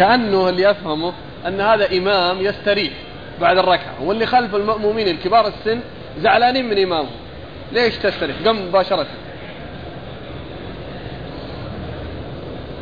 كأنه 0.00 0.48
اللي 0.48 0.70
أفهمه 0.70 1.12
أن 1.46 1.60
هذا 1.60 1.96
إمام 1.98 2.40
يستريح 2.40 2.92
بعد 3.40 3.58
الركعة 3.58 4.02
واللي 4.02 4.26
خلف 4.26 4.54
المأمومين 4.54 5.08
الكبار 5.08 5.46
السن 5.46 5.80
زعلانين 6.18 6.70
من 6.70 6.82
إمامه. 6.82 7.08
ليش 7.72 7.96
تستريح؟ 7.96 8.36
قم 8.46 8.68
مباشرة. 8.68 9.06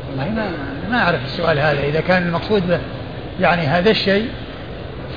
والله 0.08 0.28
ما 0.30 0.52
ما 0.90 0.98
أعرف 1.02 1.24
السؤال 1.24 1.58
هذا 1.58 1.80
إذا 1.80 2.00
كان 2.00 2.22
المقصود 2.22 2.68
به 2.68 2.80
يعني 3.40 3.62
هذا 3.62 3.90
الشيء 3.90 4.28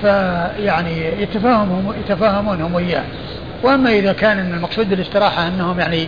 فيعني 0.02 1.21
يتفاهمهم 1.21 1.93
يتفاهمونهم 1.99 2.75
وياه. 2.75 3.04
وأما 3.63 3.89
إذا 3.91 4.13
كان 4.13 4.54
المقصود 4.54 4.89
بالاستراحة 4.89 5.47
أنهم 5.47 5.79
يعني 5.79 6.07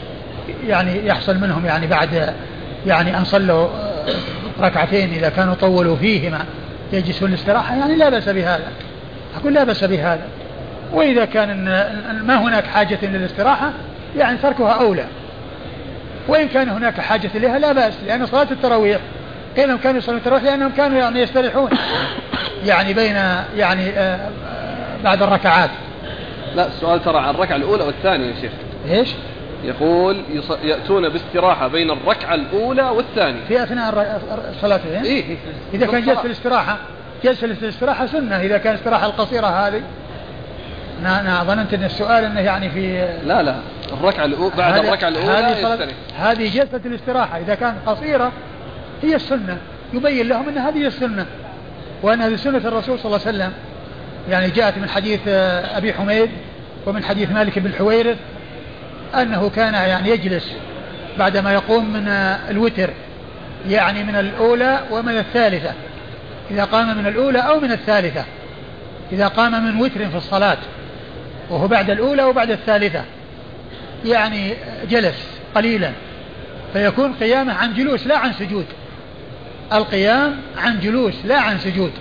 يعني 0.67 1.07
يحصل 1.07 1.37
منهم 1.37 1.65
يعني 1.65 1.87
بعد 1.87 2.33
يعني 2.85 3.17
أن 3.17 3.25
صلوا 3.25 3.67
ركعتين 4.61 5.13
إذا 5.13 5.29
كانوا 5.29 5.54
طولوا 5.54 5.95
فيهما 5.95 6.45
يجلسون 6.93 7.29
الاستراحه 7.29 7.75
يعني 7.75 7.95
لا 7.95 8.09
بأس 8.09 8.30
بهذا. 8.30 8.67
أقول 9.35 9.53
لا 9.53 9.63
بأس 9.63 9.84
بهذا. 9.84 10.27
وإذا 10.93 11.26
كان 11.26 11.63
ما 12.26 12.41
هناك 12.41 12.66
حاجة 12.66 12.99
للاستراحة 13.03 13.71
يعني 14.17 14.38
تركها 14.38 14.71
أولى. 14.71 15.05
وإن 16.27 16.48
كان 16.48 16.70
هناك 16.70 16.99
حاجة 16.99 17.29
اليها 17.35 17.59
لا 17.59 17.73
بأس 17.73 17.93
لأن 18.07 18.26
صلاة 18.26 18.48
التراويح 18.52 18.99
قيل 19.57 19.77
كانوا 19.77 19.98
يصلون 19.98 20.17
التراويح؟ 20.17 20.43
لأنهم 20.43 20.71
كانوا 20.71 20.98
يعني 20.98 21.20
يستريحون. 21.20 21.70
يعني 22.65 22.93
بين 22.93 23.15
يعني 23.57 23.90
آه، 23.90 24.29
آه، 24.48 24.98
بعد 25.04 25.21
الركعات. 25.21 25.70
لا 26.55 26.67
السؤال 26.67 27.04
ترى 27.04 27.17
عن 27.17 27.35
الركعة 27.35 27.55
الأولى 27.55 27.84
والثانية 27.84 28.26
يا 28.26 28.41
شيخ. 28.41 28.51
إيش؟ 28.90 29.09
يقول 29.63 30.23
يأتون 30.63 31.09
باستراحة 31.09 31.67
بين 31.67 31.91
الركعة 31.91 32.35
الأولى 32.35 32.84
والثانية. 32.84 33.45
في 33.48 33.63
أثناء 33.63 34.21
الصلاة 34.49 34.80
إيه؟ 34.85 35.02
إيه. 35.02 35.38
إذا 35.73 35.85
كان 35.85 36.02
جلس 36.02 36.26
الاستراحة 36.26 36.77
جلس 37.23 37.44
الاستراحة 37.44 38.05
سنة. 38.05 38.41
إذا 38.41 38.57
كان 38.57 38.73
الاستراحة 38.73 39.05
القصيرة 39.05 39.48
هذه. 39.48 39.82
أنا 40.99 41.43
ظننت 41.43 41.74
أن 41.74 41.84
السؤال 41.84 42.24
أنه 42.24 42.40
يعني 42.40 42.70
في 42.70 43.07
لا 43.26 43.43
لا. 43.43 43.55
الركعة 43.93 44.26
الأولى 44.26 44.55
بعد 44.57 44.85
الركعة 44.85 45.07
الأولى 45.07 45.32
هذه 45.32 45.87
هذه 46.18 46.49
جلسة 46.49 46.82
الاستراحة. 46.85 47.37
إذا 47.37 47.55
كانت 47.55 47.77
قصيرة 47.85 48.32
هي 49.04 49.15
السنة. 49.15 49.57
يبين 49.93 50.27
لهم 50.27 50.49
أن 50.49 50.57
هذه 50.57 50.87
السنة. 50.87 51.26
وأن 52.04 52.21
هذه 52.21 52.35
سنة 52.35 52.57
الرسول 52.57 52.99
صلى 52.99 53.05
الله 53.05 53.27
عليه 53.27 53.37
وسلم. 53.37 53.54
يعني 54.30 54.49
جاءت 54.49 54.77
من 54.77 54.90
حديث 54.90 55.20
آه، 55.27 55.77
أبي 55.77 55.93
حميد 55.93 56.30
ومن 56.85 57.04
حديث 57.04 57.32
مالك 57.32 57.59
بن 57.59 57.65
الحويرث 57.65 58.18
أنه 59.15 59.49
كان 59.49 59.73
يعني 59.73 60.09
يجلس 60.09 60.51
بعدما 61.19 61.53
يقوم 61.53 61.93
من 61.93 62.07
الوتر 62.49 62.89
يعني 63.69 64.03
من 64.03 64.16
الأولى 64.16 64.79
ومن 64.91 65.17
الثالثة. 65.17 65.73
إذا 66.51 66.63
قام 66.63 66.97
من 66.97 67.07
الأولى 67.07 67.39
أو 67.39 67.59
من 67.59 67.72
الثالثة. 67.72 68.25
إذا 69.11 69.28
قام 69.28 69.66
من 69.66 69.81
وتر 69.81 70.09
في 70.09 70.17
الصلاة 70.17 70.57
وهو 71.50 71.67
بعد 71.67 71.89
الأولى 71.89 72.23
وبعد 72.23 72.51
الثالثة. 72.51 73.03
يعني 74.06 74.53
جلس 74.89 75.28
قليلا. 75.56 75.91
فيكون 76.73 77.13
قيامه 77.13 77.53
عن 77.53 77.73
جلوس 77.73 78.07
لا 78.07 78.17
عن 78.17 78.34
سجود. 78.34 78.66
القيام 79.73 80.39
عن 80.57 80.79
جلوس 80.79 81.13
لا 81.25 81.39
عن 81.39 81.59
سجود. 81.59 81.91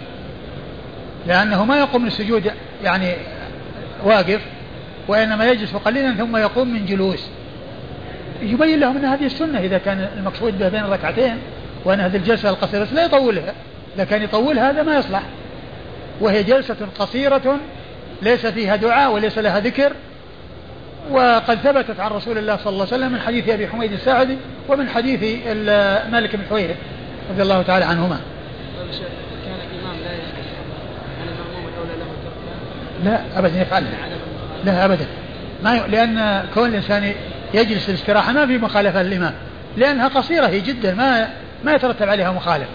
لأنه 1.27 1.65
ما 1.65 1.79
يقوم 1.79 2.03
من 2.03 2.09
السجود 2.09 2.53
يعني 2.85 3.13
واقف. 4.05 4.41
وإنما 5.09 5.51
يجلس 5.51 5.75
قليلا 5.75 6.15
ثم 6.15 6.37
يقوم 6.37 6.69
من 6.75 6.87
جلوس. 6.87 7.27
يبين 8.43 8.81
لهم 8.81 8.97
أن 8.97 9.05
هذه 9.05 9.27
السنة 9.27 9.59
إذا 9.61 9.79
كان 9.79 10.09
المقصود 10.19 10.59
به 10.59 10.69
بين 10.69 10.85
الركعتين 10.85 11.39
وأن 11.85 12.01
هذه 12.01 12.17
الجلسة 12.17 12.51
القصيرة 12.51 12.89
لا 12.93 13.05
يطولها. 13.05 13.55
إذا 13.97 14.05
كان 14.05 14.23
يطول 14.23 14.59
هذا 14.59 14.83
ما 14.83 14.97
يصلح. 14.97 15.23
وهي 16.21 16.43
جلسة 16.43 16.77
قصيرة 16.99 17.57
ليس 18.23 18.47
فيها 18.47 18.77
دعاء 18.77 19.13
وليس 19.13 19.39
لها 19.39 19.61
ذكر. 19.61 19.93
وقد 21.11 21.59
ثبتت 21.59 22.01
عن 22.01 22.11
رسول 22.11 22.39
الله 22.39 22.57
صلى 22.57 22.67
الله 22.67 22.87
عليه 22.87 22.95
وسلم 22.95 23.13
من 23.13 23.21
حديث 23.21 23.49
أبي 23.49 23.69
حميد 23.69 23.93
الساعدي 23.93 24.37
ومن 24.69 24.89
حديث 24.89 25.21
مالك 26.13 26.37
بن 26.37 26.43
حويرث 26.51 26.77
رضي 27.31 27.43
الله 27.43 27.63
تعالى 27.63 27.85
عنهما. 27.85 28.21
لا 33.05 33.21
أبدا 33.37 33.63
يفعل 33.63 33.85
لا 34.65 34.85
أبدا. 34.85 35.07
ما 35.63 35.77
ي... 35.77 35.89
لأن 35.89 36.45
كون 36.55 36.69
الإنسان 36.69 37.15
يجلس 37.55 37.89
الاستراحة 37.89 38.33
ما 38.33 38.47
في 38.47 38.59
مخالفة 38.59 39.03
للإمام 39.03 39.35
لأنها 39.77 40.09
قصيرة 40.09 40.47
هي 40.47 40.61
جدا 40.61 40.95
ما 40.95 41.29
ما 41.65 41.73
يترتب 41.73 42.09
عليها 42.09 42.33
مخالفة. 42.33 42.73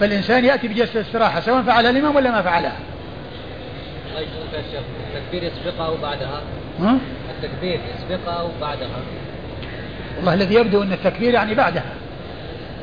فالإنسان 0.00 0.44
يأتي 0.44 0.68
بجلسة 0.68 0.94
الاستراحة 0.94 1.40
سواء 1.40 1.62
فعلها 1.62 1.90
الإمام 1.90 2.16
ولا 2.16 2.30
ما 2.30 2.42
فعلها. 2.42 2.76
التكبير 5.16 5.42
يسبقها 5.42 5.86
أو 5.86 5.96
بعدها؟ 5.96 6.40
ها؟ 6.80 6.98
التكبير 7.30 7.80
يسبقها 7.96 8.34
أو 8.40 8.48
بعدها. 8.60 8.88
والله 10.16 10.34
الذي 10.34 10.54
يبدو 10.54 10.82
أن 10.82 10.92
التكبير 10.92 11.34
يعني 11.34 11.54
بعدها. 11.54 11.92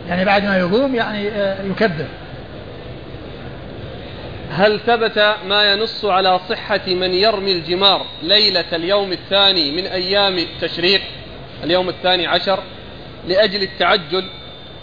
يعني 0.09 0.25
بعد 0.25 0.45
ما 0.45 0.57
يقوم 0.57 0.95
يعني 0.95 1.29
آه، 1.29 1.63
يكبر. 1.63 2.05
هل 4.51 4.79
ثبت 4.79 5.35
ما 5.47 5.71
ينص 5.71 6.05
على 6.05 6.39
صحة 6.49 6.81
من 6.87 7.13
يرمي 7.13 7.51
الجمار 7.51 8.05
ليلة 8.23 8.65
اليوم 8.73 9.11
الثاني 9.11 9.71
من 9.71 9.87
أيام 9.87 10.37
التشريق؟ 10.37 11.01
اليوم 11.63 11.89
الثاني 11.89 12.27
عشر 12.27 12.59
لأجل 13.27 13.61
التعجل؟ 13.63 14.23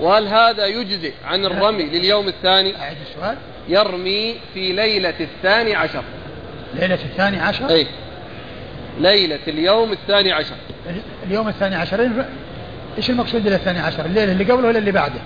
وهل 0.00 0.28
هذا 0.28 0.66
يجزئ 0.66 1.12
عن 1.24 1.44
الرمي 1.44 1.84
لليوم 1.84 2.28
الثاني؟ 2.28 2.76
أعد 2.76 2.96
السؤال. 3.06 3.36
يرمي 3.68 4.34
في 4.54 4.72
ليلة 4.72 5.14
الثاني 5.20 5.74
عشر. 5.74 6.04
ليلة 6.74 6.94
الثاني 6.94 7.40
عشر؟ 7.40 7.70
أي 7.70 7.86
ليلة 9.00 9.38
اليوم 9.48 9.92
الثاني 9.92 10.32
عشر. 10.32 10.54
اليوم 11.26 11.48
الثاني 11.48 11.76
عشر. 11.76 12.10
إيش 12.96 13.10
المقصود 13.10 13.44
بالثاني 13.44 13.78
عشر؟ 13.78 14.04
الليلة 14.04 14.32
اللي 14.32 14.44
قبله 14.44 14.68
ولا 14.68 14.78
اللي 14.78 14.92
بعده؟ 14.92 15.20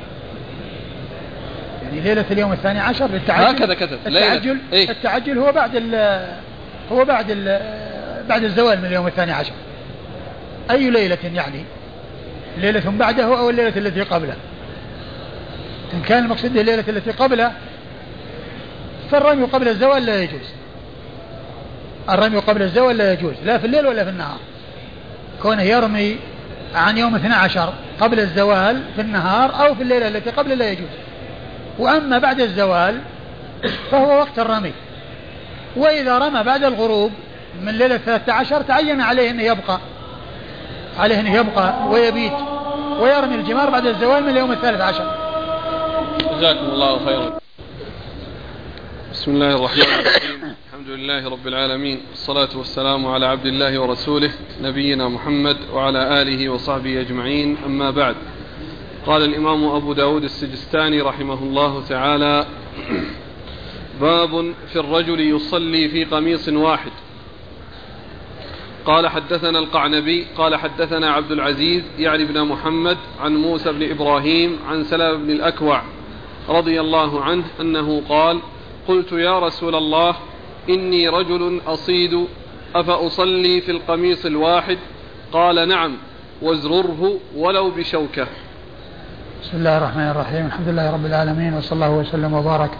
يعني 1.88 2.00
ليلة 2.00 2.25
اليوم 2.31 2.53
الثاني 2.53 2.81
عشر 2.81 3.06
للتعجل. 3.06 3.56
هكذا 3.56 3.75
كتب 3.75 3.99
التعجل 4.06 4.59
إيه؟ 4.72 4.91
التعجل 4.91 5.38
هو 5.38 5.53
بعد 5.53 5.71
ال 5.75 6.21
هو 6.93 7.04
بعد 7.04 7.26
ال 7.31 7.60
بعد 8.28 8.44
الزوال 8.44 8.78
من 8.78 8.84
اليوم 8.84 9.06
الثاني 9.06 9.32
عشر. 9.32 9.53
أي 10.71 10.91
ليلة 10.91 11.19
يعني؟ 11.34 11.65
ليلة 12.59 12.91
بعده 12.91 13.25
أو 13.25 13.50
الليلة 13.50 13.72
التي 13.77 14.03
قبله؟ 14.03 14.34
إن 15.94 16.03
كان 16.03 16.25
المقصود 16.25 16.56
الليلة 16.56 16.84
التي 16.88 17.10
قبله 17.10 17.53
فالرمي 19.10 19.44
قبل 19.44 19.69
الزوال 19.69 20.06
لا 20.06 20.22
يجوز. 20.22 20.48
الرمي 22.10 22.38
قبل 22.38 22.62
الزوال 22.62 22.97
لا 22.97 23.12
يجوز 23.12 23.34
لا 23.44 23.59
في 23.59 23.66
الليل 23.66 23.87
ولا 23.87 24.04
في 24.04 24.10
النهار. 24.10 24.38
كونه 25.43 25.62
يرمي 25.62 26.16
عن 26.75 26.98
يوم 26.98 27.15
12 27.15 27.72
قبل 28.00 28.21
الزوال 28.21 28.82
في 28.97 29.03
النهار 29.03 29.66
أو 29.66 29.75
في 29.75 29.82
الليلة 29.82 30.09
التي 30.09 30.31
قبل 30.31 30.59
لا 30.59 30.71
يجوز. 30.71 30.88
وأما 31.78 32.19
بعد 32.19 32.41
الزوال 32.41 33.00
فهو 33.91 34.19
وقت 34.19 34.39
الرمي. 34.39 34.72
وإذا 35.77 36.19
رمى 36.19 36.43
بعد 36.43 36.65
الغروب 36.65 37.12
من 37.62 37.78
ليلة 37.78 37.97
13 37.97 38.62
تعين 38.62 39.00
عليه 39.00 39.31
أنه 39.31 39.43
يبقى 39.43 39.78
عليه 40.99 41.21
أنه 41.21 41.34
يبقى 41.34 41.89
ويبيت 41.89 42.33
ويرمي 43.00 43.34
الجمار 43.34 43.71
بعد 43.71 43.87
الزوال 43.87 44.22
من 44.22 44.28
اليوم 44.28 44.53
الثالث 44.53 44.81
عشر. 44.81 45.15
جزاكم 46.39 46.66
الله 46.66 47.05
خيرا. 47.05 47.39
بسم 49.12 49.31
الله 49.31 49.55
الرحمن 49.55 49.83
الرحيم. 49.83 50.55
الحمد 50.69 50.89
لله 50.89 51.31
رب 51.31 51.47
العالمين. 51.47 52.00
الصلاة 52.12 52.49
والسلام 52.55 53.06
على 53.06 53.27
عبد 53.27 53.47
الله 53.47 53.78
ورسوله 53.78 54.31
نبينا 54.62 55.09
محمد 55.09 55.56
وعلى 55.72 56.22
آله 56.22 56.49
وصحبه 56.49 57.00
أجمعين. 57.00 57.56
أما 57.66 57.91
بعد 57.91 58.16
قال 59.08 59.24
الإمام 59.24 59.64
أبو 59.64 59.92
داود 59.92 60.24
السجستاني 60.24 61.00
رحمه 61.00 61.42
الله 61.42 61.82
تعالى 61.88 62.46
باب 64.00 64.54
في 64.72 64.77
الرجل 64.78 65.21
يصلي 65.21 65.88
في 65.88 66.04
قميص 66.04 66.48
واحد. 66.48 66.91
قال 68.84 69.09
حدثنا 69.09 69.59
القعنبي 69.59 70.27
قال 70.36 70.56
حدثنا 70.56 71.10
عبد 71.10 71.33
العزيز 71.33 71.83
يعني 71.98 72.24
بن 72.24 72.44
محمد 72.44 72.97
عن 73.21 73.36
موسى 73.36 73.72
بن 73.72 73.91
إبراهيم 73.91 74.59
عن 74.68 74.84
سلام 74.84 75.22
بن 75.24 75.30
الأكوع 75.30 75.83
رضي 76.48 76.80
الله 76.80 77.22
عنه 77.22 77.44
أنه 77.60 78.03
قال 78.09 78.41
قلت 78.88 79.12
يا 79.12 79.38
رسول 79.38 79.74
الله 79.74 80.16
إني 80.68 81.09
رجل 81.09 81.60
أصيد 81.66 82.27
أفأصلي 82.74 83.60
في 83.60 83.71
القميص 83.71 84.27
الواحد؟ 84.27 84.78
قال 85.33 85.68
نعم 85.68 85.97
وازرره 86.42 87.21
ولو 87.36 87.71
بشوكة. 87.71 88.27
بسم 89.42 89.56
الله 89.56 89.78
الرحمن 89.78 90.08
الرحيم. 90.08 90.46
الحمد 90.46 90.68
لله 90.68 90.90
رب 90.90 91.06
العالمين 91.06 91.54
وصلى 91.54 91.72
الله 91.72 91.90
وسلم 91.90 92.32
وبارك 92.32 92.70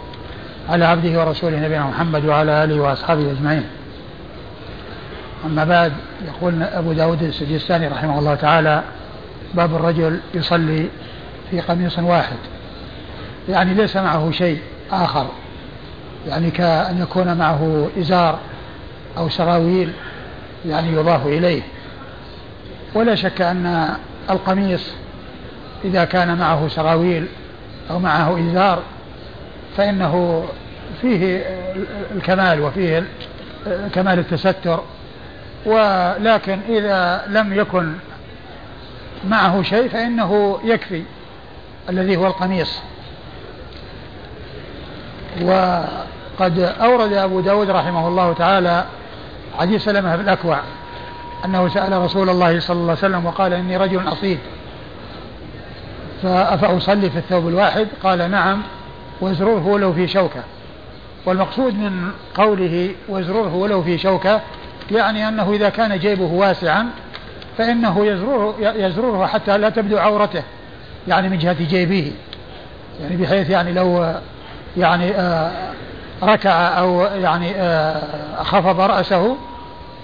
على 0.69 0.85
عبده 0.85 1.21
ورسوله 1.21 1.57
نبينا 1.61 1.87
محمد 1.87 2.25
وعلى 2.25 2.65
آله 2.65 2.81
وأصحابه 2.81 3.33
أجمعين. 3.33 3.65
أما 5.47 5.65
بعد 5.65 5.93
يقول 6.27 6.63
أبو 6.63 6.93
داود 6.93 7.23
السجستاني 7.23 7.89
رحمه 7.89 8.19
الله 8.19 8.35
تعالى 8.35 8.83
باب 9.55 9.75
الرجل 9.75 10.21
يصلي 10.35 10.89
في 11.51 11.61
قميص 11.61 11.99
واحد. 11.99 12.37
يعني 13.49 13.75
ليس 13.75 13.97
معه 13.97 14.31
شيء 14.31 14.63
آخر. 14.93 15.27
يعني 16.29 16.51
كأن 16.51 17.03
يكون 17.03 17.37
معه 17.37 17.89
إزار 17.99 18.39
أو 19.19 19.29
سراويل 19.29 19.93
يعني 20.67 20.93
يضاف 20.93 21.27
إليه. 21.27 21.63
ولا 22.95 23.15
شك 23.15 23.41
أن 23.41 23.89
القميص 24.31 24.91
إذا 25.85 26.05
كان 26.05 26.39
معه 26.39 26.69
سراويل 26.69 27.27
أو 27.91 27.99
معه 27.99 28.51
إزار 28.51 28.83
فإنه 29.77 30.45
فيه 31.01 31.45
الكمال 32.15 32.61
وفيه 32.61 33.05
كمال 33.95 34.19
التستر. 34.19 34.81
ولكن 35.67 36.59
إذا 36.69 37.25
لم 37.29 37.53
يكن 37.53 37.93
معه 39.29 39.63
شيء 39.63 39.89
فإنه 39.89 40.59
يكفي 40.65 41.03
الذي 41.89 42.17
هو 42.17 42.27
القميص. 42.27 42.79
وقد 45.43 46.59
أورد 46.59 47.13
أبو 47.13 47.41
داود 47.41 47.71
رحمه 47.71 48.09
الله 48.09 48.33
تعالى 48.33 48.85
حديث 49.59 49.85
سلمة 49.85 50.17
بن 50.17 50.23
الأكوع 50.23 50.61
أنه 51.45 51.69
سأل 51.69 51.93
رسول 51.93 52.31
الله 52.31 52.61
صلى 52.61 52.75
الله 52.75 52.91
عليه 52.91 52.99
وسلم 53.01 53.27
وقال 53.27 53.53
إني 53.53 53.77
رجل 53.77 54.09
أصيد 54.09 54.39
فأفأصلي 56.23 57.11
في 57.11 57.19
الثوب 57.19 57.49
الواحد؟ 57.49 57.87
قال 58.03 58.31
نعم 58.31 58.63
وازروره 59.21 59.67
ولو 59.67 59.93
في 59.93 60.09
شوكة. 60.09 60.43
والمقصود 61.27 61.75
من 61.75 62.11
قوله 62.35 62.91
وازروره 63.09 63.55
ولو 63.55 63.83
في 63.83 63.99
شوكة 63.99 64.41
يعني 64.91 65.29
أنه 65.29 65.53
إذا 65.53 65.69
كان 65.69 65.99
جيبه 65.99 66.25
واسعا 66.25 66.87
فإنه 67.59 68.07
يزروره, 68.07 68.55
يزروره 68.61 69.27
حتى 69.27 69.59
لا 69.59 69.69
تبدو 69.69 69.99
عورته 69.99 70.43
يعني 71.09 71.29
من 71.29 71.39
جهة 71.39 71.65
جيبه. 71.65 72.13
يعني 73.01 73.17
بحيث 73.17 73.51
يعني 73.51 73.73
لو 73.73 74.15
يعني 74.77 75.15
آه 75.15 75.73
ركع 76.23 76.79
أو 76.79 77.01
يعني 77.01 77.55
آه 77.57 78.43
خفض 78.43 78.81
رأسه 78.81 79.37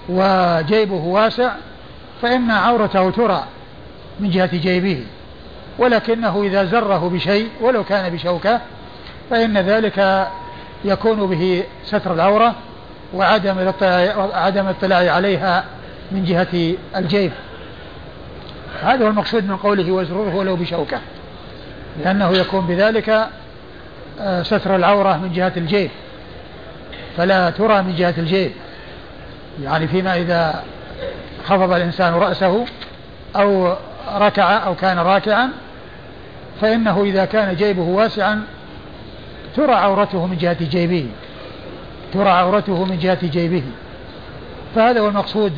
وجيبه 0.09 0.95
واسع 0.95 1.51
فإن 2.21 2.51
عورته 2.51 3.09
ترى 3.09 3.43
من 4.19 4.29
جهة 4.29 4.57
جيبه. 4.57 5.03
ولكنه 5.77 6.43
إذا 6.43 6.65
زره 6.65 7.09
بشيء 7.13 7.49
ولو 7.61 7.83
كان 7.83 8.13
بشوكة 8.13 8.61
فإن 9.29 9.57
ذلك 9.57 10.27
يكون 10.85 11.27
به 11.27 11.63
ستر 11.85 12.13
العورة 12.13 12.55
وعدم 13.13 13.71
عدم 14.33 14.67
الاطلاع 14.67 15.13
عليها 15.13 15.63
من 16.11 16.25
جهة 16.25 16.75
الجيب. 16.95 17.31
هذا 18.83 19.05
هو 19.05 19.09
المقصود 19.09 19.49
من 19.49 19.57
قوله 19.57 19.91
وازروره 19.91 20.35
ولو 20.35 20.55
بشوكة 20.55 20.99
لأنه 22.03 22.37
يكون 22.37 22.65
بذلك 22.67 23.27
آه، 24.19 24.43
ستر 24.43 24.75
العورة 24.75 25.17
من 25.17 25.33
جهة 25.33 25.53
الجيب. 25.57 25.89
فلا 27.17 27.49
ترى 27.49 27.81
من 27.81 27.95
جهة 27.95 28.13
الجيب. 28.17 28.51
يعني 29.63 29.87
فيما 29.87 30.17
إذا 30.17 30.63
خفض 31.45 31.71
الإنسان 31.71 32.13
رأسه 32.13 32.65
أو 33.35 33.75
ركع 34.17 34.65
أو 34.65 34.75
كان 34.75 34.99
راكعا 34.99 35.49
فإنه 36.61 37.03
إذا 37.03 37.25
كان 37.25 37.55
جيبه 37.55 37.81
واسعا 37.81 38.43
ترى 39.55 39.73
عورته 39.73 40.25
من 40.25 40.37
جهة 40.37 40.57
جيبه. 40.69 41.07
ترى 42.13 42.29
عورته 42.29 42.85
من 42.85 42.99
جهة 42.99 43.27
جيبه. 43.27 43.63
فهذا 44.75 44.99
هو 44.99 45.07
المقصود. 45.07 45.53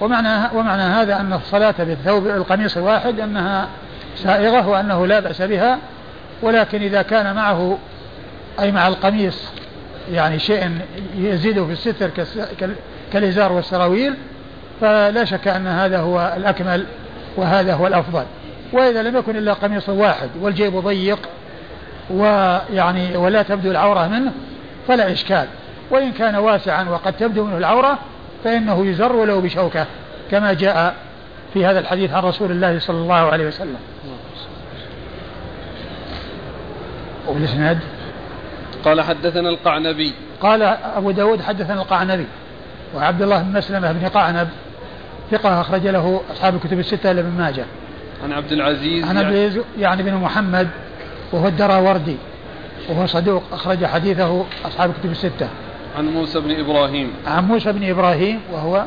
ومعنى 0.00 0.48
ومعنى 0.54 0.82
هذا 0.82 1.20
أن 1.20 1.32
الصلاة 1.32 1.74
بالثوب 1.78 2.26
القميص 2.26 2.76
الواحد 2.76 3.20
أنها 3.20 3.68
سائغة 4.16 4.68
وأنه 4.68 5.06
لا 5.06 5.20
بأس 5.20 5.42
بها. 5.42 5.78
ولكن 6.42 6.82
إذا 6.82 7.02
كان 7.02 7.34
معه 7.34 7.78
أي 8.60 8.72
مع 8.72 8.88
القميص 8.88 9.42
يعني 10.12 10.38
شيء 10.38 10.70
يزيده 11.18 11.66
في 11.66 11.72
الستر 11.72 12.10
كالإزار 13.12 13.52
والسراويل 13.52 14.14
فلا 14.80 15.24
شك 15.24 15.48
أن 15.48 15.66
هذا 15.66 15.98
هو 15.98 16.34
الأكمل 16.36 16.86
وهذا 17.36 17.74
هو 17.74 17.86
الأفضل. 17.86 18.24
وإذا 18.72 19.02
لم 19.02 19.16
يكن 19.16 19.36
إلا 19.36 19.52
قميص 19.52 19.88
واحد 19.88 20.28
والجيب 20.40 20.76
ضيق 20.76 21.18
ويعني 22.10 23.16
ولا 23.16 23.42
تبدو 23.42 23.70
العورة 23.70 24.08
منه 24.08 24.32
فلا 24.88 25.12
إشكال. 25.12 25.46
وإن 25.90 26.12
كان 26.12 26.36
واسعا 26.36 26.84
وقد 26.88 27.12
تبدو 27.12 27.44
منه 27.44 27.58
العورة 27.58 27.98
فإنه 28.44 28.86
يزر 28.86 29.12
ولو 29.12 29.40
بشوكة 29.40 29.86
كما 30.30 30.52
جاء 30.52 30.94
في 31.54 31.66
هذا 31.66 31.78
الحديث 31.78 32.12
عن 32.12 32.22
رسول 32.22 32.50
الله 32.50 32.78
صلى 32.78 32.96
الله 32.96 33.14
عليه 33.14 33.46
وسلم. 33.46 33.76
والإسناد 37.26 37.78
قال 38.84 39.00
حدثنا 39.00 39.48
القعنبي. 39.48 40.12
قال 40.40 40.62
أبو 40.96 41.10
داود 41.10 41.42
حدثنا 41.42 41.82
القعنبي 41.82 42.26
وعبد 42.94 43.22
الله 43.22 43.42
بن 43.42 43.58
مسلمة 43.58 43.92
بن 43.92 44.08
قعنب 44.08 44.48
ثقة 45.30 45.60
أخرج 45.60 45.86
له 45.86 46.20
أصحاب 46.32 46.54
الكتب 46.54 46.78
الستة 46.78 47.10
إلا 47.10 47.20
ابن 47.20 47.30
ماجه. 47.30 47.64
عن 48.24 48.32
عبد 48.32 48.52
العزيز 48.52 49.04
عن 49.04 49.16
عبد 49.18 49.26
يعني- 49.26 49.46
العزيز 49.46 49.62
يعني 49.78 50.02
بن 50.02 50.14
محمد 50.14 50.68
وهو 51.32 51.48
الدراوردي 51.48 52.16
وهو 52.88 53.06
صدوق 53.06 53.42
أخرج 53.52 53.84
حديثه 53.84 54.44
أصحاب 54.64 54.90
الكتب 54.90 55.10
الستة. 55.10 55.48
عن 55.98 56.08
موسى 56.08 56.40
بن 56.40 56.60
إبراهيم. 56.60 57.10
عن 57.26 57.44
موسى 57.44 57.72
بن 57.72 57.90
إبراهيم 57.90 58.40
وهو 58.52 58.84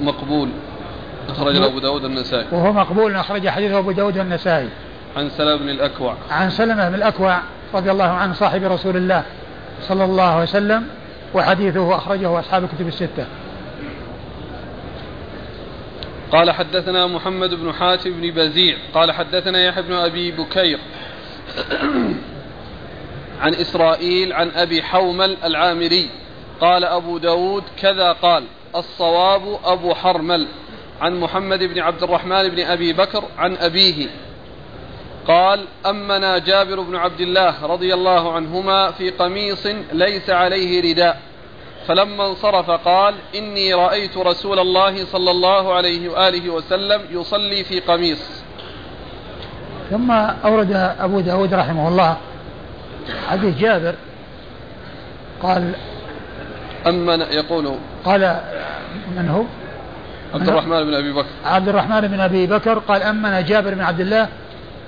مقبول 0.00 0.48
أخرج 1.28 1.56
أبو 1.56 1.78
داود 1.78 2.04
النسائي. 2.04 2.46
وهو 2.52 2.72
مقبول 2.72 3.14
أخرج 3.14 3.48
حديثه 3.48 3.78
أبو 3.78 3.92
داود 3.92 4.18
النسائي. 4.18 4.68
عن 5.16 5.30
سلمة 5.30 5.56
بن 5.56 5.68
الأكوع. 5.68 6.14
عن 6.30 6.50
سلمة 6.50 6.88
بن 6.88 6.94
الأكوع 6.94 7.38
رضي 7.74 7.90
الله 7.90 8.04
عنه 8.08 8.34
صاحب 8.34 8.64
رسول 8.64 8.96
الله 8.96 9.22
صلى 9.82 10.04
الله 10.04 10.22
عليه 10.24 10.42
وسلم 10.42 10.86
وحديثه 11.34 11.96
أخرجه 11.96 12.38
أصحاب 12.40 12.64
الكتب 12.64 12.88
الستة. 12.88 13.26
قال 16.32 16.50
حدثنا 16.50 17.06
محمد 17.06 17.54
بن 17.54 17.72
حاتم 17.72 18.10
بن 18.10 18.30
بزيع 18.30 18.76
قال 18.94 19.12
حدثنا 19.12 19.64
يحيى 19.64 19.82
بن 19.82 19.92
أبي 19.92 20.30
بكير 20.30 20.78
عن 23.42 23.54
إسرائيل 23.54 24.32
عن 24.32 24.50
أبي 24.50 24.82
حومل 24.82 25.36
العامري 25.44 26.10
قال 26.60 26.84
أبو 26.84 27.18
داود 27.18 27.62
كذا 27.80 28.12
قال 28.12 28.44
الصواب 28.76 29.58
أبو 29.64 29.94
حرمل. 29.94 30.46
عن 31.00 31.20
محمد 31.20 31.58
بن 31.64 31.78
عبد 31.78 32.02
الرحمن 32.02 32.48
بن 32.48 32.60
أبي 32.60 32.92
بكر 32.92 33.24
عن 33.38 33.56
أبيه 33.56 34.06
قال 35.26 35.64
أمنا 35.86 36.38
جابر 36.38 36.80
بن 36.80 36.96
عبد 36.96 37.20
الله 37.20 37.66
رضي 37.66 37.94
الله 37.94 38.32
عنهما 38.32 38.90
في 38.90 39.10
قميص 39.10 39.66
ليس 39.92 40.30
عليه 40.30 40.92
رداء. 40.92 41.20
فلما 41.88 42.26
انصرف 42.26 42.70
قال 42.70 43.14
إني 43.34 43.74
رأيت 43.74 44.16
رسول 44.16 44.58
الله 44.58 45.04
صلى 45.04 45.30
الله 45.30 45.74
عليه 45.74 46.08
وآله 46.08 46.50
وسلم 46.50 47.00
يصلي 47.10 47.64
في 47.64 47.80
قميص. 47.80 48.42
ثم 49.90 50.10
أورد 50.44 50.72
أبو 51.00 51.20
داود 51.20 51.54
رحمه 51.54 51.88
الله 51.88 52.16
حديث 53.28 53.58
جابر 53.58 53.94
قال 55.42 55.72
أما 56.86 57.14
يقول 57.14 57.74
قال 58.04 58.40
من 59.16 59.28
هو؟ 59.28 59.42
عبد 60.34 60.48
الرحمن 60.48 60.84
بن 60.84 60.94
أبي 60.94 61.12
بكر. 61.12 61.28
عبد 61.44 61.68
الرحمن 61.68 62.00
بن 62.00 62.20
أبي 62.20 62.46
بكر 62.46 62.78
قال 62.78 63.02
أمنا 63.02 63.40
جابر 63.40 63.74
بن 63.74 63.80
عبد 63.80 64.00
الله 64.00 64.28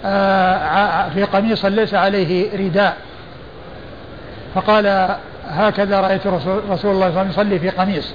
آه، 0.04 1.08
في 1.08 1.24
قميص 1.24 1.64
ليس 1.64 1.94
عليه 1.94 2.56
رداء. 2.56 2.96
فقال 4.54 5.16
هكذا 5.50 6.00
رأيت 6.00 6.26
رسول, 6.26 6.62
رسول 6.70 6.70
الله 6.70 6.78
صلى 6.80 6.92
الله 6.92 7.04
عليه 7.06 7.30
وسلم 7.30 7.30
يصلي 7.30 7.58
في 7.58 7.70
قميص. 7.70 8.12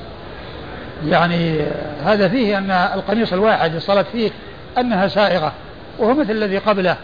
يعني 1.08 1.62
هذا 2.06 2.28
فيه 2.28 2.58
أن 2.58 2.72
القميص 2.72 3.34
الواحد 3.34 3.76
الصلاة 3.76 4.06
فيه 4.12 4.32
أنها 4.78 5.08
سائغة 5.08 5.52
وهو 6.00 6.14
مثل 6.14 6.32
الذي 6.32 6.58
قبله. 6.58 6.98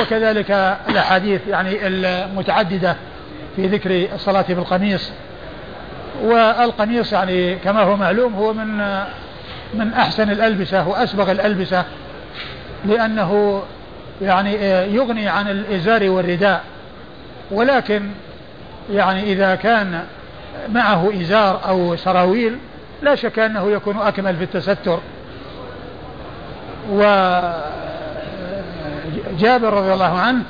وكذلك 0.00 0.50
الأحاديث 0.88 1.40
يعني 1.48 1.86
المتعددة 1.86 2.96
في 3.56 3.66
ذكر 3.66 4.06
الصلاة 4.14 4.44
بالقميص 4.48 5.10
والقميص 6.22 7.12
يعني 7.12 7.54
كما 7.54 7.82
هو 7.82 7.96
معلوم 7.96 8.34
هو 8.34 8.52
من 8.52 8.76
من 9.74 9.92
أحسن 9.92 10.30
الألبسة 10.30 10.88
وأسبغ 10.88 11.30
الألبسة 11.30 11.84
لأنه 12.84 13.62
يعني 14.22 14.54
يغني 14.94 15.28
عن 15.28 15.48
الإزار 15.48 16.10
والرداء. 16.10 16.60
ولكن 17.50 18.02
يعني 18.90 19.32
إذا 19.32 19.54
كان 19.54 20.04
معه 20.68 21.12
إزار 21.20 21.60
أو 21.68 21.96
سراويل 21.96 22.58
لا 23.02 23.14
شك 23.14 23.38
أنه 23.38 23.70
يكون 23.70 23.96
أكمل 23.96 24.36
في 24.36 24.44
التستر. 24.44 24.98
وجابر 26.90 27.62
رضي 29.72 29.92
الله 29.92 30.18
عنه 30.18 30.42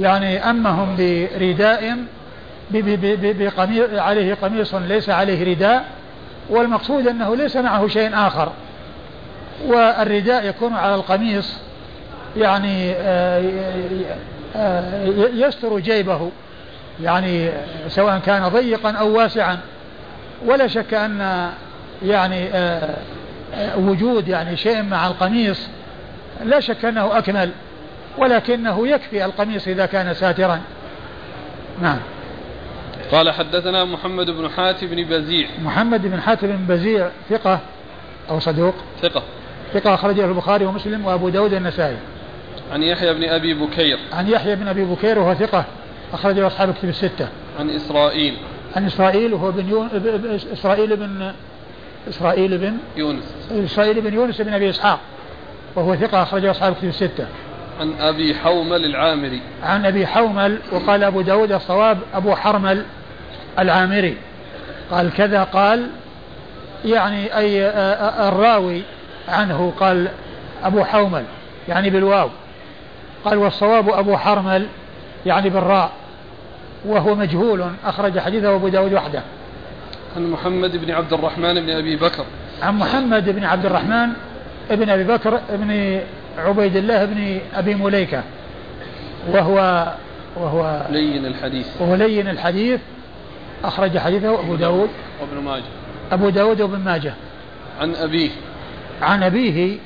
يعني 0.00 0.50
أمهم 0.50 0.96
برداء 0.96 1.96
عليه 4.00 4.34
قميص 4.34 4.74
ليس 4.74 5.10
عليه 5.10 5.54
رداء 5.54 5.84
والمقصود 6.50 7.06
أنه 7.06 7.36
ليس 7.36 7.56
معه 7.56 7.88
شيء 7.88 8.10
آخر. 8.14 8.52
والرداء 9.66 10.46
يكون 10.46 10.74
على 10.74 10.94
القميص 10.94 11.56
يعني 12.36 12.92
آه، 12.92 13.42
يستر 15.34 15.78
جيبه. 15.78 16.30
يعني 17.02 17.50
سواء 17.88 18.18
كان 18.18 18.48
ضيقا 18.48 18.90
أو 18.90 19.16
واسعا 19.16 19.58
ولا 20.46 20.66
شك 20.66 20.94
أن 20.94 21.50
يعني 22.02 22.48
آه، 22.48 22.96
آه، 23.54 23.78
وجود 23.78 24.28
يعني 24.28 24.56
شيء 24.56 24.82
مع 24.82 25.06
القميص 25.06 25.68
لا 26.44 26.60
شك 26.60 26.84
أنه 26.84 27.18
أكمل 27.18 27.50
ولكنه 28.18 28.88
يكفي 28.88 29.24
القميص 29.24 29.68
إذا 29.68 29.86
كان 29.86 30.14
ساترا. 30.14 30.60
نعم. 31.82 31.98
قال 33.12 33.30
حدثنا 33.30 33.84
محمد 33.84 34.30
بن 34.30 34.50
حاتم 34.50 34.86
بن 34.86 35.04
بزيع. 35.04 35.48
محمد 35.62 36.06
بن 36.06 36.20
حاتم 36.20 36.46
بن 36.46 36.74
بزيع 36.74 37.08
ثقة 37.30 37.60
أو 38.30 38.40
صدوق؟ 38.40 38.74
ثقة. 39.02 39.22
ثقة 39.74 39.94
أخرجه 39.94 40.24
البخاري 40.24 40.64
ومسلم 40.64 41.06
وأبو 41.06 41.28
داود 41.28 41.52
النسائي 41.52 41.96
عن 42.72 42.82
يحيى 42.82 43.14
بن 43.14 43.24
أبي 43.24 43.54
بكير. 43.54 43.98
عن 44.12 44.28
يحيى 44.28 44.56
بن 44.56 44.68
أبي 44.68 44.84
بكير 44.84 45.18
وهو 45.18 45.34
ثقة. 45.34 45.64
أخرجه 46.16 46.46
أصحاب 46.46 46.68
الكتب 46.68 46.88
الستة. 46.88 47.28
عن 47.58 47.70
إسرائيل. 47.70 48.36
عن 48.76 48.86
إسرائيل 48.86 49.34
وهو 49.34 49.52
بن 49.52 49.68
يون... 49.68 49.88
إسرائيل 50.52 50.96
بن 50.96 51.32
إسرائيل 52.08 52.58
بن 52.58 52.76
يونس. 52.96 53.24
إسرائيل 53.50 54.00
بن 54.00 54.14
يونس 54.14 54.40
بن 54.40 54.54
أبي 54.54 54.70
إسحاق. 54.70 54.98
وهو 55.74 55.96
ثقة 55.96 56.22
أخرجه 56.22 56.50
أصحاب 56.50 56.72
الكتب 56.72 56.88
الستة. 56.88 57.26
عن 57.80 57.92
أبي 58.00 58.34
حومل 58.34 58.84
العامري. 58.84 59.40
عن 59.62 59.86
أبي 59.86 60.06
حومل 60.06 60.58
وقال 60.72 61.04
أبو 61.04 61.20
داود 61.20 61.52
الصواب 61.52 61.98
أبو 62.14 62.34
حرمل 62.34 62.84
العامري. 63.58 64.16
قال 64.90 65.12
كذا 65.12 65.42
قال 65.42 65.86
يعني 66.84 67.36
أي 67.36 67.66
الراوي 68.28 68.82
عنه 69.28 69.72
قال 69.80 70.08
أبو 70.64 70.84
حومل 70.84 71.24
يعني 71.68 71.90
بالواو. 71.90 72.28
قال 73.24 73.38
والصواب 73.38 73.88
أبو 73.88 74.16
حرمل 74.16 74.66
يعني 75.26 75.50
بالراء. 75.50 75.90
وهو 76.86 77.14
مجهول. 77.14 77.64
أخرج 77.84 78.18
حديثه 78.18 78.54
أبو 78.54 78.68
داود 78.68 78.92
وحده. 78.92 79.22
عن 80.16 80.30
محمد 80.30 80.76
بن 80.76 80.90
عبد 80.90 81.12
الرحمن 81.12 81.54
بن 81.54 81.70
أبي 81.70 81.96
بكر. 81.96 82.24
عن 82.62 82.78
محمد 82.78 83.30
بن 83.30 83.44
عبد 83.44 83.66
الرحمن 83.66 84.08
بن 84.70 84.90
أبي 84.90 85.04
بكر 85.04 85.40
بن 85.50 86.00
عبيد 86.38 86.76
الله 86.76 87.04
بن 87.04 87.38
أبي 87.54 87.74
مليكة. 87.74 88.22
وهو 89.30 89.86
وهو 90.36 90.86
لين 90.90 91.26
الحديث. 91.26 91.66
وهو 91.80 91.94
لين 91.94 92.28
الحديث. 92.28 92.80
أخرج 93.64 93.98
حديثه 93.98 94.40
أبو 94.40 94.54
داود. 94.54 94.90
وابن 95.20 95.44
ماجه. 95.44 95.62
أبو 96.12 96.28
داود 96.28 96.60
وابن 96.60 96.78
ماجه. 96.78 97.14
عن 97.80 97.94
أبيه. 97.94 98.30
عن 99.02 99.22
أبيه 99.22 99.78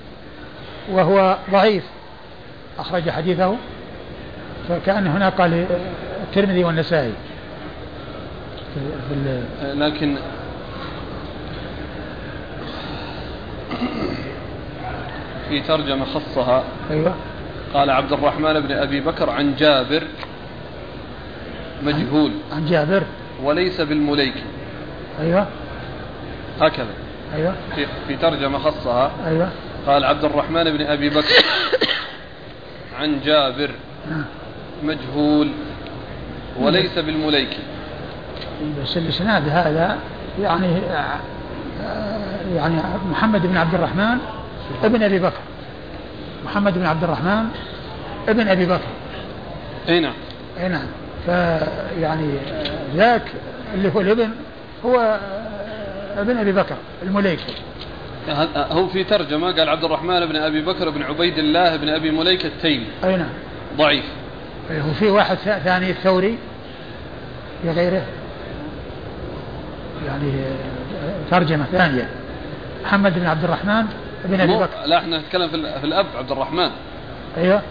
وهو 0.92 1.36
ضعيف. 1.52 1.84
أخرج 2.78 3.10
حديثه. 3.10 3.56
فكأن 4.68 5.06
هنا 5.06 5.28
قال 5.28 5.66
الترمذي 6.30 6.64
والنسائي. 6.64 7.12
لكن 9.62 10.16
في 15.48 15.60
ترجمة 15.60 16.04
خصها 16.04 16.64
أيوة. 16.90 17.14
قال 17.74 17.90
عبد 17.90 18.12
الرحمن 18.12 18.60
بن 18.60 18.72
أبي 18.72 19.00
بكر 19.00 19.30
عن 19.30 19.54
جابر 19.54 20.02
مجهول. 21.82 22.32
عن 22.52 22.66
جابر. 22.66 23.02
وليس 23.42 23.80
بالمليك. 23.80 24.34
أيوة. 25.20 25.46
هكذا. 26.60 26.94
أيوة. 27.34 27.54
في, 27.74 27.86
في 28.08 28.16
ترجمة 28.16 28.58
خصها 28.58 29.12
أيوة. 29.26 29.48
قال 29.86 30.04
عبد 30.04 30.24
الرحمن 30.24 30.64
بن 30.64 30.86
أبي 30.86 31.08
بكر 31.08 31.44
عن 32.98 33.20
جابر 33.24 33.70
نعم. 34.10 34.24
مجهول. 34.82 35.50
وليس 36.60 36.98
بالمليك. 36.98 37.56
بس 38.82 38.96
الإسناد 38.96 39.48
هذا 39.48 39.98
يعني 40.40 40.66
يعني 42.54 42.76
محمد 43.10 43.46
بن 43.46 43.56
عبد 43.56 43.74
الرحمن 43.74 44.18
ابن 44.84 45.02
أبي 45.02 45.18
بكر. 45.18 45.40
محمد 46.44 46.78
بن 46.78 46.86
عبد 46.86 47.04
الرحمن 47.04 47.44
ابن 48.28 48.48
أبي 48.48 48.66
بكر. 48.66 48.88
أي 49.88 50.00
نعم. 50.00 50.14
أي 50.60 50.68
نعم. 50.68 50.86
فيعني 51.26 52.30
ذاك 52.94 53.22
اللي 53.74 53.92
هو 53.94 54.00
الابن 54.00 54.30
هو 54.84 55.18
ابن 56.16 56.36
أبي 56.36 56.52
بكر 56.52 56.76
المليكي 57.02 57.54
هو 58.56 58.86
في 58.86 59.04
ترجمة 59.04 59.52
قال 59.52 59.68
عبد 59.68 59.84
الرحمن 59.84 60.26
بن 60.26 60.36
أبي 60.36 60.62
بكر 60.62 60.90
بن 60.90 61.02
عبيد 61.02 61.38
الله 61.38 61.76
بن 61.76 61.88
أبي 61.88 62.10
مليكة 62.10 62.46
التيمي. 62.46 62.86
أي 63.04 63.16
نعم. 63.16 63.28
ضعيف. 63.76 64.04
وفي 64.90 65.10
واحد 65.10 65.36
ثاني 65.36 65.90
الثوري. 65.90 66.38
في 67.62 67.70
غيره 67.70 68.02
يعني 70.06 70.32
ترجمة 71.30 71.64
ثانية. 71.72 72.08
محمد 72.84 73.18
بن 73.18 73.26
عبد 73.26 73.44
الرحمن 73.44 73.84
بن 74.24 74.40
أبي 74.40 74.56
بكر. 74.56 74.86
لا 74.86 74.98
إحنا 74.98 75.18
نتكلم 75.18 75.48
في 75.48 75.84
الأب 75.84 76.06
عبد 76.18 76.32
الرحمن. 76.32 76.70
أيوه. 77.36 77.62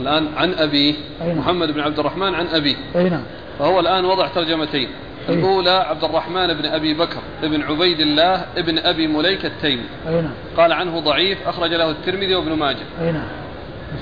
الآن 0.00 0.28
عن 0.36 0.54
أبيه 0.54 0.94
نعم. 1.20 1.38
محمد 1.38 1.70
بن 1.70 1.80
عبد 1.80 1.98
الرحمن 1.98 2.34
عن 2.34 2.46
أبيه 2.46 2.76
أي 2.96 3.08
نعم. 3.08 3.22
فهو 3.58 3.80
الآن 3.80 4.04
وضع 4.04 4.28
ترجمتين. 4.28 4.88
أيه. 5.28 5.34
الأولى 5.34 5.70
عبد 5.70 6.04
الرحمن 6.04 6.54
بن 6.54 6.66
أبي 6.66 6.94
بكر 6.94 7.20
بن 7.42 7.62
عبيد 7.62 8.00
الله 8.00 8.44
بن 8.56 8.78
أبي 8.78 9.06
مليك 9.06 9.44
التيمي. 9.44 9.84
أي 10.08 10.14
نعم. 10.14 10.32
قال 10.56 10.72
عنه 10.72 11.00
ضعيف 11.00 11.48
أخرج 11.48 11.74
له 11.74 11.90
الترمذي 11.90 12.34
وابن 12.34 12.52
ماجه. 12.52 12.86
أي 13.00 13.12
نعم. 13.12 13.28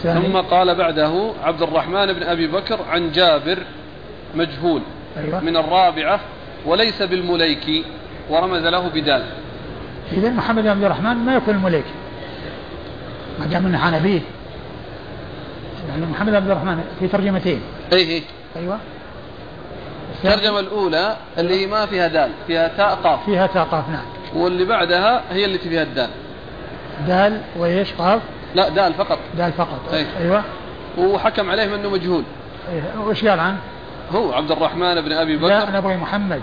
ثم 0.03 0.37
قال 0.37 0.75
بعده 0.75 1.33
عبد 1.43 1.63
الرحمن 1.63 2.13
بن 2.13 2.23
أبي 2.23 2.47
بكر 2.47 2.79
عن 2.91 3.13
جابر 3.13 3.59
مجهول. 4.35 4.83
أيوة. 5.17 5.41
من 5.41 5.57
الرابعة 5.57 6.21
وليس 6.67 7.03
بالمليكي 7.03 7.85
ورمز 8.31 8.63
له 8.63 8.89
بدال. 8.89 9.25
إذا 10.13 10.31
محمد 10.31 10.63
بن 10.63 10.69
عبد 10.69 10.85
الرحمن 10.85 11.17
ما 11.17 11.35
يكون 11.35 11.55
المليكي 11.55 11.95
ما 13.41 13.47
دام 13.47 13.67
انه 13.67 13.79
عن 13.79 13.95
أبيه. 13.95 14.21
يعني 15.89 16.07
محمد 16.07 16.29
بن 16.29 16.37
عبد 16.37 16.51
الرحمن 16.51 16.85
في 17.01 17.09
ترجمتين. 17.09 17.61
اي 17.93 17.99
اي 17.99 18.23
أيوه. 18.57 18.79
الترجمة 20.25 20.61
الأولى 20.61 21.17
اللي 21.39 21.67
ما 21.67 21.87
فيها 21.87 22.09
دال 22.09 22.31
فيها 22.47 22.69
تاء 22.69 22.95
قاف. 22.95 23.25
فيها 23.25 23.47
تاء 23.47 23.65
قاف 23.65 23.89
نعم. 23.89 24.05
واللي 24.35 24.65
بعدها 24.65 25.23
هي 25.31 25.45
التي 25.45 25.69
فيها 25.69 25.83
الدال. 25.83 26.09
دال 27.07 27.41
وإيش؟ 27.57 27.93
قاف؟ 27.93 28.23
لا 28.55 28.69
دال 28.69 28.95
فقط. 28.95 29.19
دال 29.39 29.53
فقط. 29.53 29.93
أي. 29.93 30.07
أيوة. 30.21 30.43
وحكم 30.99 31.51
عليه 31.51 31.75
أنه 31.75 31.91
مجهول. 31.91 32.23
أيه. 32.73 32.83
وش 33.07 33.25
قال 33.25 33.41
عنه؟ 33.41 33.59
هو 34.15 34.33
عبد 34.33 34.51
الرحمن 34.51 35.01
بن 35.01 35.13
أبي 35.13 35.37
بكر. 35.37 35.49
لا 35.49 35.69
أنا 35.69 35.79
أبغي 35.79 35.97
محمد. 35.97 36.41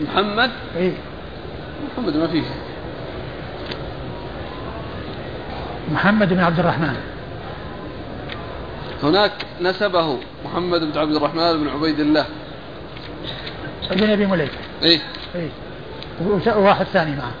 محمد؟ 0.00 0.50
إيه 0.76 0.92
محمد 1.92 2.16
ما 2.16 2.26
فيه. 2.26 2.42
محمد 5.92 6.28
بن 6.28 6.40
عبد 6.40 6.58
الرحمن 6.58 6.96
هناك 9.02 9.32
نسبه 9.60 10.18
محمد 10.44 10.80
بن 10.92 10.98
عبد 10.98 11.16
الرحمن 11.16 11.60
بن 11.60 11.68
عبيد 11.68 12.00
الله. 12.00 12.26
ابن 13.90 14.10
أبي 14.10 14.26
مليكه 14.26 14.58
إيه 14.82 15.00
إيه 15.34 15.48
وواحد 16.56 16.86
ثاني 16.86 17.16
معه. 17.16 17.32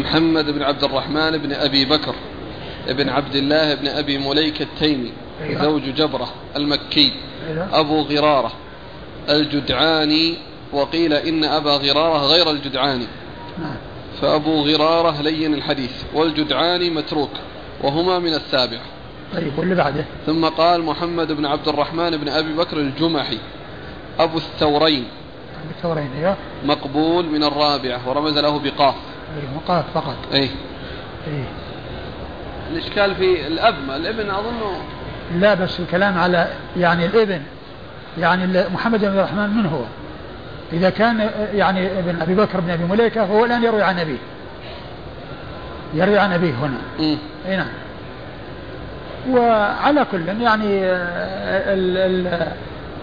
محمد 0.00 0.50
بن 0.50 0.62
عبد 0.62 0.84
الرحمن 0.84 1.38
بن 1.38 1.52
أبي 1.52 1.84
بكر 1.84 2.14
بن 2.88 3.08
عبد 3.08 3.36
الله 3.36 3.74
بن 3.74 3.88
أبي 3.88 4.18
مليك 4.18 4.62
التيمي 4.62 5.12
أيوة. 5.42 5.62
زوج 5.62 5.82
جبرة 5.82 6.28
المكي 6.56 7.12
أيوة. 7.48 7.80
أبو 7.80 8.00
غرارة 8.00 8.52
الجدعاني 9.28 10.36
وقيل 10.72 11.12
إن 11.14 11.44
أبا 11.44 11.70
غرارة 11.70 12.26
غير 12.26 12.50
الجدعاني 12.50 13.06
نعم. 13.58 13.76
فأبو 14.22 14.62
غرارة 14.62 15.22
لين 15.22 15.54
الحديث 15.54 15.92
والجدعاني 16.14 16.90
متروك 16.90 17.30
وهما 17.82 18.18
من 18.18 18.34
السابعة 18.34 18.82
طيب 19.34 19.58
واللي 19.58 19.74
بعده 19.74 20.04
ثم 20.26 20.44
قال 20.44 20.82
محمد 20.82 21.32
بن 21.32 21.46
عبد 21.46 21.68
الرحمن 21.68 22.16
بن 22.16 22.28
أبي 22.28 22.52
بكر 22.52 22.76
الجمحي 22.76 23.38
أبو 24.18 24.38
الثورين 24.38 25.04
الثورين 25.76 26.10
أيوه 26.18 26.36
مقبول 26.64 27.26
من 27.26 27.44
الرابعة 27.44 28.08
ورمز 28.08 28.38
له 28.38 28.58
بقاف 28.58 28.94
أي 29.36 29.42
مقاف 29.56 29.84
فقط. 29.94 30.16
أي 30.32 30.48
أي 31.26 31.44
الإشكال 32.72 33.14
في 33.14 33.46
الأب 33.46 33.74
ما 33.88 33.96
الإبن 33.96 34.30
أظنه 34.30 34.82
لا 35.34 35.54
بس 35.54 35.80
الكلام 35.80 36.18
على 36.18 36.48
يعني 36.76 37.06
الإبن 37.06 37.42
يعني 38.18 38.64
محمد 38.74 39.00
بن 39.00 39.06
عبد 39.06 39.16
الرحمن 39.16 39.50
من 39.50 39.66
هو؟ 39.66 39.82
إذا 40.72 40.90
كان 40.90 41.30
يعني 41.54 41.98
ابن 41.98 42.22
أبي 42.22 42.34
بكر 42.34 42.60
بن 42.60 42.70
أبي 42.70 42.84
مليكة 42.84 43.26
فهو 43.26 43.44
الآن 43.44 43.62
يروي 43.64 43.82
عن 43.82 43.98
أبيه. 43.98 44.18
يروي 45.94 46.18
عن 46.18 46.32
أبيه 46.32 46.54
هنا. 46.54 46.78
مم. 46.98 47.18
أي 47.46 47.56
نعم. 47.56 47.66
وعلى 49.30 50.06
كل 50.12 50.28
يعني 50.28 50.84
ال 50.84 51.96
ال 51.96 52.48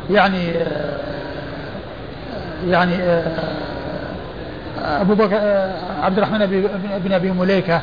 يعني 0.10 0.54
يعني 2.68 2.96
أبو 4.86 5.14
بكر 5.16 5.38
آه، 5.38 5.74
عبد 6.02 6.18
الرحمن 6.18 6.46
بن- 7.06 7.12
أبي 7.12 7.32
مليكة 7.32 7.82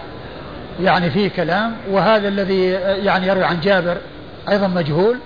يعني 0.82 1.10
فيه 1.10 1.28
كلام 1.28 1.72
وهذا 1.90 2.28
الذي 2.28 2.76
آه، 2.76 2.94
يعني 2.96 3.26
يروي 3.26 3.44
عن 3.44 3.60
جابر 3.60 3.96
أيضا 4.48 4.66
مجهول. 4.66 5.16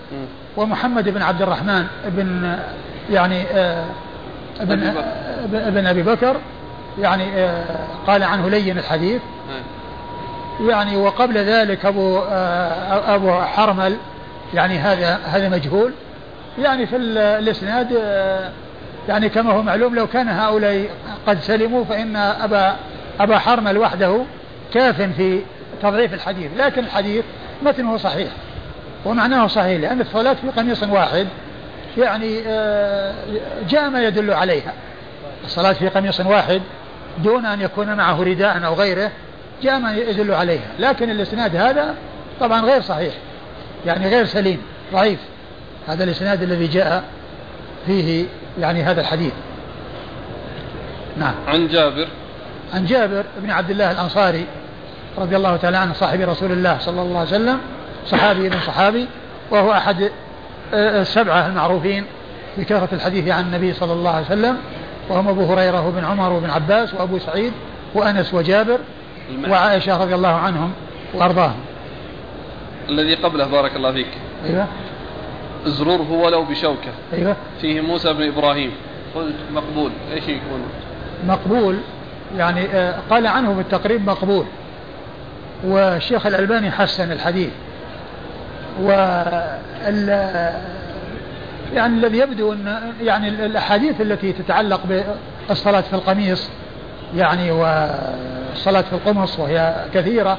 ومحمد 0.57 1.09
بن 1.09 1.23
عبد 1.23 1.43
الرحمن 1.43 1.87
بن 2.07 2.59
يعني 3.11 3.43
آه، 3.55 3.85
ابن 4.61 4.73
أبي 4.83 4.91
بكر. 4.91 5.05
ابن- 5.45 5.57
ابن 5.67 5.87
أبي 5.87 6.03
بكر 6.03 6.37
يعني 7.01 7.25
قال 8.07 8.23
عنه 8.23 8.49
لين 8.51 8.79
الحديث. 8.79 9.23
يعني 10.69 10.97
وقبل 10.97 11.39
ذلك 11.39 11.85
أبو 11.87 12.19
آه، 12.19 13.15
أبو 13.15 13.33
حرمل 13.33 13.97
يعني 14.55 14.79
هذا 14.79 15.19
هذا 15.25 15.49
مجهول 15.49 15.93
يعني 16.59 16.87
في 16.87 16.97
ال- 16.97 17.19
الإسناد 17.19 17.89
يعني 19.09 19.29
كما 19.29 19.53
هو 19.53 19.63
معلوم 19.63 19.95
لو 19.95 20.07
كان 20.07 20.29
هؤلاء 20.29 20.87
قد 21.27 21.41
سلموا 21.41 21.85
فإن 21.85 22.17
أبا 22.17 22.77
أبا 23.21 23.39
حرمل 23.39 23.79
وحده 23.79 24.21
كاف 24.75 25.03
في 25.03 25.41
تضعيف 25.83 26.15
الحديث 26.15 26.51
لكن 26.57 26.85
الحديث 26.85 27.25
متنه 27.63 27.97
صحيح 27.97 28.29
ومعناه 29.05 29.47
صحيح 29.47 29.81
لأن 29.81 30.01
الصلاة 30.01 30.35
في 30.35 30.49
قميص 30.49 30.83
واحد 30.83 31.27
يعني 31.99 32.43
آه، 32.47 33.15
جاء 33.69 33.91
ما 33.91 34.03
يدل 34.03 34.33
عليها. 34.33 34.73
الصلاة 35.45 35.73
في 35.73 35.89
قميص 35.89 36.21
واحد 36.21 36.63
دون 37.19 37.47
أن 37.47 37.61
يكون 37.61 37.95
معه 37.95 38.23
رداء 38.23 38.65
أو 38.67 38.75
غيره 38.75 39.11
جاء 39.63 39.79
ما 39.79 39.97
يدل 39.97 40.35
عليها 40.35 40.71
لكن 40.79 41.11
الإسناد 41.11 41.57
هذا 41.57 41.95
طبعا 42.41 42.61
غير 42.61 42.81
صحيح 42.83 43.15
يعني 43.87 44.09
غير 44.09 44.25
سليم 44.25 44.63
ضعيف. 44.93 45.19
هذا 45.89 46.05
الإسناد 46.05 46.43
الذي 46.43 46.67
جاء 46.67 47.05
فيه 47.87 48.25
يعني 48.61 48.83
هذا 48.83 49.01
الحديث. 49.01 49.33
نعم. 51.19 51.35
عن 51.49 51.69
جابر. 51.69 52.09
عن 52.75 52.87
جابر 52.87 53.25
بن 53.39 53.51
عبد 53.51 53.71
الله 53.71 53.91
الأنصاري 53.91 54.47
رضي 55.19 55.37
الله 55.37 55.57
تعالى 55.57 55.77
عنه 55.77 55.93
صاحب 55.93 56.21
رسول 56.21 56.53
الله 56.53 56.79
صلى 56.79 57.03
الله 57.03 57.19
عليه 57.19 57.29
وسلم 57.29 57.59
صحابي 58.07 58.47
ابن 58.47 58.61
صحابي 58.67 59.07
وهو 59.51 59.73
أحد 59.73 60.11
آه، 60.75 61.03
السبعة 61.03 61.47
المعروفين 61.47 62.05
بكثرة 62.59 62.89
الحديث 62.93 63.29
عن 63.29 63.45
النبي 63.45 63.73
صلى 63.73 63.93
الله 63.93 64.11
عليه 64.11 64.27
وسلم 64.27 64.57
وهم 65.09 65.29
أبو 65.29 65.53
هريرة 65.53 65.87
وابن 65.87 66.05
عمر 66.05 66.33
وابن 66.33 66.51
عباس 66.51 66.95
وأبو 66.95 67.19
سعيد 67.19 67.53
وأنس 67.95 68.35
وجابر. 68.35 68.79
وعائشة 69.49 70.03
رضي 70.03 70.15
الله 70.15 70.29
عنهم 70.29 70.73
وأرضاهم. 71.15 71.61
الذي 72.89 73.15
قبله 73.15 73.47
بارك 73.47 73.77
الله 73.77 73.93
فيك. 73.93 74.07
أيوه. 74.47 74.67
ازرره 75.67 76.13
ولو 76.13 76.45
بشوكة. 76.45 76.93
أيوه. 77.13 77.37
فيه 77.61 77.81
موسى 77.81 78.13
بن 78.13 78.29
إبراهيم. 78.29 78.71
قلت 79.15 79.35
مقبول. 79.53 79.91
إيش 80.13 80.23
يكون 80.23 80.63
مقبول. 81.27 81.77
يعني 82.37 82.61
آه، 82.61 82.95
قال 83.11 83.27
عنه 83.27 83.55
في 83.55 83.61
التقريب 83.61 84.07
مقبول. 84.07 84.45
والشيخ 85.65 86.27
الألباني 86.27 86.71
حسن 86.71 87.13
الحديث. 87.13 87.51
وال 88.83 90.09
يعني 91.75 91.97
الذي 91.97 92.19
يبدو 92.19 92.53
أن 92.53 92.93
يعني 93.03 93.29
الأحاديث 93.29 94.01
التي 94.01 94.33
تتعلق 94.33 94.81
بالصلاة 95.49 95.81
في 95.81 95.93
القميص 95.93 96.49
يعني 97.17 97.51
والصلاه 97.51 98.81
في 98.81 98.93
القمص 98.93 99.39
وهي 99.39 99.85
كثيرة 99.95 100.39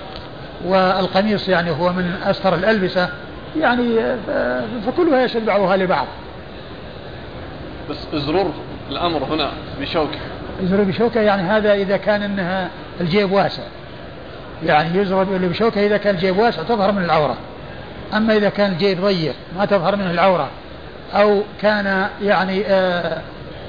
والقميص 0.65 1.49
يعني 1.49 1.71
هو 1.71 1.93
من 1.93 2.11
أستر 2.25 2.55
الألبسة. 2.55 3.09
يعني 3.57 3.99
آه، 4.29 4.63
فكلها 4.85 5.23
يشد 5.23 5.45
بعضها 5.45 5.77
لبعض. 5.77 6.05
بس 7.89 7.97
ازرره 8.13 8.53
الأمر 8.89 9.23
هنا 9.23 9.51
بشوكة. 9.81 10.19
يزرب 10.62 10.88
بشوكة 10.88 11.21
يعني 11.21 11.41
هذا 11.41 11.73
إذا 11.73 11.97
كان 11.97 12.23
إنها 12.23 12.69
الجيب 13.01 13.31
واسع. 13.31 13.63
يعني 14.65 14.99
يزرب 14.99 15.33
اللي 15.33 15.47
بشوكة 15.47 15.85
إذا 15.85 15.97
كان 15.97 16.15
الجيب 16.15 16.38
واسع 16.38 16.63
تظهر 16.63 16.91
من 16.91 17.03
العورة. 17.03 17.38
أما 18.13 18.38
إذا 18.38 18.49
كان 18.49 18.71
الجيب 18.71 19.01
ضيق 19.01 19.35
ما 19.57 19.65
تظهر 19.65 19.95
منه 19.95 20.12
العورة. 20.12 20.49
أو 21.13 21.41
كان 21.62 22.07
يعني 22.21 22.65
آآ 22.65 23.21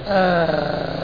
آآ 0.09 1.01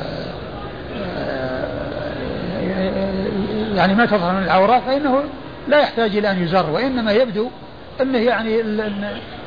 يعني 3.77 3.95
ما 3.95 4.07
تظهر 4.07 4.35
من 4.35 4.43
العورة 4.43 4.83
فإنه 4.87 5.23
لا 5.69 5.79
يحتاج 5.79 6.17
إلى 6.17 6.31
أن 6.31 6.43
يزر 6.43 6.71
وإنما 6.71 7.13
يبدو 7.13 7.51
أنه 8.01 8.19
يعني 8.19 8.61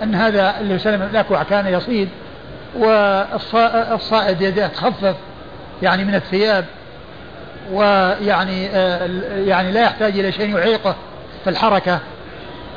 أن 0.03 0.15
هذا 0.15 0.59
اللي 0.59 0.79
سلم 0.79 1.01
الأكوع 1.01 1.43
كان 1.43 1.67
يصيد 1.67 2.09
والصائد 2.75 4.41
يده 4.41 4.67
تخفف 4.67 5.15
يعني 5.81 6.05
من 6.05 6.15
الثياب 6.15 6.65
ويعني 7.71 8.69
آه، 8.69 9.09
يعني 9.45 9.71
لا 9.71 9.81
يحتاج 9.81 10.19
إلى 10.19 10.31
شيء 10.31 10.57
يعيقه 10.57 10.95
في 11.43 11.49
الحركة. 11.49 11.99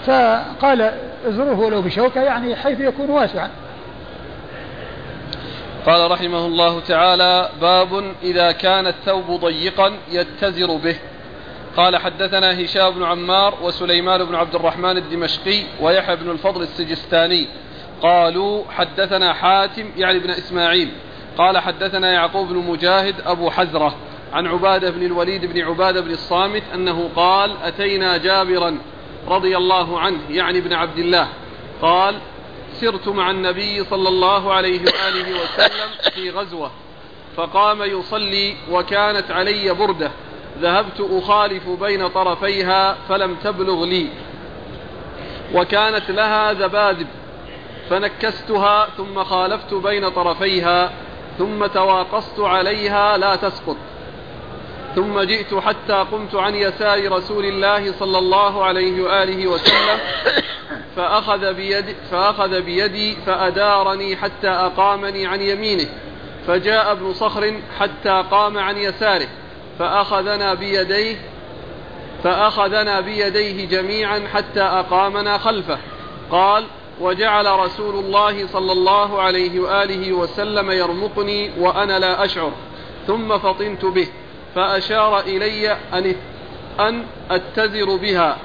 فقال 0.07 0.93
ازروه 1.29 1.61
ولو 1.61 1.83
بشوكة 1.83 2.21
يعني 2.21 2.57
حيث 2.57 2.81
يكون 2.81 3.11
واسعا. 3.11 3.51
قال 5.87 6.11
رحمه 6.11 6.47
الله 6.47 6.81
تعالى 6.81 7.49
باب 7.61 8.05
إذا 8.23 8.53
كان 8.53 8.87
الثوب 8.87 9.41
ضيقا 9.41 9.93
يتزر 10.11 10.77
به. 10.77 10.97
قال 11.77 11.97
حدثنا 11.97 12.65
هشام 12.65 12.91
بن 12.91 13.03
عمار 13.03 13.59
وسليمان 13.63 14.25
بن 14.25 14.35
عبد 14.35 14.55
الرحمن 14.55 14.97
الدمشقي 14.97 15.63
ويحيى 15.81 16.17
بن 16.17 16.31
الفضل 16.31 16.63
السجستاني 16.63 17.49
قالوا 18.03 18.65
حدثنا 18.71 19.33
حاتم 19.33 19.91
يعني 19.97 20.19
بن 20.19 20.31
إسماعيل 20.31 20.91
قال 21.39 21.59
حدثنا 21.59 22.13
يعقوب 22.13 22.49
بن 22.49 22.57
مجاهد 22.57 23.15
أبو 23.27 23.51
حزرة 23.51 23.97
عن 24.33 24.47
عبادة 24.47 24.91
بن 24.91 25.03
الوليد 25.03 25.45
بن 25.45 25.61
عبادة 25.61 26.01
بن 26.01 26.11
الصامت 26.11 26.63
أنه 26.75 27.11
قال 27.17 27.57
أتينا 27.63 28.17
جابرا 28.17 28.79
رضي 29.29 29.57
الله 29.57 30.01
عنه 30.01 30.21
يعني 30.31 30.59
ابن 30.59 30.73
عبد 30.73 30.99
الله 30.99 31.29
قال 31.83 32.15
سرت 32.73 33.09
مع 33.09 33.31
النبي 33.31 33.85
صلى 33.85 34.09
الله 34.09 34.53
عليه 34.53 34.81
وآله 34.81 35.41
وسلم 35.41 36.13
في 36.15 36.31
غزوة 36.31 36.71
فقام 37.37 37.83
يصلي 37.83 38.57
وكانت 38.71 39.31
علي 39.31 39.75
بردة 39.75 40.11
ذهبت 40.61 41.01
أخالف 41.11 41.69
بين 41.69 42.09
طرفيها 42.09 42.97
فلم 43.09 43.35
تبلغ 43.35 43.85
لي. 43.85 44.09
وكانت 45.55 46.11
لها 46.11 46.53
ذبادب 46.53 47.07
فنكستها 47.91 48.89
ثم 48.97 49.25
خالفت 49.25 49.75
بين 49.75 50.09
طرفيها 50.09 50.93
ثم 51.39 51.67
تواقصت 51.67 52.41
عليها 52.41 53.19
لا 53.19 53.37
تسقط. 53.37 53.77
ثم 54.95 55.21
جئت 55.21 55.55
حتى 55.55 55.93
قمت 56.13 56.35
عن 56.35 56.55
يسار 56.55 57.13
رسول 57.13 57.45
الله 57.45 57.93
صلى 57.93 58.19
الله 58.19 58.65
عليه 58.65 59.03
وآله 59.03 59.47
وسلم 59.47 59.99
فأخذ 60.97 61.55
بيدي, 61.55 61.95
فأخذ 62.11 62.61
بيدي 62.63 63.17
فأدارني 63.27 64.17
حتى 64.17 64.49
أقامني 64.49 65.27
عن 65.27 65.41
يمينه. 65.41 65.89
فجاء 66.47 66.93
ابن 66.93 67.13
صخر 67.13 67.61
حتى 67.79 68.25
قام 68.31 68.59
عن 68.59 68.77
يساره. 68.77 69.29
فأخذنا 69.83 70.55
بيديه 70.55 71.17
فأخذنا 72.25 73.01
بيديه 73.01 73.67
جميعا 73.67 74.23
حتى 74.35 74.61
أقامنا 74.61 75.39
خلفه. 75.39 75.79
قال 76.31 76.65
وجعل 77.01 77.59
رسول 77.59 77.95
الله 78.05 78.47
صلى 78.47 78.73
الله 78.73 79.23
عليه 79.23 79.61
وآله 79.61 80.13
وسلم 80.13 80.71
يرمقني 80.71 81.51
وأنا 81.59 81.99
لا 81.99 82.25
أشعر 82.25 82.53
ثم 83.07 83.39
فطنت 83.39 83.85
به 83.85 84.09
فأشار 84.55 85.21
إلي 85.21 85.73
أن 85.73 86.15
أن 86.81 87.05
أتزر 87.31 87.97
بها. 87.97 88.37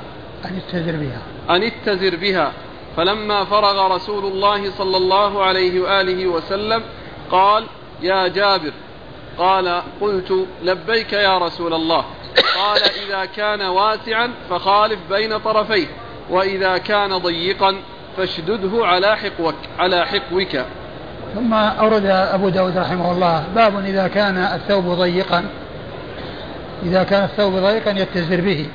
أن 0.45 0.57
يستهزر 0.57 0.91
بها. 0.91 1.21
أن 1.49 1.63
اتزر 1.63 2.15
بها. 2.15 2.51
فلما 2.97 3.45
فرغ 3.45 3.95
رسول 3.95 4.25
الله 4.25 4.71
صلى 4.71 4.97
الله 4.97 5.43
عليه 5.43 5.79
وآله 5.79 6.27
وسلم 6.27 6.83
قال 7.31 7.63
يا 8.01 8.27
جابر 8.27 8.71
قال 9.37 9.81
قلت 10.01 10.33
لبيك 10.63 11.13
يا 11.13 11.37
رسول 11.37 11.73
الله. 11.73 12.05
قال 12.55 12.81
إذا 13.07 13.25
كان 13.25 13.61
واسعا 13.61 14.31
فخالف 14.49 14.99
بين 15.09 15.37
طرفيه 15.37 15.87
وإذا 16.29 16.77
كان 16.77 17.17
ضيقا 17.17 17.75
فاشدده 18.17 18.85
على 18.85 19.17
حقوك 19.17 19.55
على 19.79 20.05
حقوك. 20.05 20.57
ثم 21.35 21.53
أورد 21.53 22.05
أبو 22.05 22.49
داود 22.49 22.77
رحمه 22.77 23.11
الله 23.11 23.43
باب 23.55 23.85
إذا 23.85 24.07
كان 24.07 24.37
الثوب 24.37 24.85
ضيقا. 24.85 25.45
إذا 26.83 27.03
كان 27.03 27.23
الثوب 27.23 27.53
ضيقا 27.53 27.91
يتزر 27.91 28.41
به. 28.41 28.69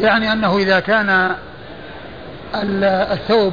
يعني 0.00 0.32
أنه 0.32 0.56
إذا 0.58 0.80
كان 0.80 1.10
ال- 2.54 2.84
الثوب 2.84 3.52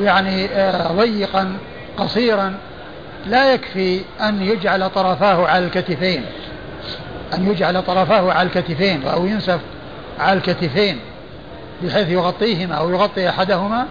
يعني 0.00 0.46
آه، 0.46 0.92
ضيقا 0.92 1.56
قصيرا 1.98 2.54
لا 3.26 3.54
يكفي 3.54 4.00
أن 4.20 4.42
يجعل 4.42 4.90
طرفاه 4.90 5.46
على 5.46 5.64
الكتفين. 5.64 6.24
أن 7.34 7.50
يجعل 7.50 7.82
طرفاه 7.82 8.32
على 8.32 8.46
الكتفين 8.46 9.06
أو 9.06 9.26
ينسف 9.26 9.60
على 10.18 10.38
الكتفين 10.38 10.98
بحيث 11.82 12.08
يغطيهما 12.08 12.74
أو 12.74 12.90
يغطي 12.90 13.28
أحدهما 13.28 13.86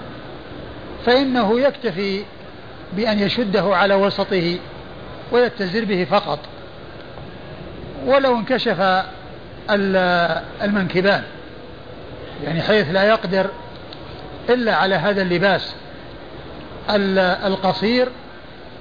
فإنه 1.06 1.60
يكتفي 1.60 2.24
بأن 2.94 3.20
يشده 3.20 3.76
على 3.76 3.94
وسطه 3.94 4.58
ويتزر 5.32 5.86
به 5.86 6.08
فقط. 6.12 6.40
ولو 8.06 8.36
انكشف 8.36 9.04
المنكبان 10.62 11.24
يعني 12.44 12.62
حيث 12.62 12.88
لا 12.92 13.04
يقدر 13.04 13.48
إلا 14.50 14.76
على 14.76 14.96
هذا 14.96 15.22
اللباس 15.22 15.74
القصير 17.46 18.10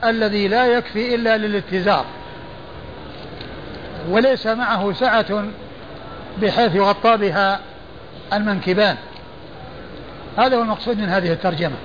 الذي 0.04 0.48
لا 0.48 0.66
يكفي 0.66 1.14
إلا 1.14 1.36
للاتزار 1.36 2.04
وليس 4.08 4.46
معه 4.46 4.92
سعة 4.92 5.44
بحيث 6.42 6.74
يغطى 6.74 7.16
بها 7.16 7.60
المنكبان. 8.32 8.96
هذا 10.38 10.56
هو 10.56 10.62
المقصود 10.62 10.98
من 10.98 11.08
هذه 11.08 11.32
الترجمة. 11.32 11.76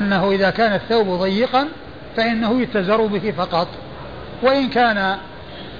أنه 0.00 0.30
إذا 0.30 0.50
كان 0.50 0.72
الثوب 0.72 1.08
ضيقا 1.08 1.68
فإنه 2.16 2.62
يتزر 2.62 3.06
به 3.06 3.32
فقط. 3.36 3.68
وإن 4.42 4.68
كان 4.68 5.16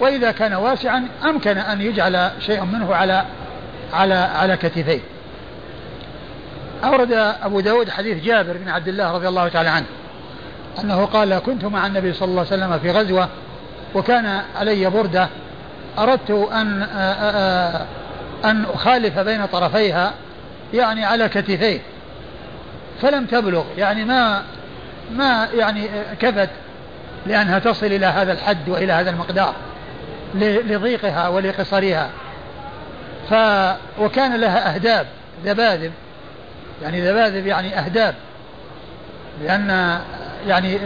وإذا 0.00 0.32
كان 0.32 0.52
واسعا 0.52 1.08
أمكن 1.24 1.58
أن 1.58 1.80
يجعل 1.80 2.30
شيء 2.40 2.64
منه 2.64 2.94
على 2.94 3.24
على 3.92 4.14
على 4.14 4.56
كتفيه. 4.56 5.00
أورد 6.84 7.12
أبو 7.42 7.60
داود 7.60 7.90
حديث 7.90 8.24
جابر 8.24 8.56
بن 8.56 8.68
عبد 8.68 8.88
الله 8.88 9.12
رضي 9.12 9.28
الله 9.28 9.48
تعالى 9.48 9.68
عنه. 9.68 9.86
أنه 10.78 11.04
قال 11.04 11.38
كنت 11.38 11.64
مع 11.64 11.86
النبي 11.86 12.12
صلى 12.12 12.28
الله 12.28 12.46
عليه 12.50 12.64
وسلم 12.64 12.78
في 12.78 12.90
غزوة 12.90 13.28
وكان 13.94 14.42
علي 14.56 14.90
بردة 14.90 15.28
أردت 15.98 16.30
أن 16.52 16.82
أن 18.44 18.64
أخالف 18.74 19.18
بين 19.18 19.46
طرفيها 19.46 20.12
يعني 20.74 21.04
على 21.04 21.28
كتفيه 21.28 21.80
فلم 23.02 23.26
تبلغ 23.26 23.64
يعني 23.78 24.04
ما 24.04 24.42
ما 25.12 25.48
يعني 25.54 25.88
كفت 26.20 26.48
لأنها 27.26 27.58
تصل 27.58 27.86
إلى 27.86 28.06
هذا 28.06 28.32
الحد 28.32 28.68
وإلى 28.68 28.92
هذا 28.92 29.10
المقدار 29.10 29.54
لضيقها 30.34 31.28
ولقصرها. 31.28 32.10
ف 33.30 33.34
وكان 34.00 34.40
لها 34.40 34.74
أهداب 34.74 35.06
ذباذب 35.44 35.92
يعني 36.82 37.10
ذباذب 37.10 37.46
يعني 37.46 37.78
أهداب 37.78 38.14
لأن 39.42 40.00
يعني 40.46 40.78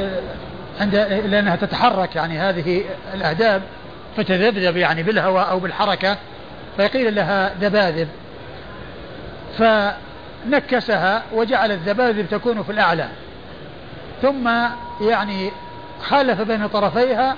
عند 0.80 0.94
لأنها 1.26 1.56
تتحرك 1.56 2.16
يعني 2.16 2.38
هذه 2.38 2.84
الأهداب 3.14 3.62
فتذبذب 4.16 4.76
يعني 4.76 5.02
بالهواء 5.02 5.50
أو 5.50 5.58
بالحركة 5.58 6.16
فقيل 6.78 7.14
لها 7.14 7.54
ذباذب. 7.60 8.08
فنكسها 9.58 11.22
وجعل 11.32 11.72
الذباذب 11.72 12.26
تكون 12.30 12.62
في 12.62 12.72
الأعلى. 12.72 13.08
ثم 14.22 14.48
يعني 15.00 15.50
خالف 16.02 16.40
بين 16.40 16.66
طرفيها 16.66 17.36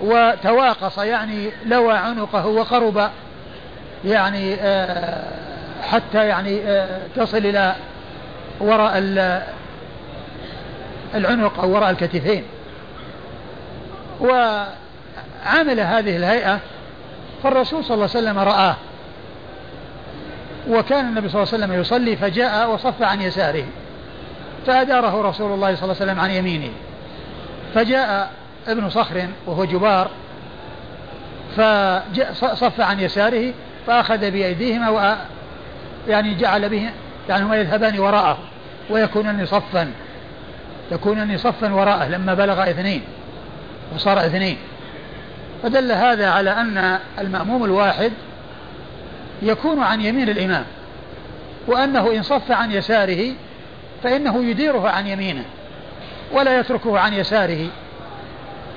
وتواقص 0.00 0.98
يعني 0.98 1.50
لوى 1.66 1.94
عنقه 1.94 2.46
وقرب 2.46 3.10
يعني 4.04 4.54
آه، 4.54 5.24
حتى 5.82 6.28
يعني 6.28 6.60
آه، 6.60 7.00
تصل 7.16 7.36
إلى 7.36 7.74
وراء 8.60 8.98
العنق 11.14 11.60
أو 11.60 11.70
وراء 11.70 11.90
الكتفين. 11.90 12.44
وعمل 14.20 15.80
هذه 15.80 16.16
الهيئة 16.16 16.58
فالرسول 17.42 17.84
صلى 17.84 17.94
الله 17.94 18.08
عليه 18.14 18.18
وسلم 18.28 18.38
رآه. 18.38 18.76
وكان 20.68 21.08
النبي 21.08 21.28
صلى 21.28 21.42
الله 21.42 21.54
عليه 21.54 21.64
وسلم 21.64 21.80
يصلي 21.80 22.16
فجاء 22.16 22.70
وصف 22.70 23.02
عن 23.02 23.22
يساره. 23.22 23.64
فأداره 24.66 25.28
رسول 25.28 25.52
الله 25.52 25.74
صلى 25.74 25.82
الله 25.82 25.96
عليه 26.00 26.12
وسلم 26.12 26.20
عن 26.20 26.30
يمينه. 26.30 26.70
فجاء 27.74 28.30
ابن 28.68 28.90
صخر 28.90 29.26
وهو 29.46 29.64
جبار 29.64 30.10
فصف 32.34 32.80
عن 32.80 33.00
يساره 33.00 33.52
فأخذ 33.86 34.30
بأيديهما 34.30 34.90
و 34.90 35.16
يعني 36.08 36.34
جعل 36.34 36.68
به 36.68 36.90
يعني 37.28 37.44
هما 37.44 37.56
يذهبان 37.56 37.98
وراءه 37.98 38.38
ويكونان 38.90 39.46
صفا. 39.46 39.92
يكونان 40.90 41.38
صفا 41.38 41.74
وراءه 41.74 42.08
لما 42.08 42.34
بلغ 42.34 42.70
اثنين 42.70 43.02
وصار 43.94 44.26
اثنين. 44.26 44.58
فدل 45.62 45.92
هذا 45.92 46.30
على 46.30 46.50
أن 46.50 46.98
المأموم 47.18 47.64
الواحد 47.64 48.12
يكون 49.42 49.82
عن 49.82 50.00
يمين 50.00 50.28
الإمام 50.28 50.64
وأنه 51.66 52.12
إن 52.12 52.22
صف 52.22 52.52
عن 52.52 52.72
يساره 52.72 53.32
فإنه 54.02 54.44
يديره 54.44 54.88
عن 54.88 55.06
يمينه 55.06 55.44
ولا 56.32 56.60
يتركه 56.60 56.98
عن 56.98 57.14
يساره 57.14 57.68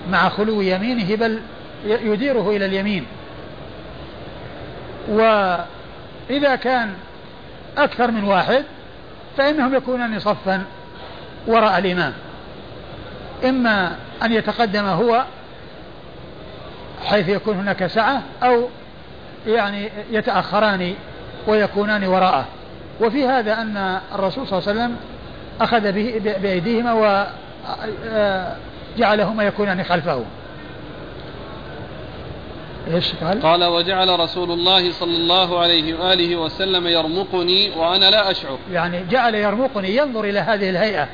مع 0.10 0.30
خلو 0.30 0.62
يمينه 0.62 1.16
بل 1.16 1.40
يديره 1.86 2.50
إلى 2.50 2.66
اليمين. 2.66 3.06
وإذا 5.10 6.56
كان 6.56 6.94
أكثر 7.78 8.12
من 8.12 8.24
واحد 8.24 8.64
فإنهم 9.38 9.76
يكونان 9.76 10.20
صفا 10.20 10.64
وراء 11.48 11.78
الإمام 11.78 12.14
إما 13.46 13.96
أن 14.24 14.34
يتقدم 14.34 14.86
هو 14.86 15.26
حيث 17.06 17.30
يكون 17.30 17.58
هناك 17.58 17.88
سعة 17.88 18.22
أو 18.44 18.70
يعني 19.48 19.90
يتأخران 20.12 20.94
ويكونان 21.48 22.04
وراءه 22.04 22.46
وفي 23.02 23.28
هذا 23.28 23.62
أن 23.62 24.00
الرسول 24.16 24.48
صلى 24.48 24.60
الله 24.60 24.70
عليه 24.70 24.80
وسلم 24.80 24.98
أخذ 25.62 25.92
به 25.92 26.36
بأيديهما 26.42 26.94
وجعلهما 28.98 29.44
يكونان 29.44 29.84
خلفه 29.84 30.24
إيش 32.94 33.14
قال؟ 33.16 33.42
قال 33.42 33.64
وجعل 33.64 34.20
رسول 34.20 34.52
الله 34.52 34.92
صلى 34.92 35.16
الله 35.16 35.60
عليه 35.60 35.94
وآله 35.94 36.36
وسلم 36.36 36.88
يرمقني 36.88 37.70
وأنا 37.78 38.10
لا 38.10 38.32
أشعر. 38.32 38.58
يعني 38.72 39.06
جعل 39.10 39.36
يرمقني 39.36 39.96
ينظر 39.96 40.24
إلى 40.24 40.40
هذه 40.40 40.70
الهيئة 40.70 41.08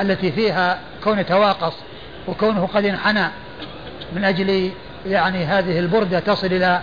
التي 0.00 0.32
فيها 0.32 0.78
كون 1.04 1.26
تواقص 1.26 1.74
وكونه 2.28 2.68
قد 2.74 2.84
انحنى 2.84 3.28
من 4.12 4.24
أجل 4.24 4.70
يعني 5.06 5.44
هذه 5.44 5.78
البردة 5.78 6.20
تصل 6.20 6.46
إلى 6.46 6.80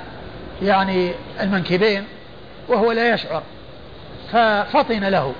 يعني 0.63 1.11
المنكبين 1.41 2.03
وهو 2.67 2.91
لا 2.91 3.13
يشعر. 3.13 3.43
ففطن 4.31 5.03
له. 5.03 5.33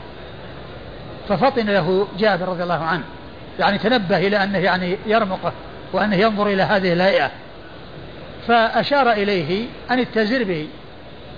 ففطن 1.30 1.66
له 1.66 2.08
جابر 2.20 2.48
رضي 2.48 2.64
الله 2.64 2.84
عنه. 2.84 3.04
يعني 3.60 3.78
تنبه 3.78 4.18
إلى 4.18 4.44
أنه 4.44 4.58
يعني 4.58 4.98
يرمقه 5.06 5.54
وأنه 5.94 6.16
ينظر 6.16 6.48
إلى 6.48 6.64
هذه 6.64 6.94
الهيئة 6.94 7.32
فأشار 8.48 9.12
إليه 9.12 9.66
أن 9.92 10.00
اتزر 10.00 10.44
به. 10.44 10.68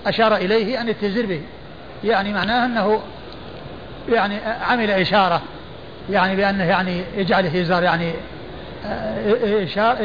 أشار 0.06 0.36
إليه 0.36 0.80
أن 0.80 0.88
اتزر 0.88 1.26
به. 1.26 1.42
يعني 2.04 2.32
معناه 2.32 2.66
أنه 2.66 3.00
يعني 4.08 4.36
عمل 4.70 4.90
إشارة. 4.90 5.42
يعني 6.10 6.36
بأنه 6.36 6.64
يعني 6.64 7.02
يجعله 7.16 7.56
يزار 7.56 7.82
يعني 7.82 8.12
إشارة, 9.64 9.98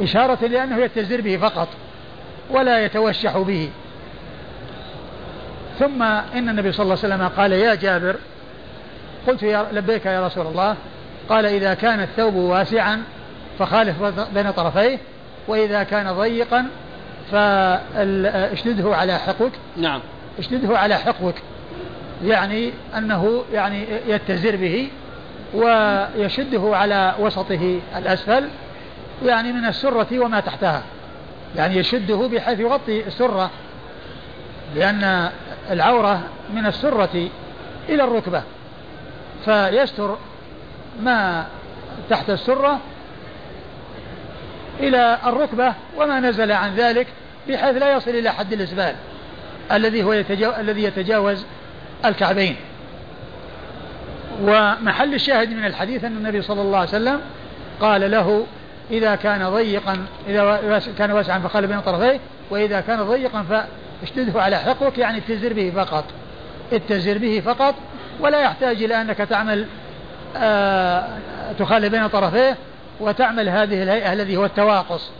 إشارة 0.00 0.46
لأنه 0.46 0.76
يتزر 0.76 1.20
به 1.20 1.36
فقط 1.36 1.68
ولا 2.50 2.84
يتوشح 2.84 3.38
به. 3.38 3.70
ثم 5.78 6.02
إن 6.02 6.48
النبي 6.48 6.72
صلى 6.72 6.84
الله 6.84 6.98
عليه 7.04 7.14
وسلم 7.14 7.28
قال 7.28 7.52
يا 7.52 7.74
جابر 7.74 8.16
قلت 9.28 9.42
يا 9.42 9.66
لبيك 9.72 10.06
يا 10.06 10.26
رسول 10.26 10.46
الله. 10.46 10.76
قال 11.28 11.46
إذا 11.46 11.74
كان 11.74 12.00
الثوب 12.00 12.34
واسعا 12.34 13.02
فخالف 13.58 14.02
بين 14.34 14.50
طرفيه 14.50 14.98
وإذا 15.48 15.82
كان 15.82 16.12
ضيقا 16.12 16.66
فاشدده 17.32 18.96
على 18.96 19.18
حقوك. 19.18 19.52
نعم. 19.76 20.00
إشدده 20.38 20.78
على 20.78 20.94
حقوك. 20.94 21.34
يعني 22.24 22.72
أنه 22.96 23.44
يعني 23.52 23.86
يتزر 24.06 24.56
به 24.56 24.88
ويشده 25.54 26.76
على 26.76 27.14
وسطه 27.18 27.80
الأسفل 27.96 28.48
يعني 29.24 29.52
من 29.52 29.66
السرة 29.66 30.18
وما 30.18 30.40
تحتها. 30.40 30.82
يعني 31.56 31.76
يشده 31.76 32.16
بحيث 32.16 32.60
يغطي 32.60 33.06
السرة 33.06 33.50
لأن 34.74 35.30
العورة 35.70 36.20
من 36.54 36.66
السرة 36.66 37.28
إلى 37.88 38.04
الركبة 38.04 38.42
فيستر 39.44 40.16
ما 41.02 41.46
تحت 42.10 42.30
السرة 42.30 42.80
إلى 44.80 45.18
الركبة 45.26 45.74
وما 45.96 46.20
نزل 46.20 46.52
عن 46.52 46.74
ذلك 46.74 47.06
بحيث 47.48 47.76
لا 47.76 47.92
يصل 47.92 48.10
إلى 48.10 48.30
حد 48.30 48.52
الإسبال 48.52 48.94
الذي 49.72 50.02
هو 50.02 50.12
يتجاوز 50.12 50.54
الذي 50.58 50.82
يتجاوز 50.82 51.46
الكعبين. 52.08 52.56
ومحل 54.42 55.14
الشاهد 55.14 55.50
من 55.50 55.64
الحديث 55.64 56.04
أن 56.04 56.16
النبي 56.16 56.42
صلى 56.42 56.62
الله 56.62 56.78
عليه 56.78 56.88
وسلم 56.88 57.20
قال 57.80 58.10
له 58.10 58.46
إذا 58.90 59.14
كان 59.14 59.50
ضيقا 59.50 60.06
إذا 60.28 60.82
كان 60.98 61.10
واسعا 61.10 61.38
فخلي 61.38 61.66
بين 61.66 61.80
طرفيه 61.80 62.20
وإذا 62.50 62.80
كان 62.80 63.02
ضيقا 63.02 63.44
فاشدده 64.02 64.42
على 64.42 64.56
حقوك 64.56 64.98
يعني 64.98 65.18
اتزر 65.18 65.52
به 65.52 65.72
فقط. 65.76 66.04
اتزر 66.72 67.18
به 67.18 67.42
فقط 67.44 67.74
ولا 68.20 68.40
يحتاج 68.40 68.82
إلى 68.82 69.00
أنك 69.00 69.16
تعمل 69.16 69.66
آه 70.36 71.04
بين 71.70 72.06
طرفيه 72.06 72.56
وتعمل 73.00 73.48
هذه 73.48 73.82
الهيئة 73.82 74.12
الذي 74.12 74.36
هو 74.36 74.44
التواقص. 74.44 75.10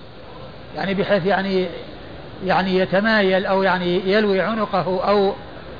يعني 0.76 0.94
بحيث 0.94 1.26
يعني 1.26 1.66
يعني 2.46 2.78
يتمايل 2.78 3.46
أو 3.46 3.62
يعني 3.62 4.12
يلوي 4.12 4.40
عنقه 4.40 5.00
أو 5.08 5.34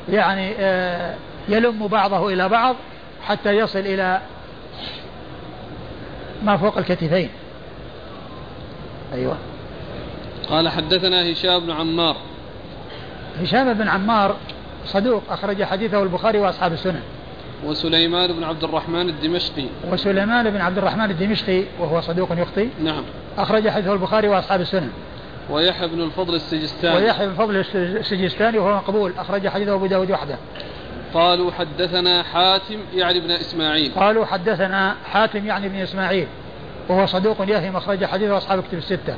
يعني 0.08 0.54
آه 0.58 1.14
يلم 1.48 1.86
بعضه 1.86 2.32
إلى 2.32 2.48
بعض 2.48 2.76
حتى 3.22 3.52
يصل 3.52 3.78
إلى 3.78 4.20
ما 6.42 6.56
فوق 6.56 6.78
الكتفين. 6.78 7.30
أيوة. 9.12 9.36
قال 10.50 10.68
حدثنا 10.68 11.32
هشام 11.32 11.60
بن 11.60 11.70
عمار. 11.70 12.16
هشام 13.40 13.74
بن 13.74 13.88
عمار 13.88 14.36
صدوق 14.84 15.22
أخرج 15.30 15.64
حديثه 15.64 16.02
البخاري 16.02 16.38
وأصحاب 16.38 16.72
السنن 16.72 17.02
وسليمان 17.64 18.32
بن 18.32 18.44
عبد 18.44 18.64
الرحمن 18.64 19.08
الدمشقي. 19.08 19.66
وسليمان 19.92 20.50
بن 20.50 20.60
عبد 20.60 20.78
الرحمن 20.78 21.10
الدمشقي 21.10 21.62
وهو 21.78 22.00
صدوق 22.00 22.28
يخطي. 22.32 22.68
نعم. 22.84 23.02
أخرج 23.38 23.68
حديثه 23.68 23.92
البخاري 23.92 24.28
وأصحاب 24.28 24.60
السنن 24.60 24.90
ويحيى 25.50 25.88
بن 25.88 26.02
الفضل 26.02 26.34
السجستاني. 26.34 26.96
ويحيى 26.96 27.26
بن 27.26 27.32
الفضل 27.32 27.64
السجستاني 27.76 28.58
وهو 28.58 28.76
مقبول 28.76 29.12
أخرج 29.18 29.48
حديثه 29.48 29.74
أبو 29.74 29.86
داود 29.86 30.10
وحده. 30.10 30.36
قالوا 31.14 31.50
حدثنا 31.52 32.22
حاتم 32.22 32.78
يعني 32.94 33.18
ابن 33.18 33.30
إسماعيل. 33.30 33.92
قالوا 33.96 34.24
حدثنا 34.24 34.96
حاتم 35.04 35.46
يعني 35.46 35.66
ابن 35.66 35.76
إسماعيل 35.76 36.26
وهو 36.88 37.06
صدوق 37.06 37.36
يهم 37.48 37.76
أخرج 37.76 38.04
حديثه 38.04 38.36
أصحاب 38.36 38.62
كتب 38.62 38.78
الستة. 38.78 39.14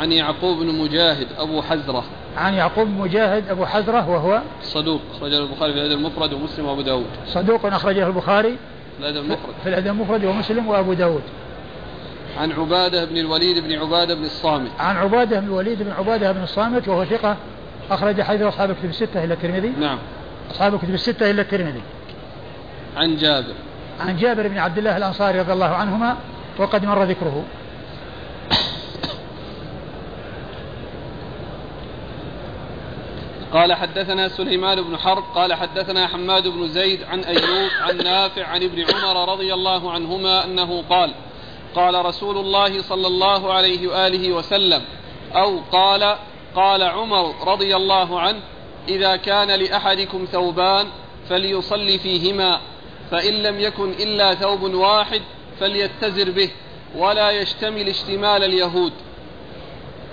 عن 0.00 0.12
يعقوب 0.12 0.58
بن 0.58 0.66
مجاهد 0.66 1.26
أبو 1.38 1.62
حزرة. 1.62 2.04
عن 2.36 2.54
يعقوب 2.54 2.86
بن 2.86 2.94
مجاهد 2.94 3.48
أبو 3.48 3.66
حزرة 3.66 4.10
وهو 4.10 4.40
صدوق 4.62 5.00
أخرجه 5.16 5.38
البخاري 5.38 5.72
في 5.72 5.78
الأدب 5.78 5.98
المفرد 5.98 6.32
ومسلم 6.32 6.66
وأبو 6.66 6.80
داود. 6.80 7.06
صدوق 7.26 7.66
أخرجه 7.66 8.06
البخاري 8.06 8.56
في 8.96 9.00
الأدب 9.00 9.24
المفرد. 9.24 9.54
في 9.62 9.68
الأدب 9.68 9.86
المفرد 9.86 10.24
ومسلم 10.24 10.68
وأبو 10.68 10.92
داود. 10.92 11.22
عن 12.38 12.52
عبادة 12.52 13.04
بن 13.04 13.16
الوليد 13.16 13.58
بن 13.58 13.72
عبادة 13.72 14.14
بن 14.14 14.24
الصامت. 14.24 14.70
عن 14.78 14.96
عبادة 14.96 15.40
بن 15.40 15.46
الوليد 15.46 15.82
بن 15.82 15.90
عبادة 15.90 16.32
بن 16.32 16.42
الصامت 16.42 16.88
وهو 16.88 17.04
ثقة 17.04 17.36
أخرج 17.90 18.22
حديث 18.22 18.42
أصحاب 18.42 18.72
كتب 18.72 18.90
الستة 18.90 19.24
إلى 19.24 19.34
الترمذي. 19.34 19.72
نعم. 19.80 19.98
أصحاب 20.50 20.78
كتب 20.78 20.94
الستة 20.94 21.30
إلا 21.30 21.42
الترمذي. 21.42 21.82
عن 22.96 23.16
جابر. 23.16 23.54
عن 24.00 24.16
جابر 24.16 24.48
بن 24.48 24.58
عبد 24.58 24.78
الله 24.78 24.96
الأنصاري 24.96 25.40
رضي 25.40 25.52
الله 25.52 25.74
عنهما 25.74 26.16
وقد 26.58 26.84
مر 26.84 27.04
ذكره. 27.04 27.44
قال 33.52 33.72
حدثنا 33.72 34.28
سليمان 34.28 34.82
بن 34.82 34.96
حرب 34.96 35.24
قال 35.34 35.54
حدثنا 35.54 36.06
حماد 36.06 36.48
بن 36.48 36.68
زيد 36.68 37.02
عن 37.02 37.20
أيوب 37.20 37.70
عن 37.80 37.96
نافع 37.96 38.46
عن 38.46 38.62
ابن 38.62 38.84
عمر 38.94 39.32
رضي 39.32 39.54
الله 39.54 39.92
عنهما 39.92 40.44
أنه 40.44 40.82
قال 40.90 41.14
قال 41.74 42.04
رسول 42.06 42.38
الله 42.38 42.82
صلى 42.82 43.06
الله 43.06 43.52
عليه 43.52 43.88
وآله 43.88 44.32
وسلم 44.32 44.82
أو 45.34 45.58
قال 45.72 46.16
قال 46.54 46.82
عمر 46.82 47.34
رضي 47.46 47.76
الله 47.76 48.20
عنه 48.20 48.40
إذا 48.88 49.16
كان 49.16 49.48
لأحدكم 49.48 50.24
ثوبان 50.32 50.86
فليصلي 51.28 51.98
فيهما 51.98 52.58
فإن 53.10 53.32
لم 53.32 53.60
يكن 53.60 53.90
إلا 53.90 54.34
ثوب 54.34 54.62
واحد 54.62 55.20
فليتزر 55.60 56.30
به 56.30 56.50
ولا 56.96 57.30
يشتمل 57.30 57.88
اشتمال 57.88 58.44
اليهود. 58.44 58.92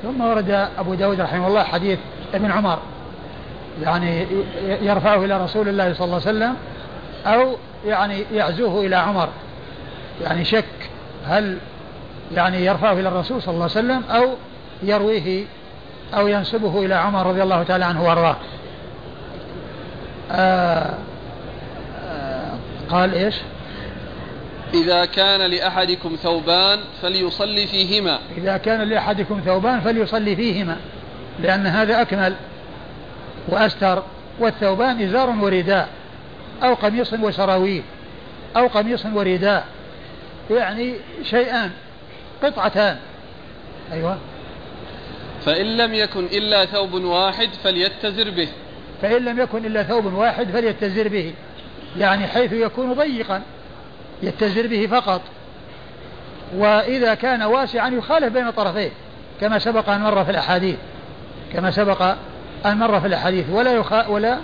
ثم 0.04 0.22
ورد 0.22 0.70
أبو 0.78 0.94
داود 0.94 1.22
رحمه 1.22 1.48
الله 1.48 1.64
حديث 1.64 2.00
ابن 2.34 2.52
عمر 2.52 2.80
يعني 3.82 4.28
يرفعه 4.82 5.26
إلى 5.26 5.44
رسول 5.44 5.70
الله 5.70 5.94
صلى 5.94 6.06
الله 6.06 6.22
عليه 6.26 6.38
وسلم 6.38 6.56
أو 7.26 7.56
يعني 7.86 8.26
يعزوه 8.34 8.86
إلى 8.86 8.96
عمر 8.96 9.30
يعني 10.22 10.46
شك 10.46 10.90
هل 11.30 11.58
يعني 12.36 12.66
يرفعه 12.66 12.94
إلى 12.94 13.08
الرسول 13.08 13.42
صلى 13.42 13.54
الله 13.54 13.64
عليه 13.64 13.72
وسلم 13.72 14.04
أو 14.10 14.36
يرويه 14.84 15.46
أو 16.14 16.28
ينسبه 16.28 16.86
إلى 16.86 16.94
عمر 16.94 17.26
رضي 17.26 17.44
الله 17.44 17.64
تعالى 17.64 17.86
عنه 17.86 18.04
وأرضاه؟ 18.04 18.36
آه 20.32 20.94
آه 22.06 22.52
قال 22.90 23.14
إيش؟ 23.14 23.36
إذا 24.74 25.06
كان 25.06 25.52
لأحدكم 25.52 26.16
ثوبان 26.24 26.80
فليصلي 27.02 27.68
فيهما. 27.68 28.20
إذا 28.38 28.58
كان 28.58 28.82
لأحدكم 28.82 29.42
ثوبان 29.46 29.80
فليصلي 29.82 30.36
فيهما 30.36 30.78
لأن 31.40 31.68
هذا 31.68 32.02
أكمل 32.02 32.36
وأستر 33.48 34.04
والثوبان 34.40 35.02
إزار 35.02 35.30
ورداء 35.30 35.88
أو 36.64 36.74
قميص 36.74 37.14
وسراويل 37.14 37.84
أو 38.58 38.68
قميص 38.68 39.06
ورداء. 39.06 39.66
يعني 40.50 40.94
شيئان 41.24 41.72
قطعتان. 42.44 42.98
أيوة. 43.92 44.18
فإن 45.46 45.78
لم 45.78 45.94
يكن 45.94 46.26
إلا 46.26 46.66
ثوب 46.66 46.94
واحد 46.94 47.50
فليتزر 47.64 48.30
به. 48.30 48.48
فإن 49.02 49.26
لم 49.26 49.40
يكن 49.40 49.66
إلا 49.66 49.84
ثوب 49.84 50.14
واحد 50.14 50.48
فليتزر 50.50 51.08
به. 51.08 51.34
يعني 51.98 52.28
حيث 52.28 52.54
يكون 52.54 52.94
ضيقا 52.94 53.42
يتزر 54.24 54.68
به 54.68 54.88
فقط. 54.88 55.22
وإذا 56.56 57.14
كان 57.14 57.44
واسعا 57.44 57.90
يخالف 57.90 58.34
بين 58.34 58.52
طرفيه 58.52 58.92
كما 59.42 59.60
سبق 59.60 59.90
أن 59.90 60.02
مر 60.02 60.26
في 60.26 60.32
الأحاديث. 60.32 60.78
كما 61.54 61.72
سبق 61.72 62.16
أن 62.66 62.78
مر 62.78 63.02
في 63.02 63.08
الأحاديث. 63.08 63.46
ولا 63.50 63.74
يخا 63.74 64.08
ولا 64.08 64.38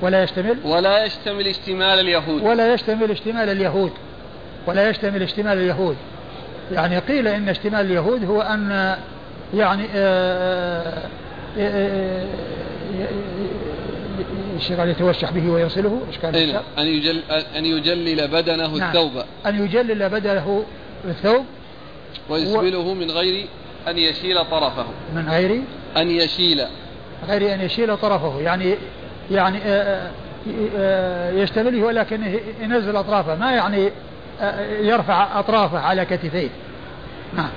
ولا 0.00 0.22
يشتمل. 0.22 0.58
ولا 0.64 1.04
يشتمل 1.04 1.46
اشتمال 1.46 2.00
اليهود. 2.00 2.42
ولا 2.42 2.74
يشتمل 2.74 3.10
اشتمال 3.10 3.48
اليهود. 3.48 3.92
ولا 4.66 4.90
يشتمل 4.90 5.22
اشتمال 5.22 5.58
اليهود. 5.58 5.96
يعني 6.72 6.98
قيل 6.98 7.28
إن 7.28 7.48
اشتمال 7.48 7.80
اليهود 7.80 8.24
هو 8.24 8.42
أن 8.42 8.96
يعني 9.54 9.86
آه، 9.94 11.08
آه، 11.58 12.22
آه، 12.22 12.26
الشغال 14.56 14.88
يتوشح 14.88 15.30
به 15.30 15.50
ويصله 15.50 16.02
إيش 16.08 16.18
كان 16.18 16.34
أين؟ 16.34 16.56
أن 16.78 16.86
يجل 16.86 17.20
أن 17.56 17.64
يجلل 17.64 18.28
بدنه 18.28 18.68
نعم. 18.68 18.88
الثوب. 18.88 19.12
أن 19.46 19.64
يجلل 19.64 20.08
بدنه 20.08 20.64
الثوب. 21.04 21.44
ويسبله 22.30 22.94
من 22.94 23.10
غير 23.10 23.46
أن 23.88 23.98
يشيل 23.98 24.44
طرفه. 24.44 24.86
من 25.14 25.28
غير 25.28 25.62
أن 25.96 26.10
يشيل. 26.10 26.64
غير 27.28 27.54
أن 27.54 27.60
يشيل 27.60 27.96
طرفه. 27.96 28.40
يعني 28.40 28.74
يعني 29.30 29.58
يشتمله 31.42 31.84
ولكن 31.84 32.38
ينزل 32.60 32.96
أطرافه. 32.96 33.34
ما 33.34 33.52
يعني 33.52 33.90
يرفع 34.80 35.40
أطرافه 35.40 35.78
على 35.78 36.04
كتفيه. 36.04 36.48
نعم. 37.36 37.50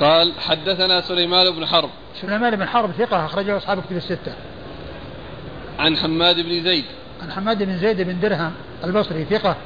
قال 0.00 0.32
حدثنا 0.40 1.00
سليمان 1.00 1.50
بن 1.50 1.66
حرب. 1.66 1.90
سليمان 2.20 2.56
بن 2.56 2.66
حرب 2.66 2.90
ثقة 2.92 3.24
أخرجه 3.24 3.56
أصحاب 3.56 3.82
كتب 3.82 3.96
الستة. 3.96 4.32
عن 5.78 5.96
حماد 5.96 6.40
بن 6.40 6.62
زيد. 6.62 6.84
عن 7.22 7.32
حماد 7.32 7.62
بن 7.62 7.78
زيد 7.78 8.00
بن 8.00 8.20
درهم 8.20 8.52
البصري 8.84 9.24
ثقة 9.24 9.56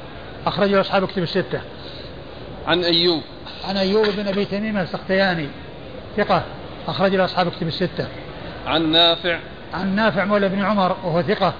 أخرجه 0.45 0.81
أصحاب 0.81 1.07
كتب 1.07 1.23
الستة. 1.23 1.61
عن 2.67 2.83
أيوب. 2.83 3.21
عن 3.67 3.77
أيوب 3.77 4.05
بن 4.05 4.27
أبي 4.27 4.45
تميم 4.45 4.77
السختياني 4.77 5.47
ثقة 6.17 6.43
أخرج 6.87 7.15
له 7.15 7.25
أصحاب 7.25 7.51
كتب 7.51 7.67
الستة. 7.67 8.07
عن 8.67 8.91
نافع. 8.91 9.39
عن 9.73 9.95
نافع 9.95 10.25
مولى 10.25 10.49
بن 10.49 10.61
عمر 10.61 10.97
وهو 11.03 11.21
ثقة 11.21 11.53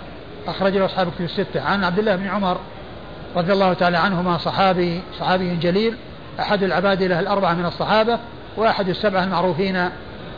أخرج 0.48 0.78
له 0.78 0.86
أصحاب 0.86 1.12
كتب 1.12 1.26
الستة. 1.26 1.62
عن 1.62 1.84
عبد 1.84 2.00
الله 2.00 2.16
بن 2.16 2.28
عمر 2.28 2.58
رضي 3.36 3.54
الله 3.54 3.74
تعالى 3.74 3.98
عنهما 3.98 4.38
صحابي 4.38 5.02
صحابي 5.20 5.56
جليل 5.56 5.96
أحد 6.40 6.64
العبادلة 6.64 7.20
الأربعة 7.20 7.54
من 7.54 7.66
الصحابة 7.66 8.20
وأحد 8.58 8.90
السبعة 8.90 9.24
المعروفين 9.24 9.90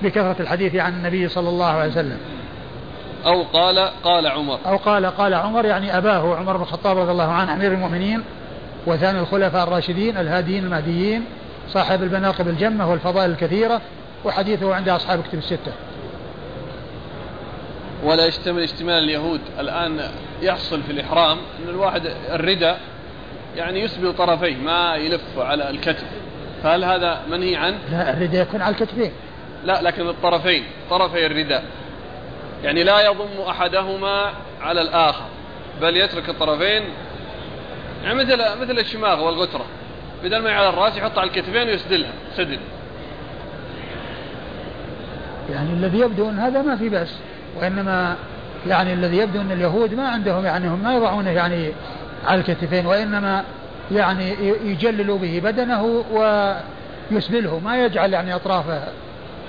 بكثرة 0.03 0.35
الحديث 0.39 0.75
عن 0.75 0.93
النبي 0.93 1.29
صلى 1.29 1.49
الله 1.49 1.65
عليه 1.65 1.91
وسلم. 1.91 2.17
أو 3.25 3.43
قال 3.43 3.79
قال 4.03 4.27
عمر. 4.27 4.59
أو 4.65 4.77
قال 4.77 5.05
قال 5.05 5.33
عمر 5.33 5.65
يعني 5.65 5.97
أباه 5.97 6.35
عمر 6.35 6.57
بن 6.57 6.63
الخطاب 6.63 6.97
رضي 6.97 7.11
الله 7.11 7.31
عنه 7.31 7.53
أمير 7.53 7.71
المؤمنين 7.71 8.23
وثاني 8.85 9.19
الخلفاء 9.19 9.63
الراشدين 9.63 10.17
الهاديين 10.17 10.63
المهديين 10.63 11.25
صاحب 11.69 12.03
المناقب 12.03 12.47
الجمة 12.47 12.91
والفضائل 12.91 13.31
الكثيرة 13.31 13.81
وحديثه 14.25 14.75
عند 14.75 14.89
أصحاب 14.89 15.23
كتب 15.23 15.37
الستة. 15.37 15.71
ولا 18.03 18.25
يشتمل 18.25 18.63
اشتمال 18.63 19.03
اليهود 19.03 19.41
الآن 19.59 20.11
يحصل 20.41 20.83
في 20.83 20.91
الإحرام 20.91 21.37
أن 21.37 21.69
الواحد 21.69 22.01
الردى 22.29 22.73
يعني 23.55 23.79
يسبل 23.79 24.13
طرفيه 24.13 24.55
ما 24.55 24.95
يلف 24.95 25.39
على 25.39 25.69
الكتف. 25.69 26.07
فهل 26.63 26.83
هذا 26.83 27.21
منهي 27.29 27.55
عنه؟ 27.55 27.77
لا 27.91 28.13
الرداء 28.13 28.41
يكون 28.41 28.61
على 28.61 28.75
الكتفين. 28.75 29.11
لا 29.63 29.81
لكن 29.81 30.07
الطرفين 30.07 30.63
طرفي 30.89 31.25
الرداء 31.25 31.63
يعني 32.63 32.83
لا 32.83 33.05
يضم 33.05 33.41
أحدهما 33.49 34.31
على 34.61 34.81
الآخر 34.81 35.25
بل 35.81 35.97
يترك 35.97 36.29
الطرفين. 36.29 36.83
يعني 38.03 38.15
مثل 38.15 38.37
مثل 38.61 38.79
الشماغ 38.79 39.25
والغترة. 39.25 39.65
بدل 40.23 40.37
ما 40.37 40.51
على 40.51 40.69
الرأس 40.69 40.97
يحط 40.97 41.17
على 41.17 41.27
الكتفين 41.27 41.67
ويسدلها 41.67 42.11
سدل 42.37 42.59
يعني 45.51 45.73
الذي 45.73 45.99
يبدو 45.99 46.29
أن 46.29 46.39
هذا 46.39 46.61
ما 46.61 46.75
في 46.75 46.89
بأس. 46.89 47.17
وإنما 47.55 48.15
يعني 48.67 48.93
الذي 48.93 49.17
يبدو 49.17 49.41
أن 49.41 49.51
اليهود 49.51 49.93
ما 49.93 50.07
عندهم 50.09 50.45
يعني 50.45 50.67
هم 50.67 50.83
ما 50.83 50.95
يضعونه 50.95 51.29
يعني 51.29 51.71
على 52.25 52.39
الكتفين 52.39 52.85
وإنما 52.85 53.43
يعني 53.91 54.33
يجلل 54.63 55.17
به 55.17 55.41
بدنه 55.43 56.03
ويسبله 57.11 57.59
ما 57.59 57.85
يجعل 57.85 58.13
يعني 58.13 58.35
اطرافه 58.35 58.87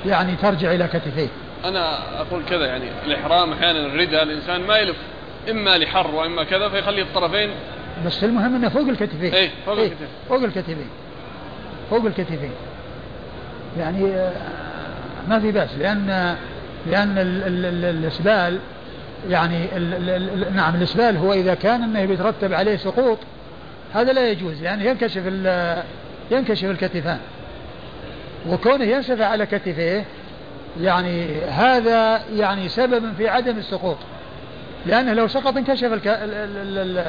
يعني 0.07 0.37
ترجع 0.37 0.73
إلى 0.73 0.89
كتفيه. 0.89 1.29
أنا 1.65 1.99
أقول 2.21 2.43
كذا 2.51 2.67
يعني 2.67 2.85
الإحرام 3.07 3.53
أحيانا 3.53 3.87
الرداء 3.87 4.23
الإنسان 4.23 4.61
ما 4.61 4.77
يلف 4.77 4.97
إما 5.51 5.79
لحر 5.79 6.15
وإما 6.15 6.45
كذا 6.45 6.69
فيخلي 6.69 7.03
الطرفين 7.03 7.51
بس 8.07 8.25
المهم 8.25 8.55
أنه 8.55 8.69
فوق 8.69 8.89
الكتفين. 8.89 9.35
إيه 9.35 9.51
فوق 9.67 9.77
إيه 9.79 9.87
الكتفين. 9.87 10.09
فوق 10.29 10.43
الكتفين. 10.43 10.89
فوق 11.91 12.05
الكتفين. 12.07 12.53
يعني 13.79 14.15
آه، 14.15 14.33
ما 15.29 15.41
في 15.41 15.53
بأس 15.53 15.71
لأن 15.79 16.37
لأن 16.87 17.19
ال 17.19 17.43
ال 17.43 17.67
ال 17.67 17.85
الإسبال 17.85 18.59
يعني 19.29 19.65
ال 19.77 20.11
ال 20.11 20.57
نعم 20.57 20.75
الإسبال 20.75 21.17
هو 21.17 21.33
إذا 21.33 21.55
كان 21.55 21.83
أنه 21.83 22.05
بيترتب 22.05 22.53
عليه 22.53 22.77
سقوط 22.77 23.19
هذا 23.95 24.13
لا 24.13 24.31
يجوز 24.31 24.63
لأنه 24.63 24.85
ينكشف 24.85 25.23
ينكشف 26.31 26.71
الكتفان. 26.71 27.19
وكونه 28.49 28.85
ينسف 28.85 29.21
على 29.21 29.47
كتفيه 29.47 30.05
يعني 30.81 31.41
هذا 31.43 32.21
يعني 32.35 32.69
سبب 32.69 33.13
في 33.19 33.29
عدم 33.29 33.59
السقوط. 33.59 33.97
لأنه 34.87 35.13
لو 35.13 35.29
سقط 35.29 35.57
انكشف 35.57 35.93
الك... 35.93 36.07
ال... 36.07 36.35
ال... 36.35 36.99
ال... 36.99 37.05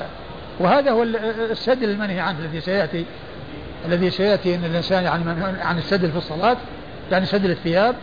وهذا 0.60 0.92
هو 0.92 1.04
السدل 1.52 1.90
المنهي 1.90 2.20
عنه 2.20 2.40
الذي 2.40 2.62
سيأتي 2.62 3.06
الذي 3.86 4.10
سيأتي 4.10 4.56
أن 4.56 4.66
الإنسان 4.66 5.04
يعني 5.04 5.62
عن 5.62 5.78
السدل 5.78 6.12
في 6.12 6.18
الصلاة 6.18 6.58
يعني 7.12 7.26
سدل 7.26 7.52
الثياب 7.52 7.96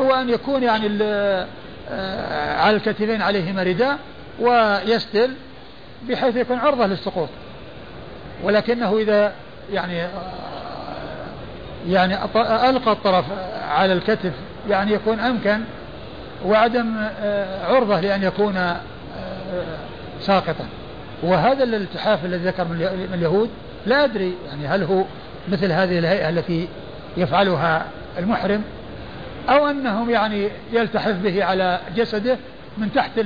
هو 0.00 0.14
أن 0.14 0.28
يكون 0.28 0.62
يعني 0.62 0.98
آه، 1.02 2.56
على 2.56 2.76
الكتفين 2.76 3.22
عليهما 3.22 3.62
رداء 3.62 3.98
ويستل 4.40 5.30
بحيث 6.08 6.36
يكون 6.36 6.58
عرضة 6.58 6.86
للسقوط. 6.86 7.28
ولكنه 8.42 8.98
إذا 8.98 9.32
يعني 9.72 10.02
آه، 10.02 10.08
يعني 11.88 12.14
ألقى 12.70 12.92
الطرف 12.92 13.24
على 13.68 13.92
الكتف 13.92 14.32
يعني 14.68 14.92
يكون 14.92 15.20
أمكن 15.20 15.60
وعدم 16.44 16.94
آه، 17.20 17.74
عرضة 17.74 18.00
لأن 18.00 18.22
يكون 18.22 18.74
ساقطا. 20.20 20.64
وهذا 21.22 21.64
الالتحاف 21.64 22.24
الذي 22.24 22.44
ذكر 22.44 22.64
من 22.64 23.10
اليهود 23.14 23.50
لا 23.86 24.04
أدري 24.04 24.34
يعني 24.48 24.66
هل 24.66 24.82
هو 24.82 25.04
مثل 25.48 25.72
هذه 25.72 25.98
الهيئة 25.98 26.28
التي 26.28 26.68
يفعلها 27.16 27.86
المحرم 28.18 28.62
أو 29.48 29.66
أنهم 29.66 30.10
يعني 30.10 30.48
يلتحف 30.72 31.14
به 31.16 31.44
على 31.44 31.80
جسده 31.96 32.38
من 32.78 32.92
تحت 32.92 33.18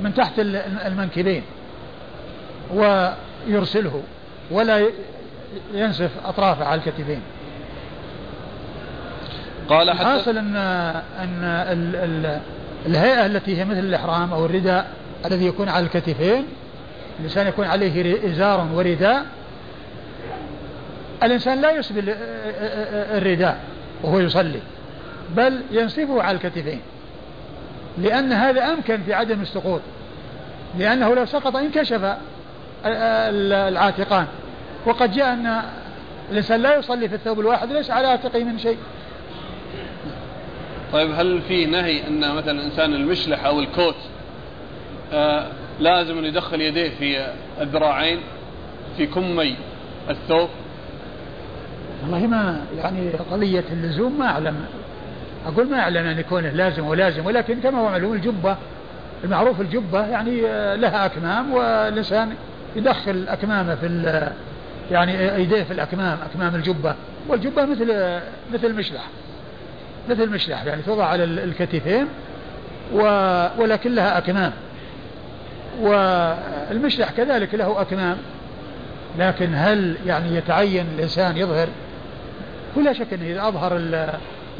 من 0.00 0.14
تحت 0.14 0.32
المنكبين 0.86 1.42
ويرسله 2.74 4.02
ولا 4.50 4.86
ينسف 5.74 6.10
أطرافه 6.24 6.64
على 6.64 6.80
الكتفين. 6.80 7.20
قال 9.68 9.90
حتى 9.90 10.04
حاصل 10.04 10.38
أن 10.38 10.56
أن 11.20 11.44
ال 11.44 11.96
ال 11.96 12.40
الهيئة 12.86 13.26
التي 13.26 13.58
هي 13.58 13.64
مثل 13.64 13.78
الإحرام 13.78 14.32
أو 14.32 14.46
الرداء 14.46 14.90
الذي 15.26 15.46
يكون 15.46 15.68
على 15.68 15.84
الكتفين 15.86 16.46
الإنسان 17.18 17.46
يكون 17.46 17.66
عليه 17.66 18.26
إزار 18.30 18.66
ورداء 18.74 19.26
الإنسان 21.22 21.60
لا 21.60 21.70
يسبل 21.70 22.14
الرداء 23.16 23.60
وهو 24.02 24.20
يصلي. 24.20 24.60
بل 25.36 25.62
ينصفه 25.70 26.22
على 26.22 26.36
الكتفين. 26.36 26.80
لأن 27.98 28.32
هذا 28.32 28.72
أمكن 28.72 29.02
في 29.02 29.14
عدم 29.14 29.40
السقوط. 29.40 29.80
لأنه 30.78 31.14
لو 31.14 31.24
سقط 31.24 31.56
انكشف 31.56 32.16
العاتقان. 32.84 34.26
وقد 34.86 35.12
جاء 35.12 35.32
أن 35.32 35.62
الإنسان 36.30 36.62
لا 36.62 36.76
يصلي 36.76 37.08
في 37.08 37.14
الثوب 37.14 37.40
الواحد 37.40 37.72
ليس 37.72 37.90
على 37.90 38.06
عاتقه 38.06 38.44
من 38.44 38.58
شيء. 38.58 38.78
طيب 40.92 41.10
هل 41.10 41.42
في 41.48 41.66
نهي 41.66 42.08
أن 42.08 42.34
مثلا 42.34 42.60
الإنسان 42.60 42.94
المشلح 42.94 43.44
أو 43.44 43.60
الكوت 43.60 43.96
آه 45.12 45.46
لازم 45.80 46.18
أن 46.18 46.24
يدخل 46.24 46.60
يديه 46.60 46.90
في 46.98 47.32
الذراعين 47.60 48.18
في 48.96 49.06
كمي 49.06 49.56
الثوب؟ 50.10 50.48
والله 52.02 52.26
ما 52.26 52.60
يعني 52.76 53.10
قضية 53.10 53.64
اللزوم 53.72 54.18
ما 54.18 54.26
أعلم. 54.26 54.64
أقول 55.46 55.70
ما 55.70 55.78
أعلم 55.78 56.06
أن 56.06 56.18
يكون 56.18 56.44
لازم 56.44 56.86
ولازم 56.86 57.26
ولكن 57.26 57.60
كما 57.60 57.78
هو 57.78 57.88
معلوم 57.88 58.12
الجبة 58.12 58.56
المعروف 59.24 59.60
الجبة 59.60 60.06
يعني 60.06 60.46
آه، 60.46 60.74
لها 60.74 61.06
أكمام 61.06 61.52
والإنسان 61.52 62.34
يدخل 62.76 63.24
أكمامه 63.28 63.74
في 63.74 63.86
يعني 64.90 65.34
أيديه 65.34 65.62
في 65.62 65.72
الأكمام 65.72 66.18
أكمام 66.30 66.54
الجبة 66.54 66.94
والجبة 67.28 67.64
مثل 67.64 67.84
مثل 68.52 68.66
المشلح 68.66 69.02
مثل 70.08 70.22
المشلح 70.22 70.64
يعني 70.64 70.82
توضع 70.82 71.04
على 71.04 71.24
الكتفين 71.24 72.06
ولكن 73.58 73.94
لها 73.94 74.18
أكمام. 74.18 74.52
والمشلح 75.80 77.10
كذلك 77.10 77.54
له 77.54 77.80
أكمام 77.80 78.16
لكن 79.18 79.54
هل 79.54 79.96
يعني 80.06 80.36
يتعين 80.36 80.86
الإنسان 80.94 81.36
يظهر؟ 81.36 81.68
ولا 82.76 82.92
شك 82.92 83.12
أنه 83.12 83.26
إذا 83.26 83.48
أظهر 83.48 83.76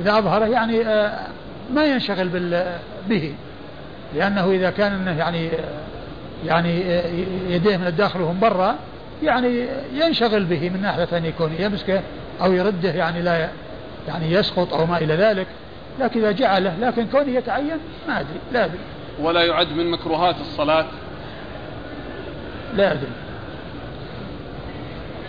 إذا 0.01 0.19
أظهره 0.19 0.45
يعني 0.45 0.87
آه، 0.87 1.27
ما 1.75 1.85
ينشغل 1.85 2.29
به. 3.09 3.35
لأنه 4.15 4.51
إذا 4.51 4.71
كان 4.71 4.93
أنه 4.93 5.19
يعني 5.19 5.49
آه، 5.49 5.83
يعني 6.47 6.85
آه، 6.85 7.07
يديه 7.49 7.77
من 7.77 7.87
الداخل 7.87 8.21
وهم 8.21 8.41
برا 8.41 8.75
يعني 9.23 9.67
ينشغل 9.95 10.45
به 10.45 10.71
من 10.71 10.83
ناحية 10.83 11.09
أن 11.13 11.25
يكون 11.25 11.53
يمسكه 11.59 12.01
أو 12.43 12.53
يرده 12.53 12.91
يعني 12.91 13.23
لا 13.23 13.49
يعني 14.09 14.33
يسقط 14.33 14.75
أو 14.75 14.87
ما 14.87 14.99
إلى 14.99 15.15
ذلك. 15.15 15.47
لكن 16.01 16.21
إذا 16.21 16.33
جعله 16.33 16.75
لكن 16.81 17.07
كونه 17.07 17.31
يتعين 17.31 17.79
ما 18.09 18.21
أدري 18.21 18.39
لا 18.53 18.65
أدري. 18.65 18.79
ولا 19.21 19.43
يعد 19.43 19.73
من 19.73 19.91
مكروهات 19.91 20.37
الصلاة؟ 20.41 20.87
لا 22.75 22.93
أدري. 22.93 23.13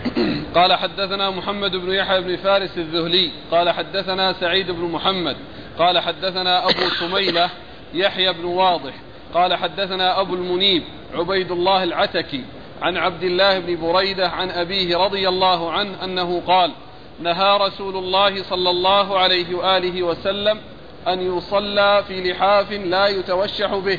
قال 0.56 0.74
حدثنا 0.74 1.30
محمد 1.30 1.70
بن 1.76 1.92
يحيى 1.92 2.20
بن 2.20 2.36
فارس 2.36 2.78
الذهلي 2.78 3.30
قال 3.50 3.70
حدثنا 3.70 4.32
سعيد 4.32 4.70
بن 4.70 4.84
محمد 4.84 5.36
قال 5.78 5.98
حدثنا 5.98 6.64
أبو 6.64 6.88
سميلة 7.00 7.50
يحيى 7.94 8.32
بن 8.32 8.44
واضح 8.44 8.94
قال 9.34 9.54
حدثنا 9.54 10.20
أبو 10.20 10.34
المنيب 10.34 10.82
عبيد 11.14 11.50
الله 11.50 11.82
العتكي 11.82 12.44
عن 12.82 12.96
عبد 12.96 13.22
الله 13.22 13.58
بن 13.58 13.80
بريدة 13.80 14.28
عن 14.28 14.50
أبيه 14.50 14.96
رضي 14.96 15.28
الله 15.28 15.72
عنه 15.72 16.04
أنه 16.04 16.42
قال 16.46 16.72
نهى 17.20 17.58
رسول 17.58 17.96
الله 17.96 18.42
صلى 18.42 18.70
الله 18.70 19.18
عليه 19.18 19.54
وآله 19.54 20.02
وسلم 20.02 20.60
أن 21.08 21.36
يصلى 21.36 22.04
في 22.08 22.32
لحاف 22.32 22.72
لا 22.72 23.06
يتوشح 23.06 23.74
به 23.74 23.98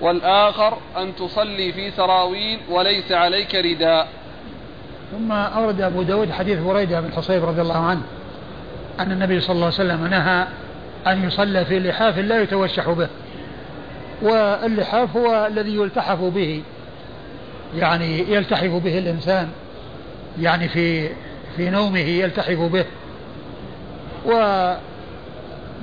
والآخر 0.00 0.78
أن 0.96 1.16
تصلي 1.16 1.72
في 1.72 1.90
سراويل 1.90 2.60
وليس 2.70 3.12
عليك 3.12 3.54
رداء. 3.54 4.08
ثم 5.12 5.32
أورد 5.32 5.80
أبو 5.80 6.02
داود 6.02 6.30
حديث 6.30 6.58
بريدة 6.58 7.00
بن 7.00 7.12
حصيب 7.12 7.44
رضي 7.44 7.60
الله 7.60 7.86
عنه 7.86 8.02
أن 9.00 9.12
النبي 9.12 9.40
صلى 9.40 9.54
الله 9.54 9.64
عليه 9.64 9.74
وسلم 9.74 10.06
نهى 10.06 10.46
أن 11.06 11.24
يصلى 11.24 11.64
في 11.64 11.78
لحاف 11.78 12.18
لا 12.18 12.42
يتوشح 12.42 12.90
به. 12.90 13.08
واللحاف 14.22 15.16
هو 15.16 15.46
الذي 15.46 15.74
يلتحف 15.74 16.20
به. 16.20 16.62
يعني 17.76 18.32
يلتحف 18.32 18.70
به 18.70 18.98
الإنسان. 18.98 19.48
يعني 20.40 20.68
في 20.68 21.08
في 21.56 21.70
نومه 21.70 21.98
يلتحف 21.98 22.58
به. 22.58 22.84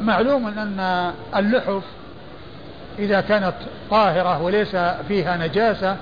ومعلوم 0.01 0.47
أن 0.47 1.11
اللحف 1.35 1.83
إذا 2.99 3.21
كانت 3.21 3.53
طاهرة 3.91 4.41
وليس 4.41 4.75
فيها 5.07 5.37
نجاسة 5.37 5.97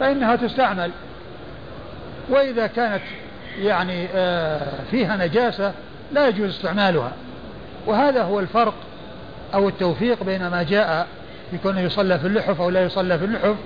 فإنها 0.00 0.36
تستعمل. 0.36 0.90
وإذا 2.28 2.66
كانت 2.66 3.02
يعني 3.58 4.08
آه، 4.14 4.68
فيها 4.90 5.16
نجاسة 5.16 5.72
لا 6.12 6.28
يجوز 6.28 6.50
استعمالها. 6.50 7.12
وهذا 7.86 8.22
هو 8.22 8.40
الفرق 8.40 8.74
أو 9.54 9.68
التوفيق 9.68 10.24
بين 10.24 10.46
ما 10.46 10.62
جاء 10.62 11.06
يكون 11.52 11.78
يصلى 11.78 12.18
في 12.18 12.26
اللحف 12.26 12.60
أو 12.60 12.70
لا 12.70 12.82
يصلى 12.82 13.18
في 13.18 13.24
اللحف. 13.24 13.56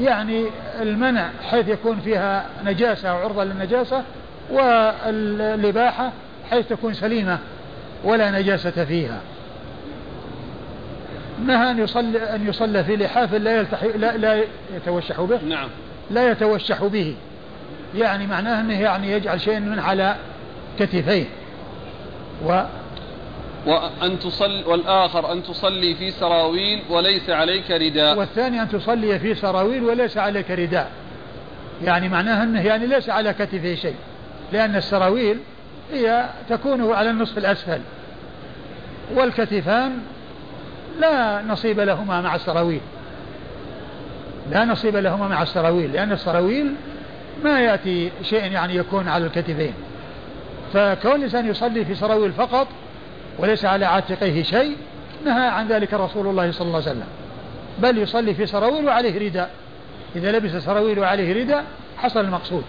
يعني 0.00 0.46
المنع 0.80 1.30
حيث 1.50 1.68
يكون 1.68 2.00
فيها 2.00 2.46
نجاسة 2.64 3.08
أو 3.08 3.16
عرضة 3.16 3.44
للنجاسة 3.44 4.02
والإباحة 4.50 6.12
حيث 6.50 6.68
تكون 6.68 6.94
سليمة 6.94 7.38
ولا 8.04 8.30
نجاسة 8.30 8.84
فيها. 8.84 9.20
نهى 11.46 11.70
أن 11.70 11.78
يصلى 11.78 12.18
أن 12.18 12.48
يصلى 12.48 12.84
في 12.84 12.96
لحاف 12.96 13.34
لا 13.34 13.56
يلتحي 13.56 13.88
لا, 13.88 14.16
لا 14.16 14.44
يتوشح 14.76 15.20
به. 15.20 15.38
نعم. 15.48 15.68
لا 16.10 16.30
يتوشح 16.30 16.84
به. 16.84 17.14
يعني 17.96 18.26
معناه 18.26 18.60
أنه 18.60 18.80
يعني 18.80 19.12
يجعل 19.12 19.40
شيء 19.40 19.60
من 19.60 19.78
على 19.78 20.16
كتفيه 20.78 21.24
و 22.44 22.62
وأن 23.66 24.18
تصلي 24.18 24.64
والآخر 24.64 25.32
أن 25.32 25.42
تصلي 25.42 25.94
في 25.94 26.10
سراويل 26.10 26.82
وليس 26.90 27.30
عليك 27.30 27.70
رداء. 27.70 28.18
والثاني 28.18 28.62
أن 28.62 28.68
تصلي 28.68 29.18
في 29.18 29.34
سراويل 29.34 29.84
وليس 29.84 30.16
عليك 30.16 30.50
رداء. 30.50 30.90
يعني 31.84 32.08
معناها 32.08 32.42
أنه 32.42 32.66
يعني 32.66 32.86
ليس 32.86 33.10
على 33.10 33.32
كتفه 33.32 33.74
شيء. 33.74 33.96
لأن 34.52 34.76
السراويل 34.76 35.38
هي 35.92 36.26
تكون 36.48 36.92
على 36.92 37.10
النصف 37.10 37.38
الأسفل. 37.38 37.80
والكتفان 39.14 39.98
لا 41.00 41.42
نصيب 41.42 41.80
لهما 41.80 42.20
مع 42.20 42.34
السراويل. 42.34 42.80
لا 44.50 44.64
نصيب 44.64 44.96
لهما 44.96 45.28
مع 45.28 45.42
السراويل. 45.42 45.92
لأن 45.92 46.12
السراويل 46.12 46.74
ما 47.44 47.60
يأتي 47.60 48.10
شيء 48.22 48.52
يعني 48.52 48.76
يكون 48.76 49.08
على 49.08 49.26
الكتفين. 49.26 49.74
فكون 50.72 51.14
الإنسان 51.14 51.48
يصلي 51.48 51.84
في 51.84 51.94
سراويل 51.94 52.32
فقط 52.32 52.68
وليس 53.38 53.64
على 53.64 53.84
عاتقيه 53.84 54.42
شيء 54.42 54.76
نهى 55.24 55.48
عن 55.48 55.68
ذلك 55.68 55.94
رسول 55.94 56.26
الله 56.26 56.52
صلى 56.52 56.66
الله 56.66 56.82
عليه 56.82 56.90
وسلم. 56.90 57.06
بل 57.78 57.98
يصلي 57.98 58.34
في 58.34 58.46
سراويل 58.46 58.86
وعليه 58.86 59.28
رداء 59.28 59.50
إذا 60.16 60.32
لبس 60.32 60.64
سراويل 60.64 60.98
وعليه 60.98 61.42
رداء 61.42 61.64
حصل 61.98 62.20
المقصود. 62.20 62.64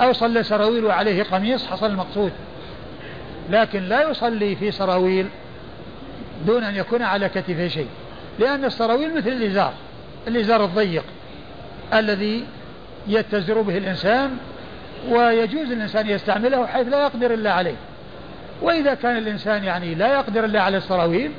أو 0.00 0.12
صلى 0.12 0.42
سراويل 0.42 0.84
وعليه 0.84 1.22
قميص 1.22 1.66
حصل 1.66 1.86
المقصود. 1.86 2.32
لكن 3.50 3.82
لا 3.82 4.10
يصلي 4.10 4.56
في 4.56 4.70
سراويل 4.70 5.26
دون 6.46 6.64
أن 6.64 6.76
يكون 6.76 7.02
على 7.02 7.28
كتفه 7.28 7.68
شيء. 7.68 7.88
لأن 8.38 8.64
السراويل 8.64 9.16
مثل 9.16 9.28
الإزار. 9.28 9.72
الإزار 10.28 10.64
الضيق 10.64 11.04
الذي 11.94 12.44
يتزر 13.06 13.60
به 13.62 13.78
الإنسان 13.78 14.36
ويجوز 15.08 15.72
الإنسان 15.72 16.10
يستعمله 16.10 16.66
حيث 16.66 16.88
لا 16.88 17.02
يقدر 17.02 17.34
إلا 17.34 17.52
عليه. 17.52 17.76
وإذا 18.62 18.94
كان 18.94 19.16
الإنسان 19.16 19.64
يعني 19.64 19.94
لا 19.94 20.12
يقدر 20.12 20.44
إلا 20.44 20.62
على 20.62 20.76
السراويل 20.76 21.32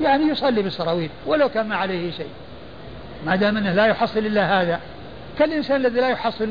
يعني 0.00 0.24
يصلي 0.24 0.62
بالسراويل 0.62 1.10
ولو 1.26 1.48
كان 1.48 1.68
ما 1.68 1.76
عليه 1.76 2.10
شيء. 2.10 2.30
ما 3.26 3.36
دام 3.36 3.56
أنه 3.56 3.72
لا 3.72 3.86
يحصل 3.86 4.18
إلا 4.18 4.62
هذا 4.62 4.80
كالإنسان 5.38 5.76
الذي 5.76 6.00
لا 6.00 6.08
يحصل 6.08 6.44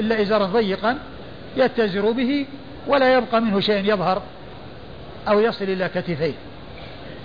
إلا 0.00 0.22
إزارا 0.22 0.44
ضيقا 0.44 0.98
يتزر 1.56 2.10
به 2.10 2.46
ولا 2.86 3.14
يبقى 3.14 3.40
منه 3.40 3.60
شيء 3.60 3.92
يظهر 3.92 4.22
أو 5.28 5.40
يصل 5.40 5.64
إلى 5.64 5.88
كتفيه. 5.88 6.34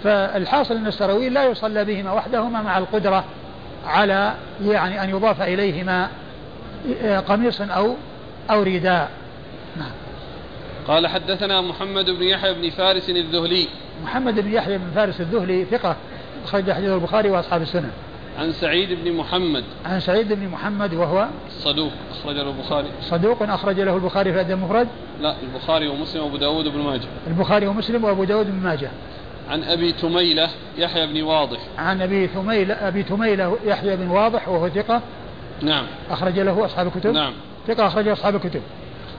فالحاصل 0.04 0.76
أن 0.76 0.88
السراويل 0.88 1.34
لا 1.34 1.44
يصلى 1.44 1.86
بهما 1.86 2.12
وحدهما 2.12 2.62
مع 2.62 2.78
القدرة 2.78 3.24
على 3.86 4.34
يعني 4.66 5.04
أن 5.04 5.10
يضاف 5.10 5.42
إليهما 5.42 6.10
قميص 7.28 7.62
أو 7.62 7.96
أو 8.52 8.64
رداء. 8.64 9.12
نعم. 9.78 9.92
قال 10.88 11.08
حدثنا 11.08 11.62
محمد 11.62 12.10
بن 12.10 12.24
يحيى 12.24 12.54
بن 12.54 12.70
فارس 12.70 13.10
الذهلي. 13.10 13.68
محمد 14.04 14.40
بن 14.40 14.54
يحيى 14.54 14.78
بن 14.78 14.92
فارس 14.96 15.22
الذهلي 15.22 15.66
ثقة 15.66 15.96
أخرج 16.46 16.72
حديث 16.72 16.90
البخاري 16.90 17.30
وأصحاب 17.30 17.62
السنة. 17.62 17.92
عن 18.40 18.52
سعيد 18.52 19.04
بن 19.04 19.14
محمد. 19.14 19.64
عن 19.86 20.00
سعيد 20.00 20.34
بن 20.34 20.48
محمد 20.48 20.94
وهو 20.94 21.28
صدوق 21.50 21.92
أخرج 22.12 22.36
له 22.36 22.50
البخاري. 22.50 22.88
صدوق 23.02 23.44
أخرج 23.44 23.80
له 23.80 23.96
البخاري 23.96 24.34
في 24.34 24.42
الأدب 24.42 24.52
المفرد؟ 24.52 24.88
لا 25.22 25.36
البخاري 25.44 25.88
ومسلم 25.88 26.24
وأبو 26.24 26.38
داود 26.38 26.68
بن 26.68 26.80
ماجه. 26.80 27.08
البخاري 27.28 27.68
ومسلم 27.68 28.04
وأبو 28.04 28.24
داود 28.24 28.46
بن 28.46 28.64
ماجه. 28.64 28.92
عن 29.50 29.64
أبي 29.64 29.92
تميلة 29.92 30.50
يحيى 30.78 31.08
بن 31.08 31.24
واضح. 31.24 31.60
عن 31.78 32.02
أبي 32.02 32.28
تميلة 32.28 32.74
أبي 32.74 33.04
تميلة 33.04 33.58
يحيى 33.66 33.96
بن 33.96 34.08
واضح 34.08 34.50
وهو 34.50 34.70
ثقة 34.70 35.02
نعم. 35.62 35.86
أخرج 36.10 36.40
له 36.40 36.66
أصحاب 36.66 36.88
الكتب؟ 36.88 37.14
نعم. 37.14 37.34
ثقة 37.68 37.88
أخرج 37.88 38.08
أصحاب 38.08 38.36
الكتب. 38.36 38.62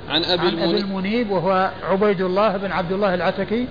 عن 0.08 0.24
أبي, 0.24 0.46
عن 0.46 0.58
أبي 0.58 0.80
المنيب. 0.80 1.30
وهو 1.30 1.70
عبيد 1.82 2.20
الله 2.20 2.56
بن 2.56 2.72
عبد 2.72 2.92
الله 2.92 3.14
العتكي 3.14 3.66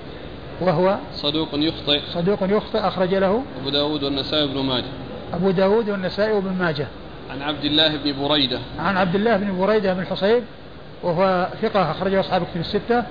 وهو 0.61 0.97
صدوق 1.13 1.49
يخطئ. 1.53 2.01
صدوق 2.13 2.39
يخطئ 2.41 2.79
أخرج 2.79 3.15
له 3.15 3.43
أبو 3.61 3.69
داود 3.69 4.03
والنسائي 4.03 4.47
بن 4.47 4.59
ماجه. 4.59 4.85
أبو 5.33 5.51
داود 5.51 5.89
والنسائي 5.89 6.31
وابن 6.31 6.53
ماجه. 6.59 6.87
عن 7.31 7.41
عبد 7.41 7.65
الله 7.65 7.97
بن 7.97 8.27
بريدة. 8.27 8.59
عن 8.79 8.97
عبد 8.97 9.15
الله 9.15 9.37
بن 9.37 9.57
بريدة 9.57 9.93
بن 9.93 9.99
الحصيب 9.99 10.43
وهو 11.03 11.47
ثقة 11.61 11.91
أخرجه 11.91 12.19
أصحاب 12.19 12.41
الكتب 12.41 12.59
الستة. 12.59 13.03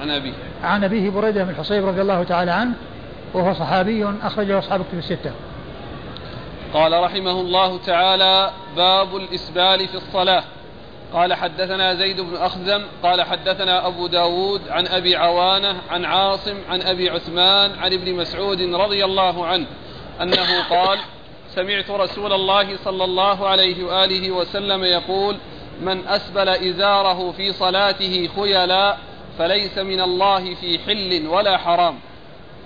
عن 0.00 0.10
أبي. 0.10 0.32
عن 0.64 0.84
أبيه 0.84 1.10
بريدة 1.10 1.44
بن 1.44 1.50
الحصيب 1.50 1.86
رضي 1.86 2.00
الله 2.00 2.22
تعالى 2.22 2.50
عنه 2.50 2.72
وهو 3.34 3.54
صحابي 3.54 4.06
أخرجه 4.22 4.58
أصحاب 4.58 4.80
الكتب 4.80 4.98
الستة. 4.98 5.30
قال 6.74 7.02
رحمه 7.02 7.40
الله 7.40 7.78
تعالى 7.78 8.50
باب 8.76 9.16
الإسبال 9.16 9.88
في 9.88 9.94
الصلاة. 9.94 10.44
قال 11.12 11.34
حدثنا 11.34 11.94
زيد 11.94 12.20
بن 12.20 12.36
أخزم 12.36 12.82
قال 13.02 13.22
حدثنا 13.22 13.86
أبو 13.86 14.06
داود 14.06 14.68
عن 14.68 14.86
أبي 14.86 15.16
عوانة 15.16 15.76
عن 15.90 16.04
عاصم 16.04 16.56
عن 16.68 16.82
أبي 16.82 17.10
عثمان 17.10 17.78
عن 17.78 17.92
ابن 17.92 18.14
مسعود 18.14 18.62
رضي 18.62 19.04
الله 19.04 19.46
عنه 19.46 19.66
أنه 20.22 20.68
قال 20.70 20.98
سمعت 21.48 21.90
رسول 21.90 22.32
الله 22.32 22.76
صلى 22.76 23.04
الله 23.04 23.48
عليه 23.48 23.84
وآله 23.84 24.30
وسلم 24.30 24.84
يقول 24.84 25.36
من 25.80 26.08
أسبل 26.08 26.48
إزاره 26.48 27.32
في 27.32 27.52
صلاته 27.52 28.28
خيلا 28.36 28.96
فليس 29.38 29.78
من 29.78 30.00
الله 30.00 30.54
في 30.54 30.78
حل 30.78 31.26
ولا 31.26 31.58
حرام 31.58 31.98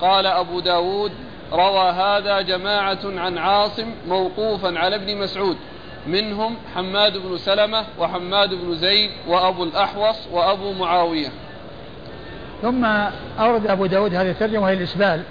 قال 0.01 0.27
أبو 0.27 0.61
داود 0.61 1.13
روى 1.53 1.91
هذا 1.91 2.41
جماعة 2.41 2.99
عن 3.05 3.39
عاصم 3.39 3.95
موقوفا 4.09 4.79
على 4.79 4.97
ابن 4.97 5.17
مسعود. 5.17 5.57
منهم 6.07 6.57
حماد 6.75 7.17
بن 7.17 7.37
سلمة 7.37 7.85
وحماد 7.99 8.55
بن 8.55 8.75
زيد 8.75 9.11
وأبو 9.27 9.65
الأحوص 9.65 10.17
وأبو 10.33 10.73
معاوية. 10.73 11.29
ثم 12.63 12.85
أورد 13.41 13.67
أبو 13.67 13.87
داود 13.87 14.15
هذه 14.15 14.31
الترجمة 14.31 14.63
وهي 14.63 14.73
الإسبال. 14.73 15.23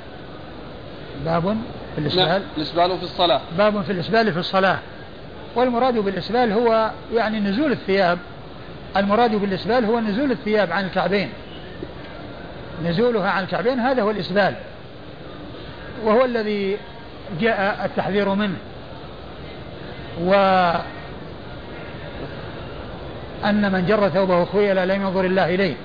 باب 1.26 1.58
في 1.96 2.02
الإسبال. 2.02 2.28
نعم 2.28 2.42
الإسبال 2.58 2.98
في 2.98 3.04
الصلاة. 3.04 3.42
باب 3.58 3.82
في 3.82 3.92
الإسبال 3.92 4.34
في 4.34 4.40
الصلاة. 4.40 4.78
والمراد 5.56 5.98
بالإسبال 5.98 6.52
هو 6.52 6.92
يعني 7.14 7.40
نزول 7.40 7.72
الثياب. 7.72 8.20
المراد 8.98 9.36
بالإسبال 9.36 9.86
هو 9.86 10.00
نزول 10.00 10.32
الثياب 10.32 10.72
عن 10.72 10.86
الكعبين. 10.86 11.30
نزولها 12.86 13.30
عن 13.30 13.44
الكعبين 13.44 13.80
هذا 13.80 14.02
هو 14.02 14.12
الإسبال. 14.12 14.56
وهو 16.04 16.26
الذي 16.26 16.78
جاء 17.40 17.86
التحذير 17.86 18.30
منه. 18.30 18.58
و 20.26 20.34
أن 23.46 23.72
من 23.72 23.86
جر 23.86 24.10
ثوبه 24.10 24.46
خيلا 24.46 24.86
لم 24.86 25.02
ينظر 25.02 25.26
الله 25.26 25.56
إليه. 25.56 25.76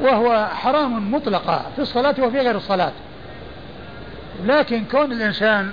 وهو 0.00 0.48
حرام 0.54 1.14
مطلقا 1.14 1.66
في 1.76 1.82
الصلاة 1.82 2.14
وفي 2.20 2.38
غير 2.38 2.56
الصلاة. 2.56 2.92
لكن 4.44 4.84
كون 4.84 5.12
الإنسان 5.12 5.72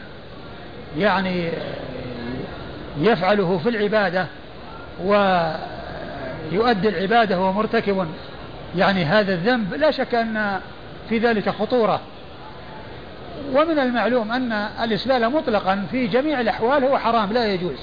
يعني 0.98 1.50
يفعله 3.02 3.58
في 3.58 3.70
العبادة 3.70 4.28
ويؤدي 5.06 6.90
العبادة 6.90 7.40
وهو 7.40 7.54
مرتكب 7.54 8.08
يعني 8.78 9.06
هذا 9.06 9.34
الذنب 9.34 9.74
لا 9.74 9.92
شك 9.92 10.16
أن 10.16 10.60
في 11.10 11.18
ذلك 11.18 11.50
خطورة. 11.50 12.02
ومن 13.54 13.80
المعلوم 13.80 14.32
أن 14.32 14.52
الإسلال 14.84 15.30
مطلقا 15.30 15.86
في 15.92 16.08
جميع 16.08 16.42
الأحوال 16.42 16.84
هو 16.84 16.98
حرام 16.98 17.34
لا 17.34 17.54
يجوز. 17.54 17.78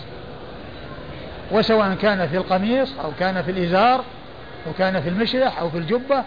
وسواء 1.52 1.94
كان 1.94 2.28
في 2.28 2.36
القميص 2.36 2.98
أو 3.04 3.10
كان 3.20 3.42
في 3.42 3.50
الإزار 3.50 4.04
أو 4.66 4.72
كان 4.78 5.00
في 5.00 5.08
المشرح 5.08 5.58
أو 5.58 5.70
في 5.70 5.78
الجبة 5.78 6.24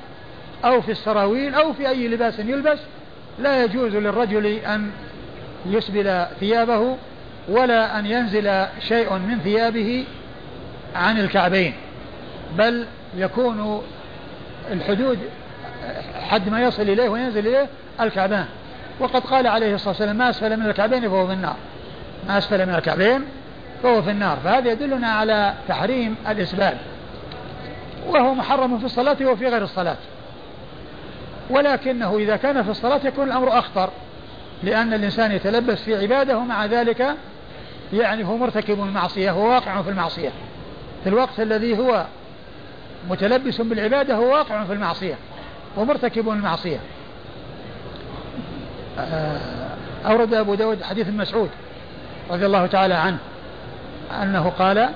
أو 0.65 0.81
في 0.81 0.91
السراويل 0.91 1.55
أو 1.55 1.73
في 1.73 1.89
أي 1.89 2.07
لباس 2.07 2.39
يلبس 2.39 2.79
لا 3.39 3.63
يجوز 3.63 3.95
للرجل 3.95 4.45
أن 4.45 4.91
يسبل 5.65 6.25
ثيابه 6.39 6.97
ولا 7.49 7.99
أن 7.99 8.05
ينزل 8.05 8.65
شيء 8.79 9.13
من 9.13 9.39
ثيابه 9.43 10.05
عن 10.95 11.19
الكعبين 11.19 11.73
بل 12.57 12.85
يكون 13.17 13.81
الحدود 14.71 15.19
حد 16.29 16.49
ما 16.49 16.61
يصل 16.61 16.81
إليه 16.81 17.09
وينزل 17.09 17.47
إليه 17.47 17.67
الكعبان. 18.01 18.45
وقد 18.99 19.21
قال 19.21 19.47
عليه 19.47 19.75
الصلاة 19.75 19.89
والسلام 19.89 20.15
ما 20.15 20.29
أسفل 20.29 20.57
من 20.57 20.65
الكعبين 20.65 21.01
فهو 21.01 21.27
في 21.27 21.33
النار. 21.33 21.55
ما 22.27 22.37
أسفل 22.37 22.65
من 22.65 22.75
الكعبين 22.75 23.25
فهو 23.83 24.01
في 24.01 24.11
النار. 24.11 24.37
فهذا 24.43 24.71
يدلنا 24.71 25.07
على 25.07 25.53
تحريم 25.67 26.15
الإسبال 26.29 26.77
وهو 28.07 28.33
محرم 28.33 28.79
في 28.79 28.85
الصلاة 28.85 29.17
وفي 29.21 29.47
غير 29.47 29.63
الصلاة. 29.63 29.97
ولكنه 31.49 32.17
إذا 32.17 32.35
كان 32.35 32.63
في 32.63 32.69
الصلاة 32.69 32.99
يكون 33.05 33.27
الأمر 33.27 33.59
أخطر 33.59 33.89
لأن 34.63 34.93
الإنسان 34.93 35.31
يتلبس 35.31 35.81
في 35.81 35.95
عباده 35.95 36.37
ومع 36.37 36.65
ذلك 36.65 37.15
يعني 37.93 38.25
هو 38.25 38.37
مرتكب 38.37 38.79
المعصية 38.83 39.31
هو 39.31 39.49
واقع 39.49 39.81
في 39.81 39.89
المعصية. 39.89 40.29
في 41.03 41.09
الوقت 41.09 41.39
الذي 41.39 41.77
هو 41.77 42.05
متلبس 43.09 43.61
بالعبادة 43.61 44.15
هو 44.15 44.33
واقع 44.33 44.63
في 44.63 44.73
المعصية 44.73 45.15
ومرتكب 45.77 46.29
المعصية. 46.29 46.79
أورد 50.05 50.33
أبو 50.33 50.55
داود 50.55 50.83
حديث 50.83 51.07
مسعود 51.07 51.49
رضي 52.31 52.45
الله 52.45 52.65
تعالى 52.65 52.93
عنه 52.93 53.17
أنه 54.23 54.49
قال 54.49 54.89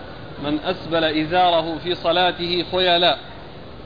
من 0.44 0.60
أسبل 0.66 1.04
إزاره 1.04 1.78
في 1.84 1.96
صلاته 1.96 2.66
خيلاء 2.72 3.18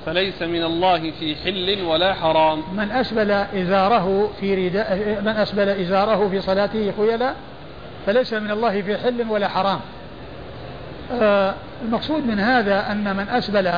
فليس 0.06 0.42
من 0.42 0.64
الله 0.64 1.12
في 1.12 1.36
حل 1.36 1.84
ولا 1.84 2.14
حرام. 2.14 2.64
من 2.74 2.92
أسبل 2.92 3.32
إزاره 3.32 4.32
في 4.40 4.68
رداء 4.68 5.20
من 5.22 5.28
أسبل 5.28 5.70
إزاره 5.70 6.30
في 6.30 6.42
صلاته 6.42 6.94
خيلاء 6.98 7.36
فليس 8.06 8.34
من 8.34 8.52
الله 8.52 8.82
في 8.82 8.98
حل 8.98 9.26
ولا 9.30 9.48
حرام. 9.48 9.80
آه 11.22 11.54
المقصود 11.86 12.28
من 12.28 12.40
هذا 12.40 12.92
أن 12.92 13.16
من 13.16 13.30
أسبل 13.30 13.72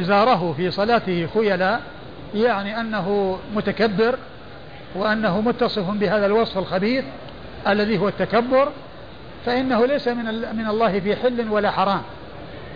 إزاره 0.00 0.54
في 0.56 0.70
صلاته 0.70 1.28
خيلاء 1.34 1.80
يعني 2.34 2.80
أنه 2.80 3.38
متكبر 3.54 4.18
وأنه 4.96 5.40
متصف 5.40 5.90
بهذا 5.90 6.26
الوصف 6.26 6.58
الخبيث 6.58 7.04
الذي 7.68 7.98
هو 7.98 8.08
التكبر 8.08 8.68
فإنه 9.46 9.86
ليس 9.86 10.08
من 10.08 10.24
من 10.56 10.66
الله 10.66 11.00
في 11.00 11.16
حل 11.16 11.48
ولا 11.50 11.70
حرام. 11.70 12.02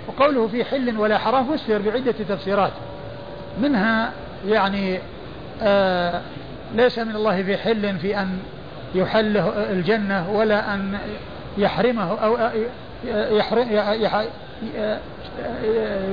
وقوله 0.08 0.46
في 0.46 0.64
حل 0.64 0.98
ولا 0.98 1.18
حرام 1.18 1.56
فسر 1.56 1.78
بعدة 1.78 2.14
تفسيرات. 2.28 2.72
منها 3.62 4.12
يعني 4.48 4.98
آه 5.62 6.20
ليس 6.74 6.98
من 6.98 7.16
الله 7.16 7.42
في 7.42 7.56
حل 7.56 7.98
في 7.98 8.18
أن 8.18 8.38
يحله 8.94 9.48
الجنة 9.72 10.30
ولا 10.30 10.74
أن 10.74 10.98
يحرمه 11.58 12.18
أو 12.18 12.38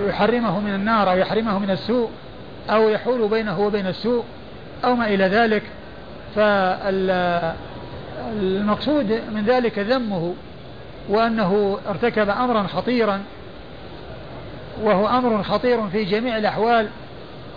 يحرمه 0.08 0.60
من 0.60 0.74
النار 0.74 1.12
أو 1.12 1.18
يحرمه 1.18 1.60
من 1.60 1.72
السوء 1.72 2.10
أو 2.70 2.89
يحول 2.89 3.28
بينه 3.28 3.60
وبين 3.60 3.88
السوء 3.88 4.24
أو 4.86 4.95
ما 4.95 5.08
إلى 5.08 5.24
ذلك. 5.24 5.64
فالمقصود 6.36 9.21
من 9.34 9.43
ذلك 9.47 9.80
ذمه 9.80 10.34
وأنه 11.09 11.80
ارتكب 11.89 12.30
أمرا 12.30 12.63
خطيرا 12.63 13.21
وهو 14.82 15.07
أمر 15.07 15.43
خطير 15.43 15.88
في 15.88 16.03
جميع 16.03 16.38
الأحوال 16.38 16.88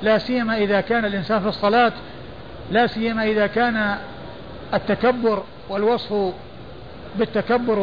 لا 0.02 0.18
سيما 0.18 0.56
إذا 0.56 0.80
كان 0.80 1.04
الإنسان 1.04 1.40
في 1.40 1.48
الصلاة 1.48 1.92
لا 2.70 2.86
سيما 2.86 3.24
إذا 3.24 3.46
كان 3.46 3.96
التكبر 4.74 5.42
والوصف 5.68 6.32
بالتكبر 7.18 7.78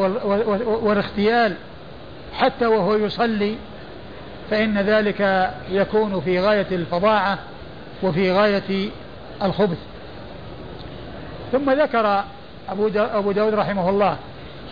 والاختيال 0.66 1.54
حتى 2.34 2.66
وهو 2.66 2.96
يصلي 2.96 3.56
فإن 4.52 4.78
ذلك 4.78 5.52
يكون 5.72 6.22
في 6.22 6.40
غاية 6.40 6.68
الفظاعة 6.72 7.40
وفي 8.04 8.32
غاية 8.32 8.90
الخبث. 9.44 9.78
ثم 11.52 11.72
ذكر 11.72 12.24
أبو, 12.70 12.90
أبو 12.96 13.32
داود 13.32 13.54
رحمه 13.54 13.90
الله 13.90 14.18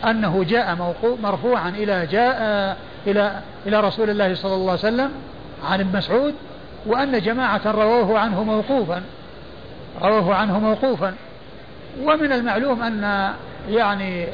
أنه 0.03 0.43
جاء 0.43 0.95
مرفوعا 1.23 1.69
إلى 1.69 2.05
جاء 2.05 2.78
إلى 3.07 3.39
إلى 3.67 3.80
رسول 3.80 4.09
الله 4.09 4.36
صلى 4.36 4.53
الله 4.53 4.71
عليه 4.71 4.80
وسلم 4.80 5.11
عن 5.69 5.80
ابن 5.80 5.97
مسعود 5.97 6.34
وأن 6.86 7.21
جماعة 7.21 7.61
رووه 7.65 8.19
عنه 8.19 8.43
موقوفا 8.43 9.01
رووه 10.01 10.36
عنه 10.36 10.59
موقوفا. 10.59 11.13
ومن 12.03 12.32
المعلوم 12.32 12.82
أن 12.84 13.32
يعني 13.69 14.28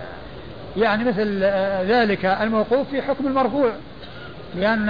يعني 0.78 1.04
مثل 1.04 1.44
ذلك 1.92 2.26
الموقوف 2.26 2.90
في 2.90 3.02
حكم 3.02 3.28
المرفوع 3.28 3.72
لأن 4.56 4.88